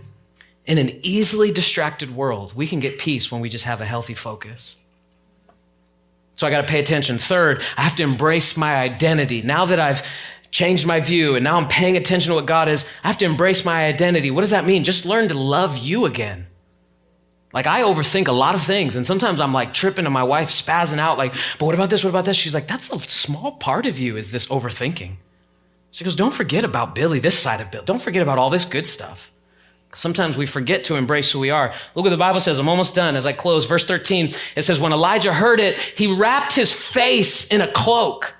In 0.64 0.78
an 0.78 0.90
easily 1.02 1.52
distracted 1.52 2.14
world, 2.14 2.54
we 2.56 2.66
can 2.66 2.80
get 2.80 2.98
peace 2.98 3.30
when 3.30 3.40
we 3.40 3.48
just 3.48 3.64
have 3.64 3.80
a 3.80 3.84
healthy 3.84 4.14
focus. 4.14 4.76
So 6.34 6.46
I 6.46 6.50
got 6.50 6.60
to 6.60 6.66
pay 6.66 6.80
attention. 6.80 7.18
Third, 7.18 7.62
I 7.76 7.82
have 7.82 7.96
to 7.96 8.02
embrace 8.02 8.56
my 8.56 8.76
identity. 8.76 9.42
Now 9.42 9.64
that 9.66 9.78
I've 9.78 10.06
changed 10.50 10.86
my 10.86 11.00
view 11.00 11.34
and 11.34 11.44
now 11.44 11.56
I'm 11.56 11.68
paying 11.68 11.96
attention 11.96 12.30
to 12.30 12.34
what 12.34 12.46
God 12.46 12.68
is, 12.68 12.84
I 13.04 13.08
have 13.08 13.18
to 13.18 13.24
embrace 13.24 13.64
my 13.64 13.86
identity. 13.86 14.30
What 14.30 14.42
does 14.42 14.50
that 14.50 14.66
mean? 14.66 14.84
Just 14.84 15.06
learn 15.06 15.28
to 15.28 15.34
love 15.34 15.78
you 15.78 16.04
again. 16.04 16.46
Like 17.52 17.66
I 17.66 17.82
overthink 17.82 18.28
a 18.28 18.32
lot 18.32 18.54
of 18.54 18.60
things, 18.60 18.96
and 18.96 19.06
sometimes 19.06 19.40
I'm 19.40 19.54
like 19.54 19.72
tripping, 19.72 20.04
and 20.04 20.12
my 20.12 20.24
wife 20.24 20.50
spazzing 20.50 20.98
out, 20.98 21.16
like, 21.16 21.32
"But 21.58 21.64
what 21.64 21.74
about 21.74 21.88
this? 21.88 22.04
What 22.04 22.10
about 22.10 22.26
this?" 22.26 22.36
She's 22.36 22.52
like, 22.52 22.66
"That's 22.66 22.92
a 22.92 22.98
small 22.98 23.52
part 23.52 23.86
of 23.86 23.98
you 23.98 24.18
is 24.18 24.30
this 24.30 24.44
overthinking." 24.46 25.16
She 25.96 26.04
goes, 26.04 26.14
"Don't 26.14 26.34
forget 26.34 26.62
about 26.62 26.94
Billy, 26.94 27.20
this 27.20 27.38
side 27.38 27.62
of 27.62 27.70
Bill. 27.70 27.82
Don't 27.82 28.02
forget 28.02 28.20
about 28.20 28.36
all 28.36 28.50
this 28.50 28.66
good 28.66 28.86
stuff." 28.86 29.32
Sometimes 29.94 30.36
we 30.36 30.44
forget 30.44 30.84
to 30.84 30.96
embrace 30.96 31.32
who 31.32 31.38
we 31.38 31.48
are. 31.48 31.72
Look 31.94 32.04
what 32.04 32.10
the 32.10 32.18
Bible 32.18 32.38
says. 32.38 32.58
I'm 32.58 32.68
almost 32.68 32.94
done 32.94 33.16
as 33.16 33.24
I 33.24 33.32
close. 33.32 33.64
Verse 33.64 33.82
13, 33.86 34.30
it 34.54 34.60
says, 34.60 34.78
When 34.78 34.92
Elijah 34.92 35.32
heard 35.32 35.58
it, 35.58 35.78
he 35.78 36.06
wrapped 36.06 36.54
his 36.54 36.70
face 36.70 37.46
in 37.46 37.62
a 37.62 37.72
cloak 37.72 38.34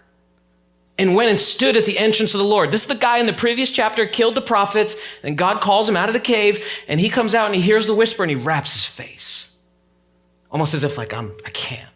and 0.99 1.15
went 1.15 1.31
and 1.31 1.39
stood 1.39 1.79
at 1.79 1.87
the 1.87 1.99
entrance 1.99 2.35
of 2.35 2.41
the 2.41 2.45
Lord. 2.45 2.73
This 2.73 2.83
is 2.83 2.89
the 2.89 2.95
guy 2.95 3.19
in 3.19 3.27
the 3.27 3.33
previous 3.33 3.71
chapter 3.71 4.05
killed 4.05 4.35
the 4.35 4.43
prophets, 4.43 4.97
and 5.23 5.39
God 5.39 5.63
calls 5.63 5.89
him 5.89 5.97
out 5.97 6.11
of 6.11 6.13
the 6.13 6.21
cave, 6.21 6.63
and 6.89 7.01
he 7.01 7.09
comes 7.09 7.35
out 7.35 7.47
and 7.47 7.55
he 7.55 7.63
hears 7.63 7.87
the 7.87 7.95
whisper 7.95 8.23
and 8.23 8.29
he 8.29 8.37
wraps 8.37 8.75
his 8.75 8.85
face. 8.85 9.49
Almost 10.51 10.75
as 10.75 10.85
if, 10.85 10.99
like, 10.99 11.15
I'm, 11.15 11.33
I 11.47 11.51
can't. 11.51 11.89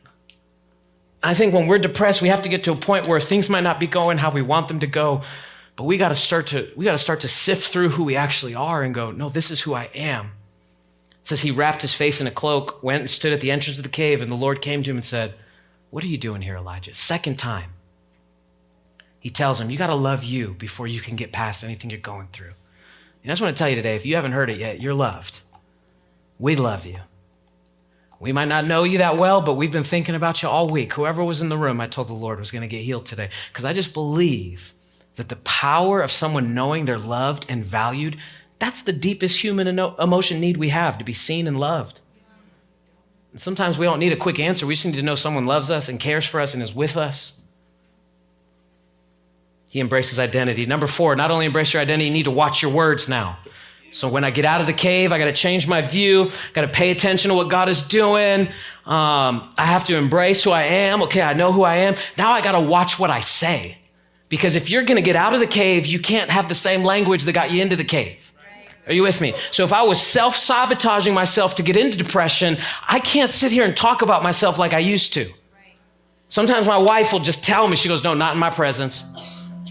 I 1.23 1.35
think 1.35 1.53
when 1.53 1.67
we're 1.67 1.79
depressed, 1.79 2.23
we 2.23 2.29
have 2.29 2.43
to 2.43 2.49
get 2.49 2.65
to 2.65 2.73
a 2.73 2.77
point 2.77 3.07
where 3.07 3.21
things 3.21 3.51
might 3.51 3.63
not 3.63 3.79
be 3.79 3.87
going 3.87 4.17
how 4.17 4.31
we 4.31 4.41
want 4.41 4.69
them 4.69 4.81
to 4.81 4.87
go, 4.87 5.21
but 5.81 5.87
we 5.87 5.97
got 5.97 6.11
to 6.11 6.15
start 6.15 6.49
to 6.49 6.71
we 6.77 6.85
got 6.85 6.93
to 6.93 6.99
start 6.99 7.21
to 7.21 7.29
sift 7.29 7.67
through 7.67 7.89
who 7.89 8.05
we 8.05 8.15
actually 8.15 8.55
are 8.55 8.83
and 8.83 8.95
go, 8.95 9.13
no, 9.13 9.31
this 9.31 9.51
is 9.51 9.63
who 9.63 9.73
I 9.73 9.89
am. 9.95 10.33
It 11.13 11.27
says 11.27 11.41
he 11.41 11.51
wrapped 11.51 11.81
his 11.81 11.95
face 11.95 12.21
in 12.21 12.27
a 12.27 12.31
cloak, 12.31 12.83
went 12.83 13.01
and 13.01 13.09
stood 13.09 13.33
at 13.33 13.41
the 13.41 13.51
entrance 13.51 13.79
of 13.79 13.83
the 13.83 13.89
cave, 13.89 14.21
and 14.21 14.31
the 14.31 14.37
Lord 14.37 14.61
came 14.61 14.83
to 14.83 14.91
him 14.91 14.99
and 14.99 15.05
said, 15.07 15.37
What 15.89 16.05
are 16.05 16.09
you 16.09 16.19
doing 16.19 16.43
here, 16.43 16.57
Elijah? 16.57 16.93
Second 16.93 17.39
time. 17.39 17.71
He 19.21 19.31
tells 19.31 19.59
him, 19.59 19.71
You 19.71 19.79
got 19.79 19.87
to 19.87 19.95
love 19.95 20.23
you 20.23 20.53
before 20.53 20.87
you 20.87 21.01
can 21.01 21.17
get 21.17 21.33
past 21.33 21.65
anything 21.65 21.89
you're 21.89 21.99
going 21.99 22.29
through. 22.31 22.53
And 23.23 23.31
I 23.31 23.33
just 23.33 23.41
want 23.41 23.57
to 23.57 23.59
tell 23.59 23.71
you 23.71 23.77
today, 23.77 23.97
if 23.97 24.05
you 24.05 24.17
haven't 24.17 24.33
heard 24.33 24.51
it 24.51 24.59
yet, 24.59 24.83
you're 24.83 24.93
loved. 24.93 25.41
We 26.39 26.57
love 26.57 26.85
you. 26.85 26.99
We 28.19 28.33
might 28.33 28.49
not 28.49 28.67
know 28.67 28.85
you 28.85 28.99
that 28.99 29.17
well, 29.17 29.41
but 29.41 29.55
we've 29.55 29.73
been 29.73 29.83
thinking 29.83 30.15
about 30.15 30.43
you 30.43 30.51
all 30.51 30.69
week. 30.69 30.93
Whoever 30.93 31.25
was 31.25 31.41
in 31.41 31.49
the 31.49 31.57
room, 31.57 31.81
I 31.81 31.87
told 31.87 32.09
the 32.09 32.13
Lord 32.13 32.39
was 32.39 32.51
going 32.51 32.61
to 32.61 32.69
get 32.69 32.83
healed 32.83 33.07
today. 33.07 33.31
Because 33.51 33.65
I 33.65 33.73
just 33.73 33.95
believe 33.95 34.75
that 35.21 35.29
the 35.29 35.37
power 35.37 36.01
of 36.01 36.11
someone 36.11 36.55
knowing 36.55 36.87
they're 36.87 36.99
loved 36.99 37.45
and 37.47 37.63
valued, 37.63 38.17
that's 38.59 38.81
the 38.81 38.93
deepest 38.93 39.45
human 39.45 39.69
emotion 39.69 40.41
need 40.41 40.57
we 40.57 40.71
have 40.71 40.97
to 40.97 41.05
be 41.05 41.13
seen 41.13 41.47
and 41.47 41.61
loved. 41.61 42.01
And 43.33 43.39
sometimes 43.39 43.77
we 43.77 43.85
don't 43.85 43.99
need 43.99 44.15
a 44.15 44.17
quick 44.17 44.41
answer. 44.41 44.67
We 44.67 44.73
just 44.73 44.87
need 44.87 44.95
to 44.95 45.03
know 45.03 45.15
someone 45.15 45.45
loves 45.45 45.71
us 45.71 45.91
and 45.91 46.01
cares 46.01 46.25
for 46.25 46.41
us 46.41 46.55
and 46.55 46.63
is 46.63 46.75
with 46.75 46.97
us. 46.97 47.35
He 49.71 49.79
embraces 49.79 50.19
identity. 50.19 50.65
Number 50.65 50.87
four, 50.87 51.15
not 51.17 51.31
only 51.31 51.45
embrace 51.45 51.75
your 51.75 51.83
identity, 51.83 52.07
you 52.07 52.15
need 52.15 52.25
to 52.25 52.31
watch 52.31 52.63
your 52.63 52.73
words 52.73 53.07
now. 53.07 53.37
So 53.93 54.09
when 54.09 54.25
I 54.25 54.31
get 54.31 54.47
out 54.47 54.63
of 54.63 54.67
the 54.67 54.73
cave, 54.73 55.13
I 55.13 55.19
got 55.19 55.27
to 55.27 55.35
change 55.35 55.69
my 55.69 55.83
view. 55.83 56.29
I 56.29 56.53
Got 56.55 56.63
to 56.63 56.69
pay 56.69 56.91
attention 56.93 57.29
to 57.29 57.35
what 57.35 57.51
God 57.51 57.69
is 57.69 57.83
doing. 57.83 58.49
Um, 58.87 59.51
I 59.59 59.67
have 59.67 59.85
to 59.85 59.97
embrace 59.99 60.43
who 60.45 60.51
I 60.51 60.63
am. 60.63 61.03
Okay, 61.03 61.21
I 61.21 61.35
know 61.35 61.53
who 61.53 61.63
I 61.63 61.77
am. 61.77 61.95
Now 62.17 62.33
I 62.33 62.41
got 62.41 62.53
to 62.53 62.61
watch 62.61 62.99
what 62.99 63.11
I 63.11 63.21
say. 63.21 63.77
Because 64.31 64.55
if 64.57 64.71
you're 64.71 64.85
going 64.85 64.97
to 64.97 65.03
get 65.03 65.17
out 65.17 65.35
of 65.35 65.41
the 65.41 65.47
cave, 65.47 65.85
you 65.85 65.99
can't 65.99 66.31
have 66.31 66.49
the 66.49 66.55
same 66.55 66.83
language 66.85 67.25
that 67.25 67.33
got 67.33 67.51
you 67.51 67.61
into 67.61 67.77
the 67.77 67.85
cave. 67.85 68.33
Are 68.87 68.93
you 68.93 69.03
with 69.03 69.21
me? 69.21 69.35
So 69.51 69.65
if 69.65 69.73
I 69.73 69.83
was 69.83 70.01
self 70.01 70.35
sabotaging 70.35 71.13
myself 71.13 71.57
to 71.57 71.63
get 71.63 71.77
into 71.77 71.99
depression, 71.99 72.57
I 72.89 73.01
can't 73.01 73.29
sit 73.29 73.53
here 73.53 73.65
and 73.65 73.77
talk 73.77 74.01
about 74.03 74.23
myself 74.23 74.59
like 74.59 74.73
I 74.73 74.79
used 74.79 75.13
to. 75.15 75.31
Sometimes 76.29 76.67
my 76.67 76.79
wife 76.79 77.13
will 77.13 77.21
just 77.21 77.45
tell 77.45 77.69
me, 77.69 77.77
she 77.77 77.89
goes, 77.89 78.03
No, 78.03 78.15
not 78.15 78.35
in 78.35 78.39
my 78.39 78.51
presence. 78.51 79.05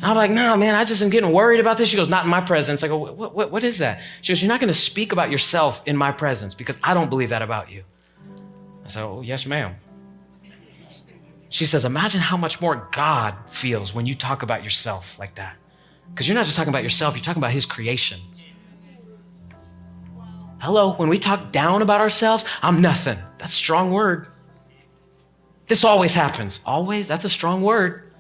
I'm 0.02 0.16
like, 0.16 0.30
No, 0.30 0.56
man, 0.58 0.76
I 0.76 0.86
just 0.86 1.02
am 1.02 1.10
getting 1.10 1.32
worried 1.32 1.62
about 1.62 1.78
this. 1.78 1.90
She 1.90 1.98
goes, 1.98 2.10
Not 2.10 2.26
in 2.26 2.30
my 2.30 2.42
presence. 2.42 2.84
I 2.84 2.88
go, 2.90 2.98
What, 2.98 3.34
what, 3.34 3.52
what 3.52 3.64
is 3.64 3.80
that? 3.80 4.02
She 4.22 4.32
goes, 4.32 4.42
You're 4.42 4.50
not 4.50 4.60
going 4.60 4.74
to 4.74 4.80
speak 4.80 5.12
about 5.12 5.32
yourself 5.32 5.82
in 5.86 5.96
my 5.98 6.12
presence 6.12 6.54
because 6.54 6.80
I 6.84 6.94
don't 6.94 7.10
believe 7.10 7.30
that 7.30 7.42
about 7.42 7.72
you. 7.72 7.84
said, 8.88 9.04
Oh, 9.04 9.22
yes, 9.22 9.46
ma'am. 9.46 9.76
She 11.50 11.66
says, 11.66 11.84
Imagine 11.84 12.22
how 12.22 12.38
much 12.38 12.62
more 12.62 12.88
God 12.92 13.36
feels 13.48 13.94
when 13.94 14.06
you 14.06 14.16
talk 14.16 14.44
about 14.44 14.64
yourself 14.64 15.20
like 15.20 15.36
that. 15.36 15.56
Because 16.10 16.28
you're 16.28 16.36
not 16.36 16.46
just 16.46 16.56
talking 16.56 16.70
about 16.70 16.84
yourself, 16.84 17.16
you're 17.16 17.24
talking 17.24 17.42
about 17.42 17.52
His 17.52 17.66
creation. 17.66 18.20
Hello, 20.60 20.94
when 20.94 21.10
we 21.10 21.18
talk 21.18 21.52
down 21.52 21.82
about 21.82 22.02
ourselves, 22.02 22.46
I'm 22.62 22.82
nothing. 22.82 23.18
That's 23.38 23.54
a 23.54 23.56
strong 23.56 23.92
word. 23.92 24.28
This 25.68 25.84
always 25.84 26.14
happens. 26.14 26.60
Always? 26.66 27.08
That's 27.08 27.26
a 27.26 27.30
strong 27.30 27.62
word. 27.62 28.12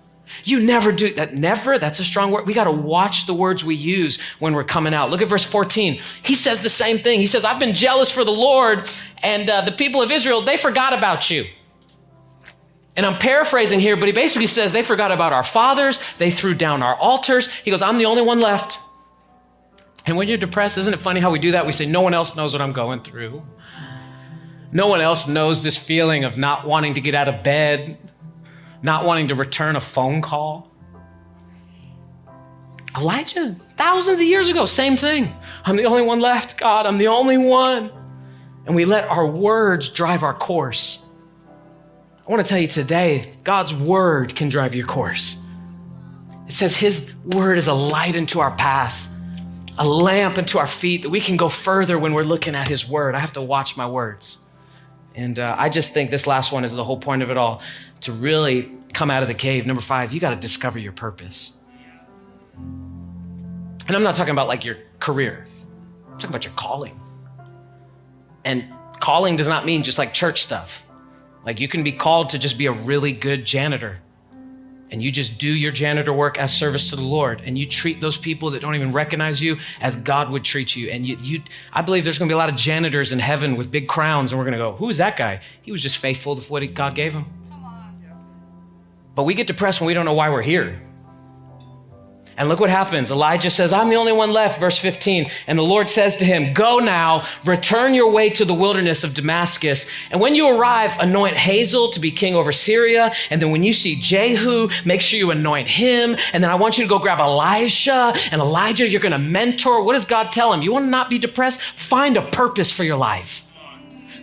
You 0.43 0.61
never 0.61 0.91
do 0.91 1.13
that. 1.15 1.34
Never? 1.34 1.80
That's 1.80 1.99
a 1.99 2.05
strong 2.05 2.32
word. 2.32 2.45
We 2.45 2.53
got 2.53 2.65
to 2.65 2.71
watch 2.71 3.25
the 3.25 3.34
words 3.34 3.65
we 3.65 3.75
use 3.75 4.21
when 4.38 4.53
we're 4.53 4.63
coming 4.63 4.93
out. 4.93 5.09
Look 5.09 5.21
at 5.21 5.27
verse 5.27 5.43
14. 5.43 5.99
He 6.21 6.36
says 6.36 6.61
the 6.61 6.69
same 6.69 6.99
thing. 6.99 7.19
He 7.19 7.27
says, 7.27 7.43
I've 7.43 7.59
been 7.59 7.73
jealous 7.73 8.11
for 8.11 8.23
the 8.23 8.32
Lord 8.32 8.89
and 9.23 9.49
uh, 9.49 9.61
the 9.61 9.71
people 9.71 10.01
of 10.01 10.11
Israel, 10.11 10.41
they 10.41 10.55
forgot 10.55 10.93
about 10.93 11.30
you. 11.30 11.45
And 12.95 13.05
I'm 13.05 13.17
paraphrasing 13.17 13.79
here, 13.79 13.95
but 13.95 14.07
he 14.07 14.11
basically 14.11 14.47
says 14.47 14.71
they 14.71 14.81
forgot 14.81 15.11
about 15.11 15.31
our 15.31 15.43
fathers. 15.43 15.99
They 16.17 16.31
threw 16.31 16.53
down 16.53 16.83
our 16.83 16.95
altars. 16.95 17.49
He 17.51 17.71
goes, 17.71 17.81
I'm 17.81 17.97
the 17.97 18.05
only 18.05 18.21
one 18.21 18.39
left. 18.39 18.79
And 20.05 20.17
when 20.17 20.27
you're 20.27 20.37
depressed, 20.37 20.77
isn't 20.77 20.93
it 20.93 20.99
funny 20.99 21.19
how 21.19 21.31
we 21.31 21.39
do 21.39 21.51
that? 21.51 21.65
We 21.65 21.71
say, 21.71 21.85
No 21.85 22.01
one 22.01 22.13
else 22.13 22.35
knows 22.35 22.53
what 22.53 22.61
I'm 22.61 22.73
going 22.73 23.01
through. 23.01 23.43
No 24.71 24.87
one 24.87 25.01
else 25.01 25.27
knows 25.27 25.61
this 25.61 25.77
feeling 25.77 26.23
of 26.23 26.37
not 26.37 26.67
wanting 26.67 26.93
to 26.95 27.01
get 27.01 27.15
out 27.15 27.27
of 27.27 27.43
bed, 27.43 27.97
not 28.81 29.05
wanting 29.05 29.29
to 29.29 29.35
return 29.35 29.75
a 29.75 29.81
phone 29.81 30.21
call. 30.21 30.69
Elijah, 32.97 33.55
thousands 33.77 34.19
of 34.19 34.25
years 34.25 34.47
ago, 34.47 34.65
same 34.65 34.97
thing. 34.97 35.33
I'm 35.63 35.75
the 35.75 35.85
only 35.85 36.01
one 36.01 36.19
left, 36.19 36.57
God. 36.57 36.85
I'm 36.85 36.97
the 36.97 37.07
only 37.07 37.37
one. 37.37 37.91
And 38.65 38.75
we 38.75 38.85
let 38.85 39.07
our 39.07 39.25
words 39.25 39.89
drive 39.89 40.21
our 40.23 40.33
course. 40.33 40.99
I 42.30 42.32
want 42.32 42.45
to 42.45 42.49
tell 42.49 42.61
you 42.61 42.67
today, 42.67 43.23
God's 43.43 43.73
word 43.73 44.36
can 44.36 44.49
drive 44.49 44.75
your 44.75 44.86
course. 44.86 45.36
It 46.45 46.51
says 46.51 46.77
His 46.77 47.11
word 47.25 47.57
is 47.57 47.65
a 47.65 47.73
light 47.73 48.13
into 48.13 48.39
our 48.39 48.51
path, 48.51 49.09
a 49.80 49.88
lamp 49.88 50.38
into 50.38 50.59
our 50.59 50.67
feet 50.67 51.01
that 51.01 51.09
we 51.09 51.21
can 51.21 51.38
go 51.38 51.49
further 51.49 51.97
when 51.97 52.13
we're 52.13 52.21
looking 52.21 52.53
at 52.53 52.67
His 52.67 52.88
word. 52.88 53.15
I 53.15 53.19
have 53.19 53.34
to 53.34 53.41
watch 53.41 53.75
my 53.75 53.88
words. 53.88 54.38
And 55.15 55.39
uh, 55.39 55.55
I 55.57 55.69
just 55.69 55.91
think 55.95 56.11
this 56.11 56.27
last 56.27 56.51
one 56.51 56.63
is 56.63 56.75
the 56.75 56.84
whole 56.84 56.99
point 56.99 57.23
of 57.23 57.32
it 57.32 57.38
all 57.38 57.63
to 58.01 58.11
really 58.11 58.71
come 58.93 59.09
out 59.09 59.23
of 59.23 59.27
the 59.27 59.34
cave. 59.34 59.65
Number 59.65 59.82
five, 59.82 60.13
you 60.13 60.19
got 60.19 60.30
to 60.30 60.36
discover 60.36 60.77
your 60.77 60.91
purpose. 60.91 61.53
And 62.55 63.95
I'm 63.95 64.03
not 64.03 64.13
talking 64.13 64.34
about 64.34 64.47
like 64.47 64.63
your 64.63 64.77
career, 64.99 65.47
I'm 66.05 66.19
talking 66.19 66.30
about 66.30 66.45
your 66.45 66.53
calling. 66.53 66.99
And 68.45 68.65
calling 68.99 69.36
does 69.36 69.47
not 69.47 69.65
mean 69.65 69.82
just 69.82 69.97
like 69.97 70.13
church 70.13 70.43
stuff. 70.43 70.86
Like 71.45 71.59
you 71.59 71.67
can 71.67 71.83
be 71.83 71.91
called 71.91 72.29
to 72.29 72.39
just 72.39 72.57
be 72.57 72.65
a 72.65 72.71
really 72.71 73.13
good 73.13 73.45
janitor 73.45 73.99
and 74.91 75.03
you 75.03 75.11
just 75.11 75.37
do 75.37 75.47
your 75.47 75.71
janitor 75.71 76.11
work 76.11 76.37
as 76.39 76.55
service 76.55 76.89
to 76.89 76.95
the 76.95 77.03
Lord 77.03 77.41
and 77.45 77.57
you 77.57 77.65
treat 77.65 78.01
those 78.01 78.17
people 78.17 78.51
that 78.51 78.61
don't 78.61 78.75
even 78.75 78.91
recognize 78.91 79.41
you 79.41 79.57
as 79.81 79.95
God 79.95 80.31
would 80.31 80.43
treat 80.43 80.75
you. 80.75 80.89
And 80.89 81.07
you, 81.07 81.17
you 81.21 81.43
I 81.71 81.81
believe 81.81 82.03
there's 82.03 82.17
going 82.17 82.27
to 82.27 82.33
be 82.33 82.35
a 82.35 82.37
lot 82.37 82.49
of 82.49 82.55
janitors 82.55 83.11
in 83.11 83.19
heaven 83.19 83.55
with 83.55 83.71
big 83.71 83.87
crowns 83.87 84.31
and 84.31 84.39
we're 84.39 84.45
going 84.45 84.57
to 84.57 84.59
go, 84.59 84.73
who 84.73 84.89
is 84.89 84.97
that 84.97 85.15
guy? 85.15 85.39
He 85.61 85.71
was 85.71 85.81
just 85.81 85.97
faithful 85.97 86.35
to 86.35 86.41
what 86.51 86.73
God 86.73 86.95
gave 86.95 87.13
him. 87.13 87.25
But 89.15 89.23
we 89.23 89.33
get 89.33 89.47
depressed 89.47 89.81
when 89.81 89.87
we 89.87 89.93
don't 89.93 90.05
know 90.05 90.13
why 90.13 90.29
we're 90.29 90.41
here. 90.41 90.81
And 92.39 92.47
look 92.47 92.61
what 92.61 92.69
happens. 92.69 93.11
Elijah 93.11 93.49
says, 93.49 93.73
I'm 93.73 93.89
the 93.89 93.97
only 93.97 94.13
one 94.13 94.31
left, 94.31 94.61
verse 94.61 94.77
15. 94.77 95.29
And 95.45 95.59
the 95.59 95.63
Lord 95.63 95.89
says 95.89 96.15
to 96.17 96.25
him, 96.25 96.53
Go 96.53 96.79
now, 96.79 97.25
return 97.43 97.93
your 97.93 98.13
way 98.13 98.29
to 98.29 98.45
the 98.45 98.53
wilderness 98.53 99.03
of 99.03 99.13
Damascus. 99.13 99.85
And 100.09 100.21
when 100.21 100.35
you 100.35 100.57
arrive, 100.57 100.95
anoint 101.01 101.35
Hazael 101.35 101.91
to 101.91 101.99
be 101.99 102.11
king 102.11 102.35
over 102.35 102.53
Syria. 102.53 103.11
And 103.29 103.41
then 103.41 103.51
when 103.51 103.61
you 103.61 103.73
see 103.73 103.97
Jehu, 103.97 104.69
make 104.85 105.01
sure 105.01 105.19
you 105.19 105.31
anoint 105.31 105.67
him. 105.67 106.15
And 106.31 106.41
then 106.41 106.49
I 106.49 106.55
want 106.55 106.77
you 106.77 106.85
to 106.85 106.89
go 106.89 106.97
grab 106.97 107.19
Elisha 107.19 108.15
and 108.31 108.39
Elijah. 108.39 108.87
You're 108.87 109.01
going 109.01 109.11
to 109.11 109.19
mentor. 109.19 109.83
What 109.83 109.93
does 109.93 110.05
God 110.05 110.31
tell 110.31 110.53
him? 110.53 110.61
You 110.61 110.71
want 110.71 110.85
to 110.85 110.89
not 110.89 111.09
be 111.09 111.19
depressed? 111.19 111.61
Find 111.61 112.15
a 112.15 112.21
purpose 112.21 112.71
for 112.71 112.85
your 112.85 112.95
life. 112.95 113.43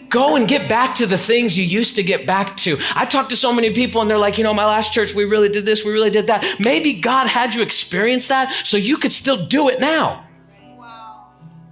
Go 0.09 0.37
and 0.37 0.47
get 0.49 0.69
back 0.69 0.95
to 0.97 1.07
the 1.07 1.19
things 1.19 1.59
you 1.59 1.65
used 1.65 1.97
to 1.97 2.03
get 2.03 2.27
back 2.27 2.57
to. 2.59 2.79
I 2.95 3.05
talk 3.07 3.29
to 3.31 3.37
so 3.37 3.53
many 3.53 3.73
people 3.73 4.01
and 4.01 4.11
they're 4.11 4.19
like, 4.19 4.39
you 4.39 4.45
know, 4.45 4.55
my 4.55 4.67
last 4.67 4.93
church, 4.93 5.15
we 5.15 5.25
really 5.25 5.49
did 5.49 5.67
this, 5.67 5.85
we 5.85 5.93
really 5.93 6.11
did 6.11 6.27
that. 6.29 6.45
Maybe 6.61 6.95
God 6.95 7.27
had 7.27 7.55
you 7.55 7.63
experience 7.63 8.29
that 8.29 8.53
so 8.65 8.77
you 8.77 8.99
could 8.99 9.13
still 9.13 9.47
do 9.47 9.69
it 9.69 9.81
now. 9.81 10.25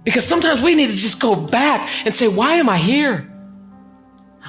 Because 0.03 0.25
sometimes 0.25 0.61
we 0.61 0.75
need 0.75 0.89
to 0.89 0.95
just 0.95 1.19
go 1.19 1.35
back 1.35 1.89
and 2.05 2.13
say, 2.13 2.27
why 2.27 2.53
am 2.53 2.69
I 2.69 2.77
here? 2.77 3.31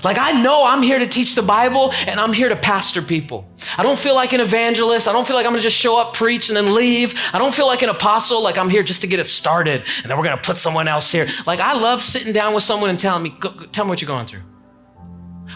Like, 0.07 0.18
I 0.20 0.40
know 0.40 0.64
I'm 0.64 0.82
here 0.82 1.00
to 1.00 1.07
teach 1.09 1.34
the 1.34 1.42
Bible 1.42 1.92
and 2.07 2.20
I'm 2.20 2.32
here 2.32 2.48
to 2.48 2.54
pastor 2.54 3.02
people. 3.02 3.44
I 3.76 3.82
don't 3.82 3.98
feel 3.98 4.14
like 4.14 4.32
an 4.32 4.40
evangelist. 4.40 5.09
I 5.09 5.12
don't 5.12 5.26
feel 5.26 5.34
like 5.34 5.44
I'm 5.46 5.50
gonna 5.50 5.62
just 5.62 5.76
show 5.76 5.98
up, 5.98 6.14
preach, 6.14 6.48
and 6.48 6.57
then 6.57 6.74
leave. 6.76 7.20
I 7.32 7.40
don't 7.40 7.52
feel 7.52 7.66
like 7.66 7.82
an 7.82 7.88
apostle, 7.88 8.40
like 8.40 8.57
I'm 8.57 8.70
here 8.70 8.84
just 8.84 9.00
to 9.00 9.09
get 9.09 9.18
it 9.18 9.26
started 9.26 9.84
and 10.02 10.04
then 10.09 10.16
we're 10.16 10.22
gonna 10.22 10.36
put 10.36 10.59
someone 10.59 10.86
else 10.86 11.11
here. 11.11 11.26
Like, 11.44 11.59
I 11.59 11.72
love 11.72 12.04
sitting 12.04 12.32
down 12.32 12.54
with 12.54 12.62
someone 12.62 12.88
and 12.88 13.00
telling 13.00 13.24
me, 13.24 13.30
go, 13.30 13.50
go, 13.50 13.66
tell 13.66 13.84
me 13.84 13.88
what 13.88 14.00
you're 14.00 14.07
going 14.07 14.28
through. 14.28 14.42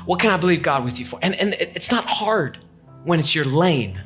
What 0.04 0.18
can 0.18 0.32
I 0.32 0.36
believe 0.36 0.62
God 0.62 0.84
with 0.84 0.98
you 0.98 1.04
for? 1.04 1.20
And, 1.22 1.36
and 1.36 1.54
it's 1.54 1.92
not 1.92 2.06
hard 2.06 2.58
when 3.04 3.20
it's 3.20 3.36
your 3.36 3.44
lane. 3.44 4.02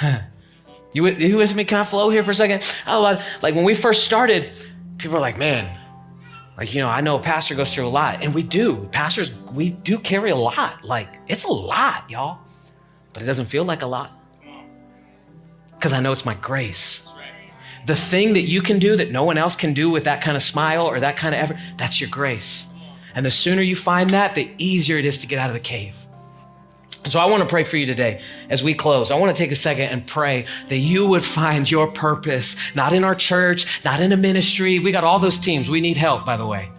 you, 0.94 1.06
you 1.06 1.36
with 1.36 1.54
me? 1.54 1.66
Can 1.66 1.80
I 1.80 1.84
flow 1.84 2.08
here 2.08 2.22
for 2.22 2.30
a 2.30 2.34
second? 2.34 2.64
I 2.86 2.96
love, 2.96 3.22
like 3.42 3.54
when 3.54 3.64
we 3.64 3.74
first 3.74 4.04
started, 4.04 4.52
people 4.96 5.16
were 5.16 5.20
like, 5.20 5.36
man, 5.36 5.76
like, 6.60 6.74
you 6.74 6.82
know, 6.82 6.90
I 6.90 7.00
know 7.00 7.18
a 7.18 7.22
pastor 7.22 7.54
goes 7.54 7.74
through 7.74 7.86
a 7.86 7.88
lot, 7.88 8.22
and 8.22 8.34
we 8.34 8.42
do. 8.42 8.86
Pastors, 8.92 9.34
we 9.50 9.70
do 9.70 9.98
carry 9.98 10.30
a 10.30 10.36
lot. 10.36 10.84
Like, 10.84 11.08
it's 11.26 11.44
a 11.44 11.50
lot, 11.50 12.10
y'all. 12.10 12.40
But 13.14 13.22
it 13.22 13.26
doesn't 13.26 13.46
feel 13.46 13.64
like 13.64 13.80
a 13.80 13.86
lot. 13.86 14.12
Because 15.72 15.94
I 15.94 16.00
know 16.00 16.12
it's 16.12 16.26
my 16.26 16.34
grace. 16.34 17.00
The 17.86 17.96
thing 17.96 18.34
that 18.34 18.42
you 18.42 18.60
can 18.60 18.78
do 18.78 18.94
that 18.96 19.10
no 19.10 19.24
one 19.24 19.38
else 19.38 19.56
can 19.56 19.72
do 19.72 19.88
with 19.88 20.04
that 20.04 20.20
kind 20.20 20.36
of 20.36 20.42
smile 20.42 20.86
or 20.86 21.00
that 21.00 21.16
kind 21.16 21.34
of 21.34 21.40
effort, 21.40 21.56
that's 21.78 21.98
your 21.98 22.10
grace. 22.10 22.66
And 23.14 23.24
the 23.24 23.30
sooner 23.30 23.62
you 23.62 23.74
find 23.74 24.10
that, 24.10 24.34
the 24.34 24.52
easier 24.58 24.98
it 24.98 25.06
is 25.06 25.18
to 25.20 25.26
get 25.26 25.38
out 25.38 25.48
of 25.48 25.54
the 25.54 25.60
cave. 25.60 26.06
So 27.06 27.18
I 27.18 27.26
want 27.26 27.42
to 27.42 27.48
pray 27.48 27.64
for 27.64 27.76
you 27.76 27.86
today 27.86 28.20
as 28.50 28.62
we 28.62 28.74
close. 28.74 29.10
I 29.10 29.16
want 29.16 29.34
to 29.34 29.42
take 29.42 29.50
a 29.50 29.56
second 29.56 29.84
and 29.84 30.06
pray 30.06 30.44
that 30.68 30.76
you 30.76 31.08
would 31.08 31.24
find 31.24 31.68
your 31.68 31.86
purpose, 31.86 32.56
not 32.74 32.92
in 32.92 33.04
our 33.04 33.14
church, 33.14 33.82
not 33.84 34.00
in 34.00 34.12
a 34.12 34.16
ministry. 34.16 34.78
We 34.78 34.92
got 34.92 35.02
all 35.02 35.18
those 35.18 35.38
teams. 35.38 35.68
We 35.68 35.80
need 35.80 35.96
help, 35.96 36.26
by 36.26 36.36
the 36.36 36.46
way. 36.46 36.70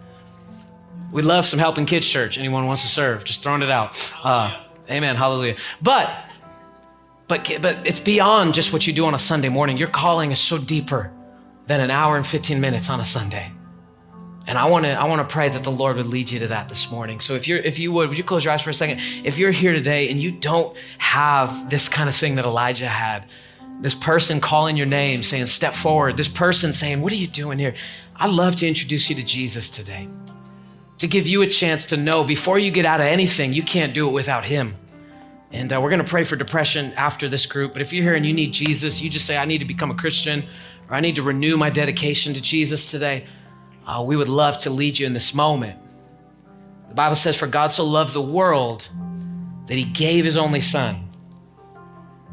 We 1.10 1.22
love 1.22 1.44
some 1.44 1.58
help 1.58 1.76
in 1.76 1.86
kids' 1.86 2.08
church. 2.08 2.38
Anyone 2.38 2.66
wants 2.66 2.82
to 2.82 2.88
serve? 2.88 3.24
Just 3.24 3.42
throwing 3.42 3.62
it 3.62 3.70
out. 3.70 4.14
Uh, 4.22 4.58
amen. 4.88 5.16
Hallelujah. 5.16 5.56
But, 5.82 6.10
but, 7.28 7.58
but 7.60 7.86
it's 7.86 8.00
beyond 8.00 8.54
just 8.54 8.72
what 8.72 8.86
you 8.86 8.92
do 8.92 9.04
on 9.04 9.14
a 9.14 9.18
Sunday 9.18 9.48
morning. 9.50 9.76
Your 9.76 9.88
calling 9.88 10.30
is 10.30 10.38
so 10.38 10.56
deeper 10.56 11.12
than 11.66 11.80
an 11.80 11.90
hour 11.90 12.16
and 12.16 12.26
15 12.26 12.60
minutes 12.60 12.88
on 12.88 13.00
a 13.00 13.04
Sunday. 13.04 13.52
And 14.46 14.58
I 14.58 14.64
want 14.66 14.84
to 14.84 14.92
I 14.92 15.04
want 15.04 15.26
to 15.26 15.32
pray 15.32 15.48
that 15.48 15.62
the 15.62 15.70
Lord 15.70 15.96
would 15.96 16.06
lead 16.06 16.30
you 16.30 16.40
to 16.40 16.48
that 16.48 16.68
this 16.68 16.90
morning. 16.90 17.20
So 17.20 17.34
if 17.34 17.46
you're 17.46 17.58
if 17.58 17.78
you 17.78 17.92
would, 17.92 18.08
would 18.08 18.18
you 18.18 18.24
close 18.24 18.44
your 18.44 18.52
eyes 18.52 18.62
for 18.62 18.70
a 18.70 18.74
second? 18.74 19.00
If 19.24 19.38
you're 19.38 19.52
here 19.52 19.72
today 19.72 20.10
and 20.10 20.20
you 20.20 20.32
don't 20.32 20.76
have 20.98 21.70
this 21.70 21.88
kind 21.88 22.08
of 22.08 22.14
thing 22.14 22.34
that 22.36 22.44
Elijah 22.44 22.88
had, 22.88 23.26
this 23.80 23.94
person 23.94 24.40
calling 24.40 24.76
your 24.76 24.86
name 24.86 25.22
saying 25.22 25.46
step 25.46 25.74
forward, 25.74 26.16
this 26.16 26.28
person 26.28 26.72
saying, 26.72 27.00
"What 27.00 27.12
are 27.12 27.16
you 27.16 27.28
doing 27.28 27.58
here?" 27.58 27.74
I'd 28.16 28.30
love 28.30 28.56
to 28.56 28.68
introduce 28.68 29.08
you 29.08 29.16
to 29.16 29.22
Jesus 29.22 29.70
today. 29.70 30.08
To 30.98 31.06
give 31.08 31.26
you 31.26 31.42
a 31.42 31.46
chance 31.46 31.86
to 31.86 31.96
know 31.96 32.22
before 32.22 32.58
you 32.58 32.70
get 32.70 32.84
out 32.84 33.00
of 33.00 33.06
anything, 33.06 33.52
you 33.52 33.62
can't 33.62 33.94
do 33.94 34.08
it 34.08 34.12
without 34.12 34.44
him. 34.44 34.76
And 35.50 35.72
uh, 35.72 35.80
we're 35.80 35.90
going 35.90 36.02
to 36.02 36.08
pray 36.08 36.22
for 36.22 36.36
depression 36.36 36.92
after 36.94 37.28
this 37.28 37.46
group. 37.46 37.72
But 37.72 37.82
if 37.82 37.92
you're 37.92 38.04
here 38.04 38.14
and 38.14 38.24
you 38.24 38.32
need 38.32 38.52
Jesus, 38.52 39.02
you 39.02 39.10
just 39.10 39.26
say, 39.26 39.36
I 39.36 39.44
need 39.44 39.58
to 39.58 39.64
become 39.64 39.90
a 39.90 39.94
Christian 39.94 40.46
or 40.88 40.94
I 40.94 41.00
need 41.00 41.16
to 41.16 41.22
renew 41.22 41.56
my 41.56 41.68
dedication 41.68 42.32
to 42.34 42.40
Jesus 42.40 42.86
today 42.86 43.26
uh, 43.86 44.02
we 44.06 44.16
would 44.16 44.28
love 44.28 44.58
to 44.58 44.70
lead 44.70 44.98
you 44.98 45.06
in 45.06 45.12
this 45.12 45.34
moment. 45.34 45.78
The 46.88 46.94
Bible 46.94 47.16
says, 47.16 47.36
For 47.36 47.46
God 47.46 47.68
so 47.68 47.84
loved 47.84 48.12
the 48.12 48.22
world 48.22 48.88
that 49.66 49.74
he 49.74 49.84
gave 49.84 50.24
his 50.24 50.36
only 50.36 50.60
son. 50.60 51.08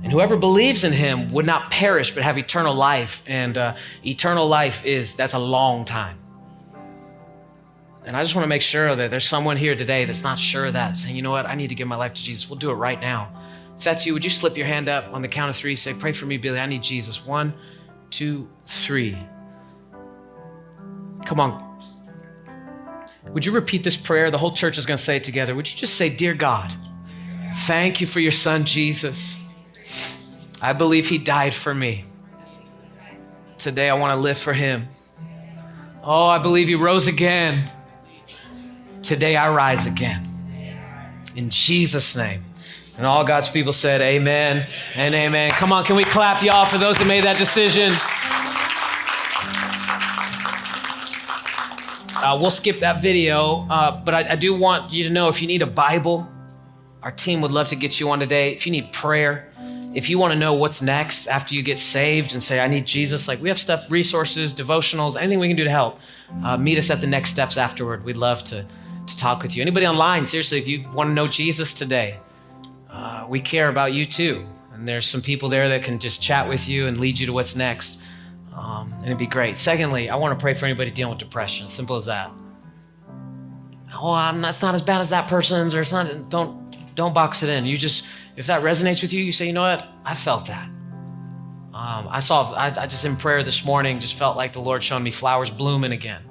And 0.01 0.11
whoever 0.11 0.37
believes 0.37 0.83
in 0.83 0.93
him 0.93 1.29
would 1.29 1.45
not 1.45 1.71
perish, 1.71 2.13
but 2.13 2.23
have 2.23 2.37
eternal 2.37 2.73
life. 2.73 3.23
And 3.27 3.57
uh, 3.57 3.75
eternal 4.05 4.47
life 4.47 4.85
is, 4.85 5.15
that's 5.15 5.33
a 5.33 5.39
long 5.39 5.85
time. 5.85 6.17
And 8.05 8.15
I 8.15 8.21
just 8.21 8.33
want 8.33 8.45
to 8.45 8.49
make 8.49 8.61
sure 8.61 8.95
that 8.95 9.11
there's 9.11 9.27
someone 9.27 9.57
here 9.57 9.75
today 9.75 10.05
that's 10.05 10.23
not 10.23 10.39
sure 10.39 10.65
of 10.65 10.73
that, 10.73 10.95
saying, 10.97 11.15
you 11.15 11.21
know 11.21 11.31
what, 11.31 11.45
I 11.45 11.55
need 11.55 11.67
to 11.67 11.75
give 11.75 11.87
my 11.87 11.97
life 11.97 12.13
to 12.13 12.23
Jesus. 12.23 12.49
We'll 12.49 12.59
do 12.59 12.71
it 12.71 12.75
right 12.75 12.99
now. 12.99 13.31
If 13.77 13.83
that's 13.83 14.05
you, 14.05 14.13
would 14.13 14.23
you 14.23 14.29
slip 14.29 14.57
your 14.57 14.67
hand 14.67 14.89
up 14.89 15.13
on 15.13 15.21
the 15.21 15.27
count 15.27 15.49
of 15.49 15.55
three? 15.55 15.75
Say, 15.75 15.93
pray 15.93 16.11
for 16.11 16.25
me, 16.25 16.37
Billy. 16.37 16.59
I 16.59 16.65
need 16.65 16.83
Jesus. 16.83 17.25
One, 17.25 17.53
two, 18.09 18.49
three. 18.65 19.17
Come 21.25 21.39
on. 21.39 21.65
Would 23.31 23.45
you 23.45 23.51
repeat 23.51 23.83
this 23.83 23.97
prayer? 23.97 24.31
The 24.31 24.37
whole 24.37 24.53
church 24.53 24.77
is 24.77 24.85
going 24.85 24.97
to 24.97 25.03
say 25.03 25.17
it 25.17 25.23
together. 25.23 25.55
Would 25.55 25.69
you 25.69 25.77
just 25.77 25.95
say, 25.95 26.09
Dear 26.09 26.33
God, 26.33 26.75
thank 27.55 28.01
you 28.01 28.07
for 28.07 28.19
your 28.19 28.31
son, 28.31 28.65
Jesus. 28.65 29.37
I 30.61 30.73
believe 30.73 31.09
he 31.09 31.17
died 31.17 31.53
for 31.53 31.73
me. 31.73 32.05
Today 33.57 33.89
I 33.89 33.93
want 33.93 34.15
to 34.15 34.19
live 34.19 34.37
for 34.37 34.53
him. 34.53 34.87
Oh, 36.03 36.27
I 36.27 36.39
believe 36.39 36.67
he 36.67 36.75
rose 36.75 37.07
again 37.07 37.69
Today 39.09 39.35
I 39.35 39.49
rise 39.49 39.87
again. 39.87 40.23
In 41.35 41.49
Jesus' 41.49 42.15
name. 42.15 42.43
And 42.97 43.07
all 43.07 43.23
God's 43.23 43.49
people 43.49 43.73
said, 43.73 44.01
Amen 44.01 44.67
and 44.93 45.15
amen. 45.15 45.51
Come 45.51 45.71
on, 45.71 45.85
can 45.85 45.95
we 45.95 46.03
clap, 46.03 46.43
y'all, 46.43 46.65
for 46.65 46.77
those 46.77 46.97
that 46.97 47.07
made 47.07 47.23
that 47.23 47.37
decision? 47.37 47.95
Uh, 52.21 52.37
we'll 52.39 52.51
skip 52.51 52.81
that 52.81 53.01
video, 53.01 53.65
uh, 53.69 54.03
but 54.03 54.13
I, 54.13 54.31
I 54.31 54.35
do 54.35 54.53
want 54.53 54.91
you 54.91 55.05
to 55.05 55.09
know 55.09 55.29
if 55.29 55.41
you 55.41 55.47
need 55.47 55.61
a 55.61 55.67
Bible, 55.67 56.27
our 57.01 57.11
team 57.11 57.39
would 57.41 57.51
love 57.51 57.69
to 57.69 57.77
get 57.77 57.97
you 57.99 58.09
on 58.09 58.19
today. 58.19 58.51
If 58.51 58.65
you 58.65 58.73
need 58.73 58.91
prayer, 58.91 59.53
if 59.93 60.09
you 60.09 60.19
want 60.19 60.33
to 60.33 60.39
know 60.39 60.53
what's 60.53 60.81
next 60.81 61.27
after 61.27 61.55
you 61.55 61.63
get 61.63 61.79
saved 61.79 62.33
and 62.33 62.43
say, 62.43 62.59
I 62.59 62.67
need 62.67 62.85
Jesus, 62.85 63.29
like 63.29 63.41
we 63.41 63.47
have 63.47 63.57
stuff, 63.57 63.89
resources, 63.89 64.53
devotionals, 64.53 65.15
anything 65.15 65.39
we 65.39 65.47
can 65.47 65.55
do 65.55 65.63
to 65.63 65.69
help, 65.69 65.99
uh, 66.43 66.57
meet 66.57 66.77
us 66.77 66.89
at 66.89 66.99
the 66.99 67.07
next 67.07 67.29
steps 67.29 67.57
afterward. 67.57 68.03
We'd 68.03 68.17
love 68.17 68.43
to, 68.45 68.65
to 69.07 69.17
talk 69.17 69.41
with 69.41 69.55
you. 69.55 69.61
Anybody 69.61 69.87
online, 69.87 70.25
seriously, 70.25 70.57
if 70.57 70.67
you 70.67 70.89
want 70.91 71.09
to 71.09 71.13
know 71.13 71.27
Jesus 71.27 71.73
today, 71.73 72.19
uh, 72.89 73.25
we 73.29 73.39
care 73.39 73.69
about 73.69 73.93
you 73.93 74.05
too. 74.05 74.45
And 74.73 74.85
there's 74.87 75.07
some 75.07 75.21
people 75.21 75.47
there 75.47 75.69
that 75.69 75.83
can 75.83 75.99
just 75.99 76.21
chat 76.21 76.49
with 76.49 76.67
you 76.67 76.87
and 76.87 76.97
lead 76.97 77.17
you 77.17 77.25
to 77.27 77.33
what's 77.33 77.55
next. 77.55 77.97
Um, 78.53 78.91
and 78.97 79.05
it'd 79.05 79.17
be 79.17 79.27
great. 79.27 79.57
Secondly, 79.57 80.09
I 80.09 80.15
want 80.15 80.37
to 80.37 80.41
pray 80.41 80.53
for 80.53 80.65
anybody 80.65 80.91
dealing 80.91 81.11
with 81.11 81.19
depression. 81.19 81.67
Simple 81.67 81.95
as 81.95 82.07
that. 82.07 82.31
Oh, 83.93 84.13
I'm 84.13 84.41
not, 84.41 84.59
not 84.61 84.75
as 84.75 84.81
bad 84.81 85.01
as 85.01 85.09
that 85.09 85.27
person's, 85.27 85.73
or 85.73 85.81
it's 85.81 85.91
not. 85.91 86.29
Don't 86.29 86.95
don't 86.95 87.13
box 87.13 87.43
it 87.43 87.49
in. 87.49 87.65
You 87.65 87.77
just 87.77 88.05
if 88.35 88.47
that 88.47 88.61
resonates 88.61 89.01
with 89.01 89.13
you, 89.13 89.23
you 89.23 89.31
say, 89.31 89.47
you 89.47 89.53
know 89.53 89.61
what? 89.61 89.87
I 90.05 90.13
felt 90.13 90.47
that. 90.47 90.69
Um, 91.73 92.07
I 92.09 92.19
saw. 92.19 92.51
I, 92.53 92.83
I 92.83 92.87
just 92.87 93.05
in 93.05 93.15
prayer 93.15 93.43
this 93.43 93.65
morning 93.65 93.99
just 93.99 94.15
felt 94.15 94.35
like 94.35 94.53
the 94.53 94.59
Lord 94.59 94.83
showing 94.83 95.03
me 95.03 95.11
flowers 95.11 95.49
blooming 95.49 95.91
again. 95.91 96.23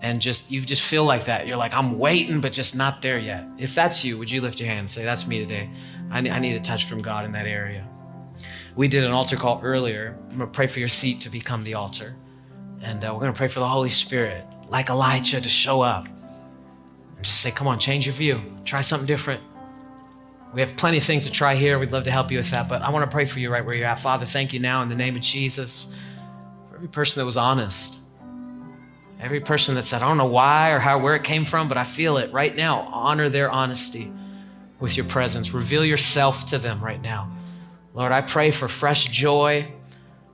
And 0.00 0.20
just 0.20 0.50
you 0.50 0.60
just 0.60 0.82
feel 0.82 1.04
like 1.04 1.24
that. 1.24 1.46
You're 1.46 1.56
like 1.56 1.74
I'm 1.74 1.98
waiting, 1.98 2.40
but 2.40 2.52
just 2.52 2.76
not 2.76 3.02
there 3.02 3.18
yet. 3.18 3.46
If 3.58 3.74
that's 3.74 4.04
you, 4.04 4.16
would 4.18 4.30
you 4.30 4.40
lift 4.40 4.60
your 4.60 4.68
hand 4.68 4.80
and 4.80 4.90
say, 4.90 5.04
"That's 5.04 5.26
me 5.26 5.40
today. 5.40 5.68
I 6.10 6.18
I 6.18 6.38
need 6.38 6.54
a 6.54 6.60
touch 6.60 6.84
from 6.84 7.02
God 7.02 7.24
in 7.24 7.32
that 7.32 7.46
area." 7.46 7.86
We 8.76 8.88
did 8.88 9.04
an 9.04 9.12
altar 9.12 9.36
call 9.36 9.60
earlier. 9.62 10.16
I'm 10.30 10.38
going 10.38 10.50
to 10.50 10.54
pray 10.54 10.66
for 10.66 10.78
your 10.78 10.88
seat 10.88 11.20
to 11.22 11.30
become 11.30 11.62
the 11.62 11.74
altar. 11.74 12.16
And 12.80 13.04
uh, 13.04 13.08
we're 13.12 13.20
going 13.20 13.32
to 13.32 13.38
pray 13.38 13.48
for 13.48 13.60
the 13.60 13.68
Holy 13.68 13.90
Spirit, 13.90 14.44
like 14.68 14.88
Elijah, 14.88 15.40
to 15.40 15.48
show 15.48 15.80
up 15.80 16.06
and 16.06 17.24
just 17.24 17.40
say, 17.40 17.50
come 17.50 17.66
on, 17.66 17.78
change 17.78 18.06
your 18.06 18.14
view. 18.14 18.40
Try 18.64 18.80
something 18.80 19.06
different. 19.06 19.42
We 20.54 20.60
have 20.60 20.76
plenty 20.76 20.98
of 20.98 21.04
things 21.04 21.26
to 21.26 21.32
try 21.32 21.56
here. 21.56 21.78
We'd 21.78 21.92
love 21.92 22.04
to 22.04 22.10
help 22.10 22.30
you 22.30 22.38
with 22.38 22.50
that. 22.52 22.68
But 22.68 22.82
I 22.82 22.90
want 22.90 23.08
to 23.08 23.14
pray 23.14 23.24
for 23.24 23.38
you 23.38 23.50
right 23.50 23.64
where 23.64 23.74
you're 23.74 23.86
at. 23.86 23.98
Father, 23.98 24.24
thank 24.24 24.52
you 24.52 24.60
now 24.60 24.82
in 24.82 24.88
the 24.88 24.94
name 24.94 25.16
of 25.16 25.22
Jesus 25.22 25.88
for 26.68 26.76
every 26.76 26.88
person 26.88 27.20
that 27.20 27.26
was 27.26 27.36
honest. 27.36 27.98
Every 29.20 29.40
person 29.40 29.74
that 29.74 29.82
said, 29.82 30.02
I 30.02 30.08
don't 30.08 30.16
know 30.16 30.26
why 30.26 30.70
or 30.70 30.78
how, 30.78 30.98
where 30.98 31.16
it 31.16 31.24
came 31.24 31.44
from, 31.44 31.66
but 31.66 31.76
I 31.76 31.84
feel 31.84 32.18
it 32.18 32.32
right 32.32 32.54
now. 32.54 32.82
Honor 32.92 33.28
their 33.28 33.50
honesty 33.50 34.12
with 34.78 34.96
your 34.96 35.06
presence. 35.06 35.52
Reveal 35.52 35.84
yourself 35.84 36.46
to 36.50 36.58
them 36.58 36.82
right 36.82 37.02
now. 37.02 37.30
Lord, 37.98 38.12
I 38.12 38.20
pray 38.20 38.52
for 38.52 38.68
fresh 38.68 39.06
joy. 39.06 39.66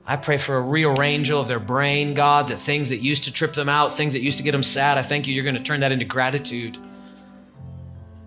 I 0.05 0.17
pray 0.17 0.37
for 0.37 0.55
a 0.55 0.61
rearrangel 0.61 1.41
of 1.41 1.47
their 1.47 1.59
brain, 1.59 2.13
God, 2.13 2.49
that 2.49 2.57
things 2.57 2.89
that 2.89 2.97
used 2.97 3.23
to 3.23 3.31
trip 3.31 3.53
them 3.53 3.67
out, 3.67 3.97
things 3.97 4.13
that 4.13 4.21
used 4.21 4.37
to 4.37 4.43
get 4.43 4.51
them 4.51 4.61
sad, 4.61 4.99
I 4.99 5.01
thank 5.01 5.25
you, 5.25 5.33
you're 5.33 5.43
going 5.43 5.55
to 5.55 5.63
turn 5.63 5.79
that 5.79 5.91
into 5.91 6.05
gratitude. 6.05 6.77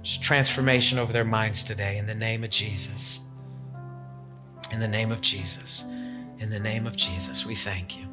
Just 0.03 0.20
transformation 0.22 0.99
over 0.99 1.12
their 1.12 1.24
minds 1.24 1.62
today 1.62 1.99
in 1.99 2.07
the 2.09 2.16
name 2.16 2.43
of 2.43 2.51
Jesus. 2.51 3.20
In 4.72 4.80
the 4.80 4.89
name 4.89 5.12
of 5.12 5.20
Jesus. 5.20 5.84
In 6.41 6.51
the 6.51 6.59
name 6.59 6.84
of 6.84 6.97
Jesus, 6.97 7.47
we 7.47 7.55
thank 7.55 7.97
you. 7.97 8.07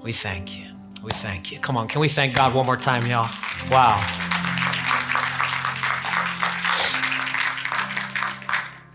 We 0.00 0.12
thank 0.12 0.56
you. 0.56 0.66
We 1.02 1.10
thank 1.10 1.50
you. 1.50 1.58
Come 1.58 1.76
on, 1.76 1.88
can 1.88 2.00
we 2.00 2.08
thank 2.08 2.36
God 2.36 2.54
one 2.54 2.66
more 2.66 2.76
time, 2.76 3.04
y'all? 3.06 3.28
Wow. 3.68 4.41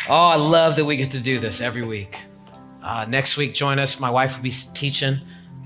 Oh, 0.10 0.28
I 0.28 0.38
love 0.38 0.78
that 0.78 0.86
we 0.86 0.96
get 0.96 1.12
to 1.12 1.20
do 1.20 1.38
this 1.38 1.60
every 1.60 1.86
week. 1.86 2.18
Uh, 2.82 3.06
next 3.10 3.36
week, 3.36 3.54
join 3.54 3.78
us. 3.78 4.00
My 4.00 4.10
wife 4.10 4.38
will 4.38 4.44
be 4.44 4.54
teaching. 4.74 5.20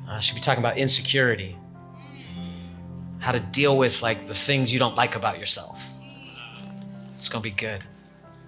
Uh, 0.10 0.18
she'll 0.18 0.34
be 0.34 0.42
talking 0.42 0.64
about 0.64 0.80
insecurity, 0.80 1.56
how 3.20 3.34
to 3.34 3.40
deal 3.40 3.78
with 3.78 4.02
like 4.02 4.26
the 4.26 4.34
things 4.34 4.74
you 4.74 4.80
don't 4.80 4.96
like 4.96 5.16
about 5.16 5.38
yourself. 5.38 5.86
It's 7.16 7.30
gonna 7.30 7.44
be 7.44 7.52
good. 7.52 7.84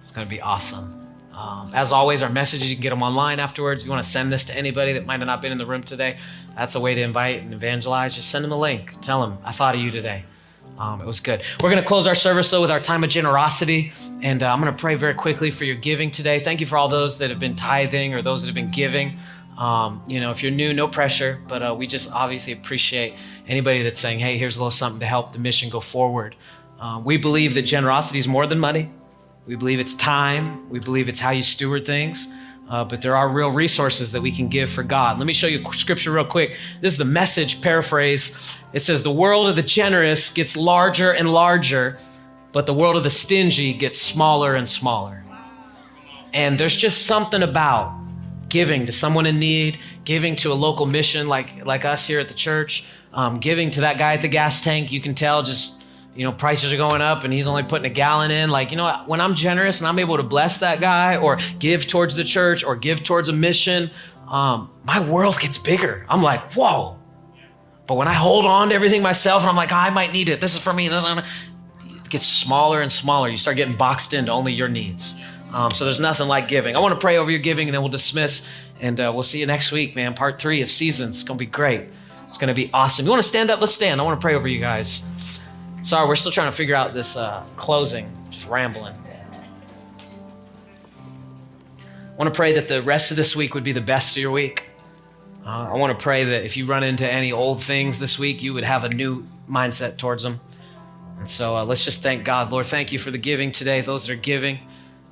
It's 0.02 0.12
gonna 0.12 0.26
be 0.26 0.40
awesome. 0.40 1.00
Um, 1.32 1.70
as 1.72 1.92
always, 1.92 2.22
our 2.22 2.28
messages 2.28 2.70
you 2.70 2.76
can 2.76 2.82
get 2.82 2.90
them 2.90 3.02
online 3.02 3.38
afterwards. 3.38 3.82
If 3.82 3.86
you 3.86 3.92
want 3.92 4.02
to 4.02 4.10
send 4.10 4.32
this 4.32 4.44
to 4.46 4.56
anybody 4.56 4.94
that 4.94 5.06
might 5.06 5.20
have 5.20 5.28
not 5.28 5.40
been 5.42 5.52
in 5.52 5.58
the 5.58 5.66
room 5.66 5.84
today, 5.84 6.18
that's 6.56 6.74
a 6.74 6.80
way 6.80 6.96
to 6.96 7.00
invite 7.02 7.42
and 7.42 7.54
evangelize. 7.54 8.16
Just 8.16 8.30
send 8.30 8.44
them 8.44 8.50
a 8.50 8.58
link. 8.58 9.00
Tell 9.00 9.20
them 9.20 9.38
I 9.44 9.52
thought 9.52 9.76
of 9.76 9.80
you 9.80 9.92
today. 9.92 10.24
Um, 10.78 11.00
it 11.00 11.06
was 11.06 11.20
good. 11.20 11.42
We're 11.62 11.70
going 11.70 11.82
to 11.82 11.86
close 11.86 12.06
our 12.06 12.14
service 12.14 12.50
though 12.50 12.60
with 12.60 12.70
our 12.70 12.80
time 12.80 13.04
of 13.04 13.10
generosity, 13.10 13.92
and 14.22 14.42
uh, 14.42 14.52
I'm 14.52 14.60
going 14.60 14.72
to 14.74 14.78
pray 14.78 14.96
very 14.96 15.14
quickly 15.14 15.50
for 15.50 15.64
your 15.64 15.76
giving 15.76 16.10
today. 16.10 16.38
Thank 16.38 16.60
you 16.60 16.66
for 16.66 16.76
all 16.76 16.88
those 16.88 17.18
that 17.18 17.30
have 17.30 17.38
been 17.38 17.54
tithing 17.54 18.14
or 18.14 18.22
those 18.22 18.42
that 18.42 18.48
have 18.48 18.54
been 18.54 18.70
giving. 18.70 19.18
Um, 19.56 20.02
you 20.08 20.18
know, 20.18 20.32
if 20.32 20.42
you're 20.42 20.50
new, 20.50 20.72
no 20.74 20.88
pressure, 20.88 21.40
but 21.46 21.62
uh, 21.62 21.74
we 21.78 21.86
just 21.86 22.10
obviously 22.10 22.52
appreciate 22.52 23.16
anybody 23.46 23.82
that's 23.82 24.00
saying, 24.00 24.18
"Hey, 24.18 24.36
here's 24.36 24.56
a 24.56 24.60
little 24.60 24.70
something 24.72 25.00
to 25.00 25.06
help 25.06 25.32
the 25.32 25.38
mission 25.38 25.70
go 25.70 25.78
forward." 25.78 26.34
Uh, 26.80 27.00
we 27.04 27.16
believe 27.16 27.54
that 27.54 27.62
generosity 27.62 28.18
is 28.18 28.26
more 28.26 28.46
than 28.46 28.58
money. 28.58 28.90
We 29.46 29.54
believe 29.54 29.78
it's 29.78 29.94
time. 29.94 30.68
We 30.70 30.80
believe 30.80 31.08
it's 31.08 31.20
how 31.20 31.30
you 31.30 31.42
steward 31.42 31.86
things. 31.86 32.26
Uh, 32.68 32.84
but 32.84 33.02
there 33.02 33.14
are 33.14 33.28
real 33.28 33.50
resources 33.50 34.12
that 34.12 34.22
we 34.22 34.32
can 34.32 34.48
give 34.48 34.70
for 34.70 34.82
God. 34.82 35.18
Let 35.18 35.26
me 35.26 35.34
show 35.34 35.46
you 35.46 35.62
scripture 35.72 36.10
real 36.10 36.24
quick. 36.24 36.56
This 36.80 36.94
is 36.94 36.98
the 36.98 37.04
message 37.04 37.60
paraphrase. 37.60 38.56
It 38.72 38.80
says, 38.80 39.02
The 39.02 39.12
world 39.12 39.48
of 39.48 39.56
the 39.56 39.62
generous 39.62 40.30
gets 40.30 40.56
larger 40.56 41.12
and 41.12 41.32
larger, 41.32 41.98
but 42.52 42.66
the 42.66 42.74
world 42.74 42.96
of 42.96 43.02
the 43.02 43.10
stingy 43.10 43.74
gets 43.74 44.00
smaller 44.00 44.54
and 44.54 44.68
smaller. 44.68 45.24
And 46.32 46.58
there's 46.58 46.76
just 46.76 47.06
something 47.06 47.42
about 47.42 48.00
giving 48.48 48.86
to 48.86 48.92
someone 48.92 49.26
in 49.26 49.38
need, 49.38 49.78
giving 50.04 50.34
to 50.36 50.52
a 50.52 50.54
local 50.54 50.86
mission 50.86 51.28
like, 51.28 51.66
like 51.66 51.84
us 51.84 52.06
here 52.06 52.18
at 52.18 52.28
the 52.28 52.34
church, 52.34 52.84
um, 53.12 53.38
giving 53.38 53.70
to 53.70 53.82
that 53.82 53.98
guy 53.98 54.14
at 54.14 54.22
the 54.22 54.28
gas 54.28 54.60
tank. 54.60 54.90
You 54.90 55.00
can 55.00 55.14
tell 55.14 55.42
just 55.42 55.83
you 56.14 56.24
know, 56.24 56.32
prices 56.32 56.72
are 56.72 56.76
going 56.76 57.02
up 57.02 57.24
and 57.24 57.32
he's 57.32 57.46
only 57.46 57.64
putting 57.64 57.90
a 57.90 57.94
gallon 57.94 58.30
in. 58.30 58.50
Like, 58.50 58.70
you 58.70 58.76
know, 58.76 59.02
when 59.06 59.20
I'm 59.20 59.34
generous 59.34 59.78
and 59.78 59.88
I'm 59.88 59.98
able 59.98 60.16
to 60.16 60.22
bless 60.22 60.58
that 60.58 60.80
guy 60.80 61.16
or 61.16 61.38
give 61.58 61.86
towards 61.86 62.14
the 62.14 62.24
church 62.24 62.64
or 62.64 62.76
give 62.76 63.02
towards 63.02 63.28
a 63.28 63.32
mission, 63.32 63.90
um, 64.28 64.70
my 64.84 65.00
world 65.00 65.38
gets 65.40 65.58
bigger. 65.58 66.06
I'm 66.08 66.22
like, 66.22 66.52
whoa. 66.52 66.98
But 67.86 67.96
when 67.96 68.08
I 68.08 68.14
hold 68.14 68.46
on 68.46 68.68
to 68.70 68.74
everything 68.74 69.02
myself 69.02 69.42
and 69.42 69.50
I'm 69.50 69.56
like, 69.56 69.72
I 69.72 69.90
might 69.90 70.12
need 70.12 70.28
it, 70.28 70.40
this 70.40 70.54
is 70.54 70.60
for 70.60 70.72
me, 70.72 70.86
it 70.86 71.24
gets 72.08 72.26
smaller 72.26 72.80
and 72.80 72.90
smaller. 72.90 73.28
You 73.28 73.36
start 73.36 73.56
getting 73.56 73.76
boxed 73.76 74.14
into 74.14 74.32
only 74.32 74.52
your 74.52 74.68
needs. 74.68 75.14
Um, 75.52 75.70
so 75.70 75.84
there's 75.84 76.00
nothing 76.00 76.26
like 76.26 76.48
giving. 76.48 76.74
I 76.74 76.80
want 76.80 76.94
to 76.94 77.00
pray 77.00 77.16
over 77.16 77.30
your 77.30 77.40
giving 77.40 77.68
and 77.68 77.74
then 77.74 77.82
we'll 77.82 77.90
dismiss 77.90 78.48
and 78.80 79.00
uh, 79.00 79.12
we'll 79.12 79.22
see 79.22 79.40
you 79.40 79.46
next 79.46 79.70
week, 79.70 79.94
man. 79.94 80.14
Part 80.14 80.40
three 80.40 80.62
of 80.62 80.70
seasons. 80.70 81.16
It's 81.16 81.24
going 81.24 81.38
to 81.38 81.44
be 81.44 81.50
great. 81.50 81.88
It's 82.28 82.38
going 82.38 82.48
to 82.48 82.54
be 82.54 82.70
awesome. 82.72 83.04
You 83.04 83.10
want 83.10 83.22
to 83.22 83.28
stand 83.28 83.50
up? 83.50 83.60
Let's 83.60 83.74
stand. 83.74 84.00
I 84.00 84.04
want 84.04 84.20
to 84.20 84.24
pray 84.24 84.34
over 84.34 84.48
you 84.48 84.58
guys. 84.60 85.02
Sorry, 85.84 86.08
we're 86.08 86.16
still 86.16 86.32
trying 86.32 86.50
to 86.50 86.56
figure 86.56 86.74
out 86.74 86.94
this 86.94 87.14
uh, 87.14 87.44
closing, 87.56 88.10
just 88.30 88.48
rambling. 88.48 88.94
I 91.84 92.16
want 92.16 92.32
to 92.32 92.36
pray 92.36 92.54
that 92.54 92.68
the 92.68 92.82
rest 92.82 93.10
of 93.10 93.18
this 93.18 93.36
week 93.36 93.52
would 93.54 93.64
be 93.64 93.72
the 93.72 93.82
best 93.82 94.16
of 94.16 94.22
your 94.22 94.30
week. 94.30 94.68
Uh, 95.44 95.68
I 95.70 95.74
want 95.74 95.96
to 95.96 96.02
pray 96.02 96.24
that 96.24 96.44
if 96.44 96.56
you 96.56 96.64
run 96.64 96.84
into 96.84 97.06
any 97.06 97.32
old 97.32 97.62
things 97.62 97.98
this 97.98 98.18
week, 98.18 98.42
you 98.42 98.54
would 98.54 98.64
have 98.64 98.84
a 98.84 98.88
new 98.88 99.26
mindset 99.46 99.98
towards 99.98 100.22
them. 100.22 100.40
And 101.18 101.28
so 101.28 101.54
uh, 101.54 101.64
let's 101.66 101.84
just 101.84 102.02
thank 102.02 102.24
God. 102.24 102.50
Lord, 102.50 102.64
thank 102.64 102.90
you 102.90 102.98
for 102.98 103.10
the 103.10 103.18
giving 103.18 103.52
today, 103.52 103.82
those 103.82 104.06
that 104.06 104.12
are 104.14 104.16
giving. 104.16 104.60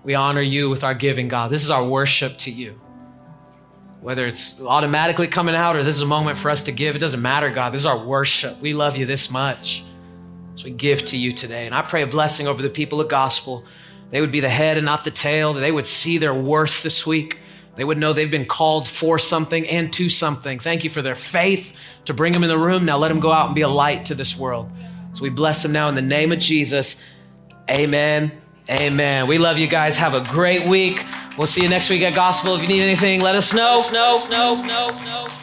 We 0.04 0.14
honor 0.14 0.40
you 0.40 0.70
with 0.70 0.84
our 0.84 0.94
giving, 0.94 1.28
God. 1.28 1.50
This 1.50 1.64
is 1.64 1.70
our 1.70 1.84
worship 1.84 2.38
to 2.38 2.50
you. 2.50 2.80
Whether 4.00 4.26
it's 4.26 4.58
automatically 4.58 5.26
coming 5.26 5.54
out 5.54 5.76
or 5.76 5.82
this 5.82 5.96
is 5.96 6.02
a 6.02 6.06
moment 6.06 6.38
for 6.38 6.50
us 6.50 6.62
to 6.62 6.72
give, 6.72 6.96
it 6.96 7.00
doesn't 7.00 7.20
matter, 7.20 7.50
God. 7.50 7.74
This 7.74 7.82
is 7.82 7.86
our 7.86 7.98
worship. 7.98 8.58
We 8.60 8.72
love 8.72 8.96
you 8.96 9.04
this 9.04 9.30
much. 9.30 9.84
So 10.56 10.64
we 10.64 10.70
give 10.70 11.04
to 11.06 11.16
you 11.16 11.32
today. 11.32 11.66
And 11.66 11.74
I 11.74 11.82
pray 11.82 12.02
a 12.02 12.06
blessing 12.06 12.46
over 12.46 12.62
the 12.62 12.70
people 12.70 13.00
of 13.00 13.08
gospel. 13.08 13.64
They 14.10 14.20
would 14.20 14.30
be 14.30 14.40
the 14.40 14.48
head 14.48 14.76
and 14.76 14.84
not 14.84 15.04
the 15.04 15.10
tail, 15.10 15.52
they 15.54 15.72
would 15.72 15.86
see 15.86 16.18
their 16.18 16.34
worth 16.34 16.82
this 16.82 17.06
week. 17.06 17.38
They 17.74 17.84
would 17.84 17.96
know 17.96 18.12
they've 18.12 18.30
been 18.30 18.44
called 18.44 18.86
for 18.86 19.18
something 19.18 19.66
and 19.66 19.90
to 19.94 20.10
something. 20.10 20.58
Thank 20.58 20.84
you 20.84 20.90
for 20.90 21.00
their 21.00 21.14
faith 21.14 21.72
to 22.04 22.12
bring 22.12 22.34
them 22.34 22.42
in 22.42 22.50
the 22.50 22.58
room. 22.58 22.84
Now 22.84 22.98
let 22.98 23.08
them 23.08 23.20
go 23.20 23.32
out 23.32 23.46
and 23.46 23.54
be 23.54 23.62
a 23.62 23.68
light 23.68 24.04
to 24.06 24.14
this 24.14 24.36
world. 24.36 24.70
So 25.14 25.22
we 25.22 25.30
bless 25.30 25.62
them 25.62 25.72
now 25.72 25.88
in 25.88 25.94
the 25.94 26.02
name 26.02 26.32
of 26.32 26.38
Jesus. 26.38 26.96
Amen. 27.70 28.30
Amen. 28.68 29.26
We 29.26 29.38
love 29.38 29.58
you 29.58 29.66
guys. 29.66 29.96
Have 29.96 30.14
a 30.14 30.20
great 30.20 30.66
week. 30.66 31.04
We'll 31.36 31.46
see 31.46 31.62
you 31.62 31.68
next 31.68 31.88
week 31.88 32.02
at 32.02 32.14
Gospel. 32.14 32.54
If 32.54 32.62
you 32.62 32.68
need 32.68 32.82
anything, 32.82 33.20
let 33.20 33.34
us 33.34 33.52
know. 33.52 33.82
Let 33.90 33.94
us 33.94 34.28
know. 34.28 34.52
Let 34.52 34.70
us 34.70 35.04
know. 35.04 35.41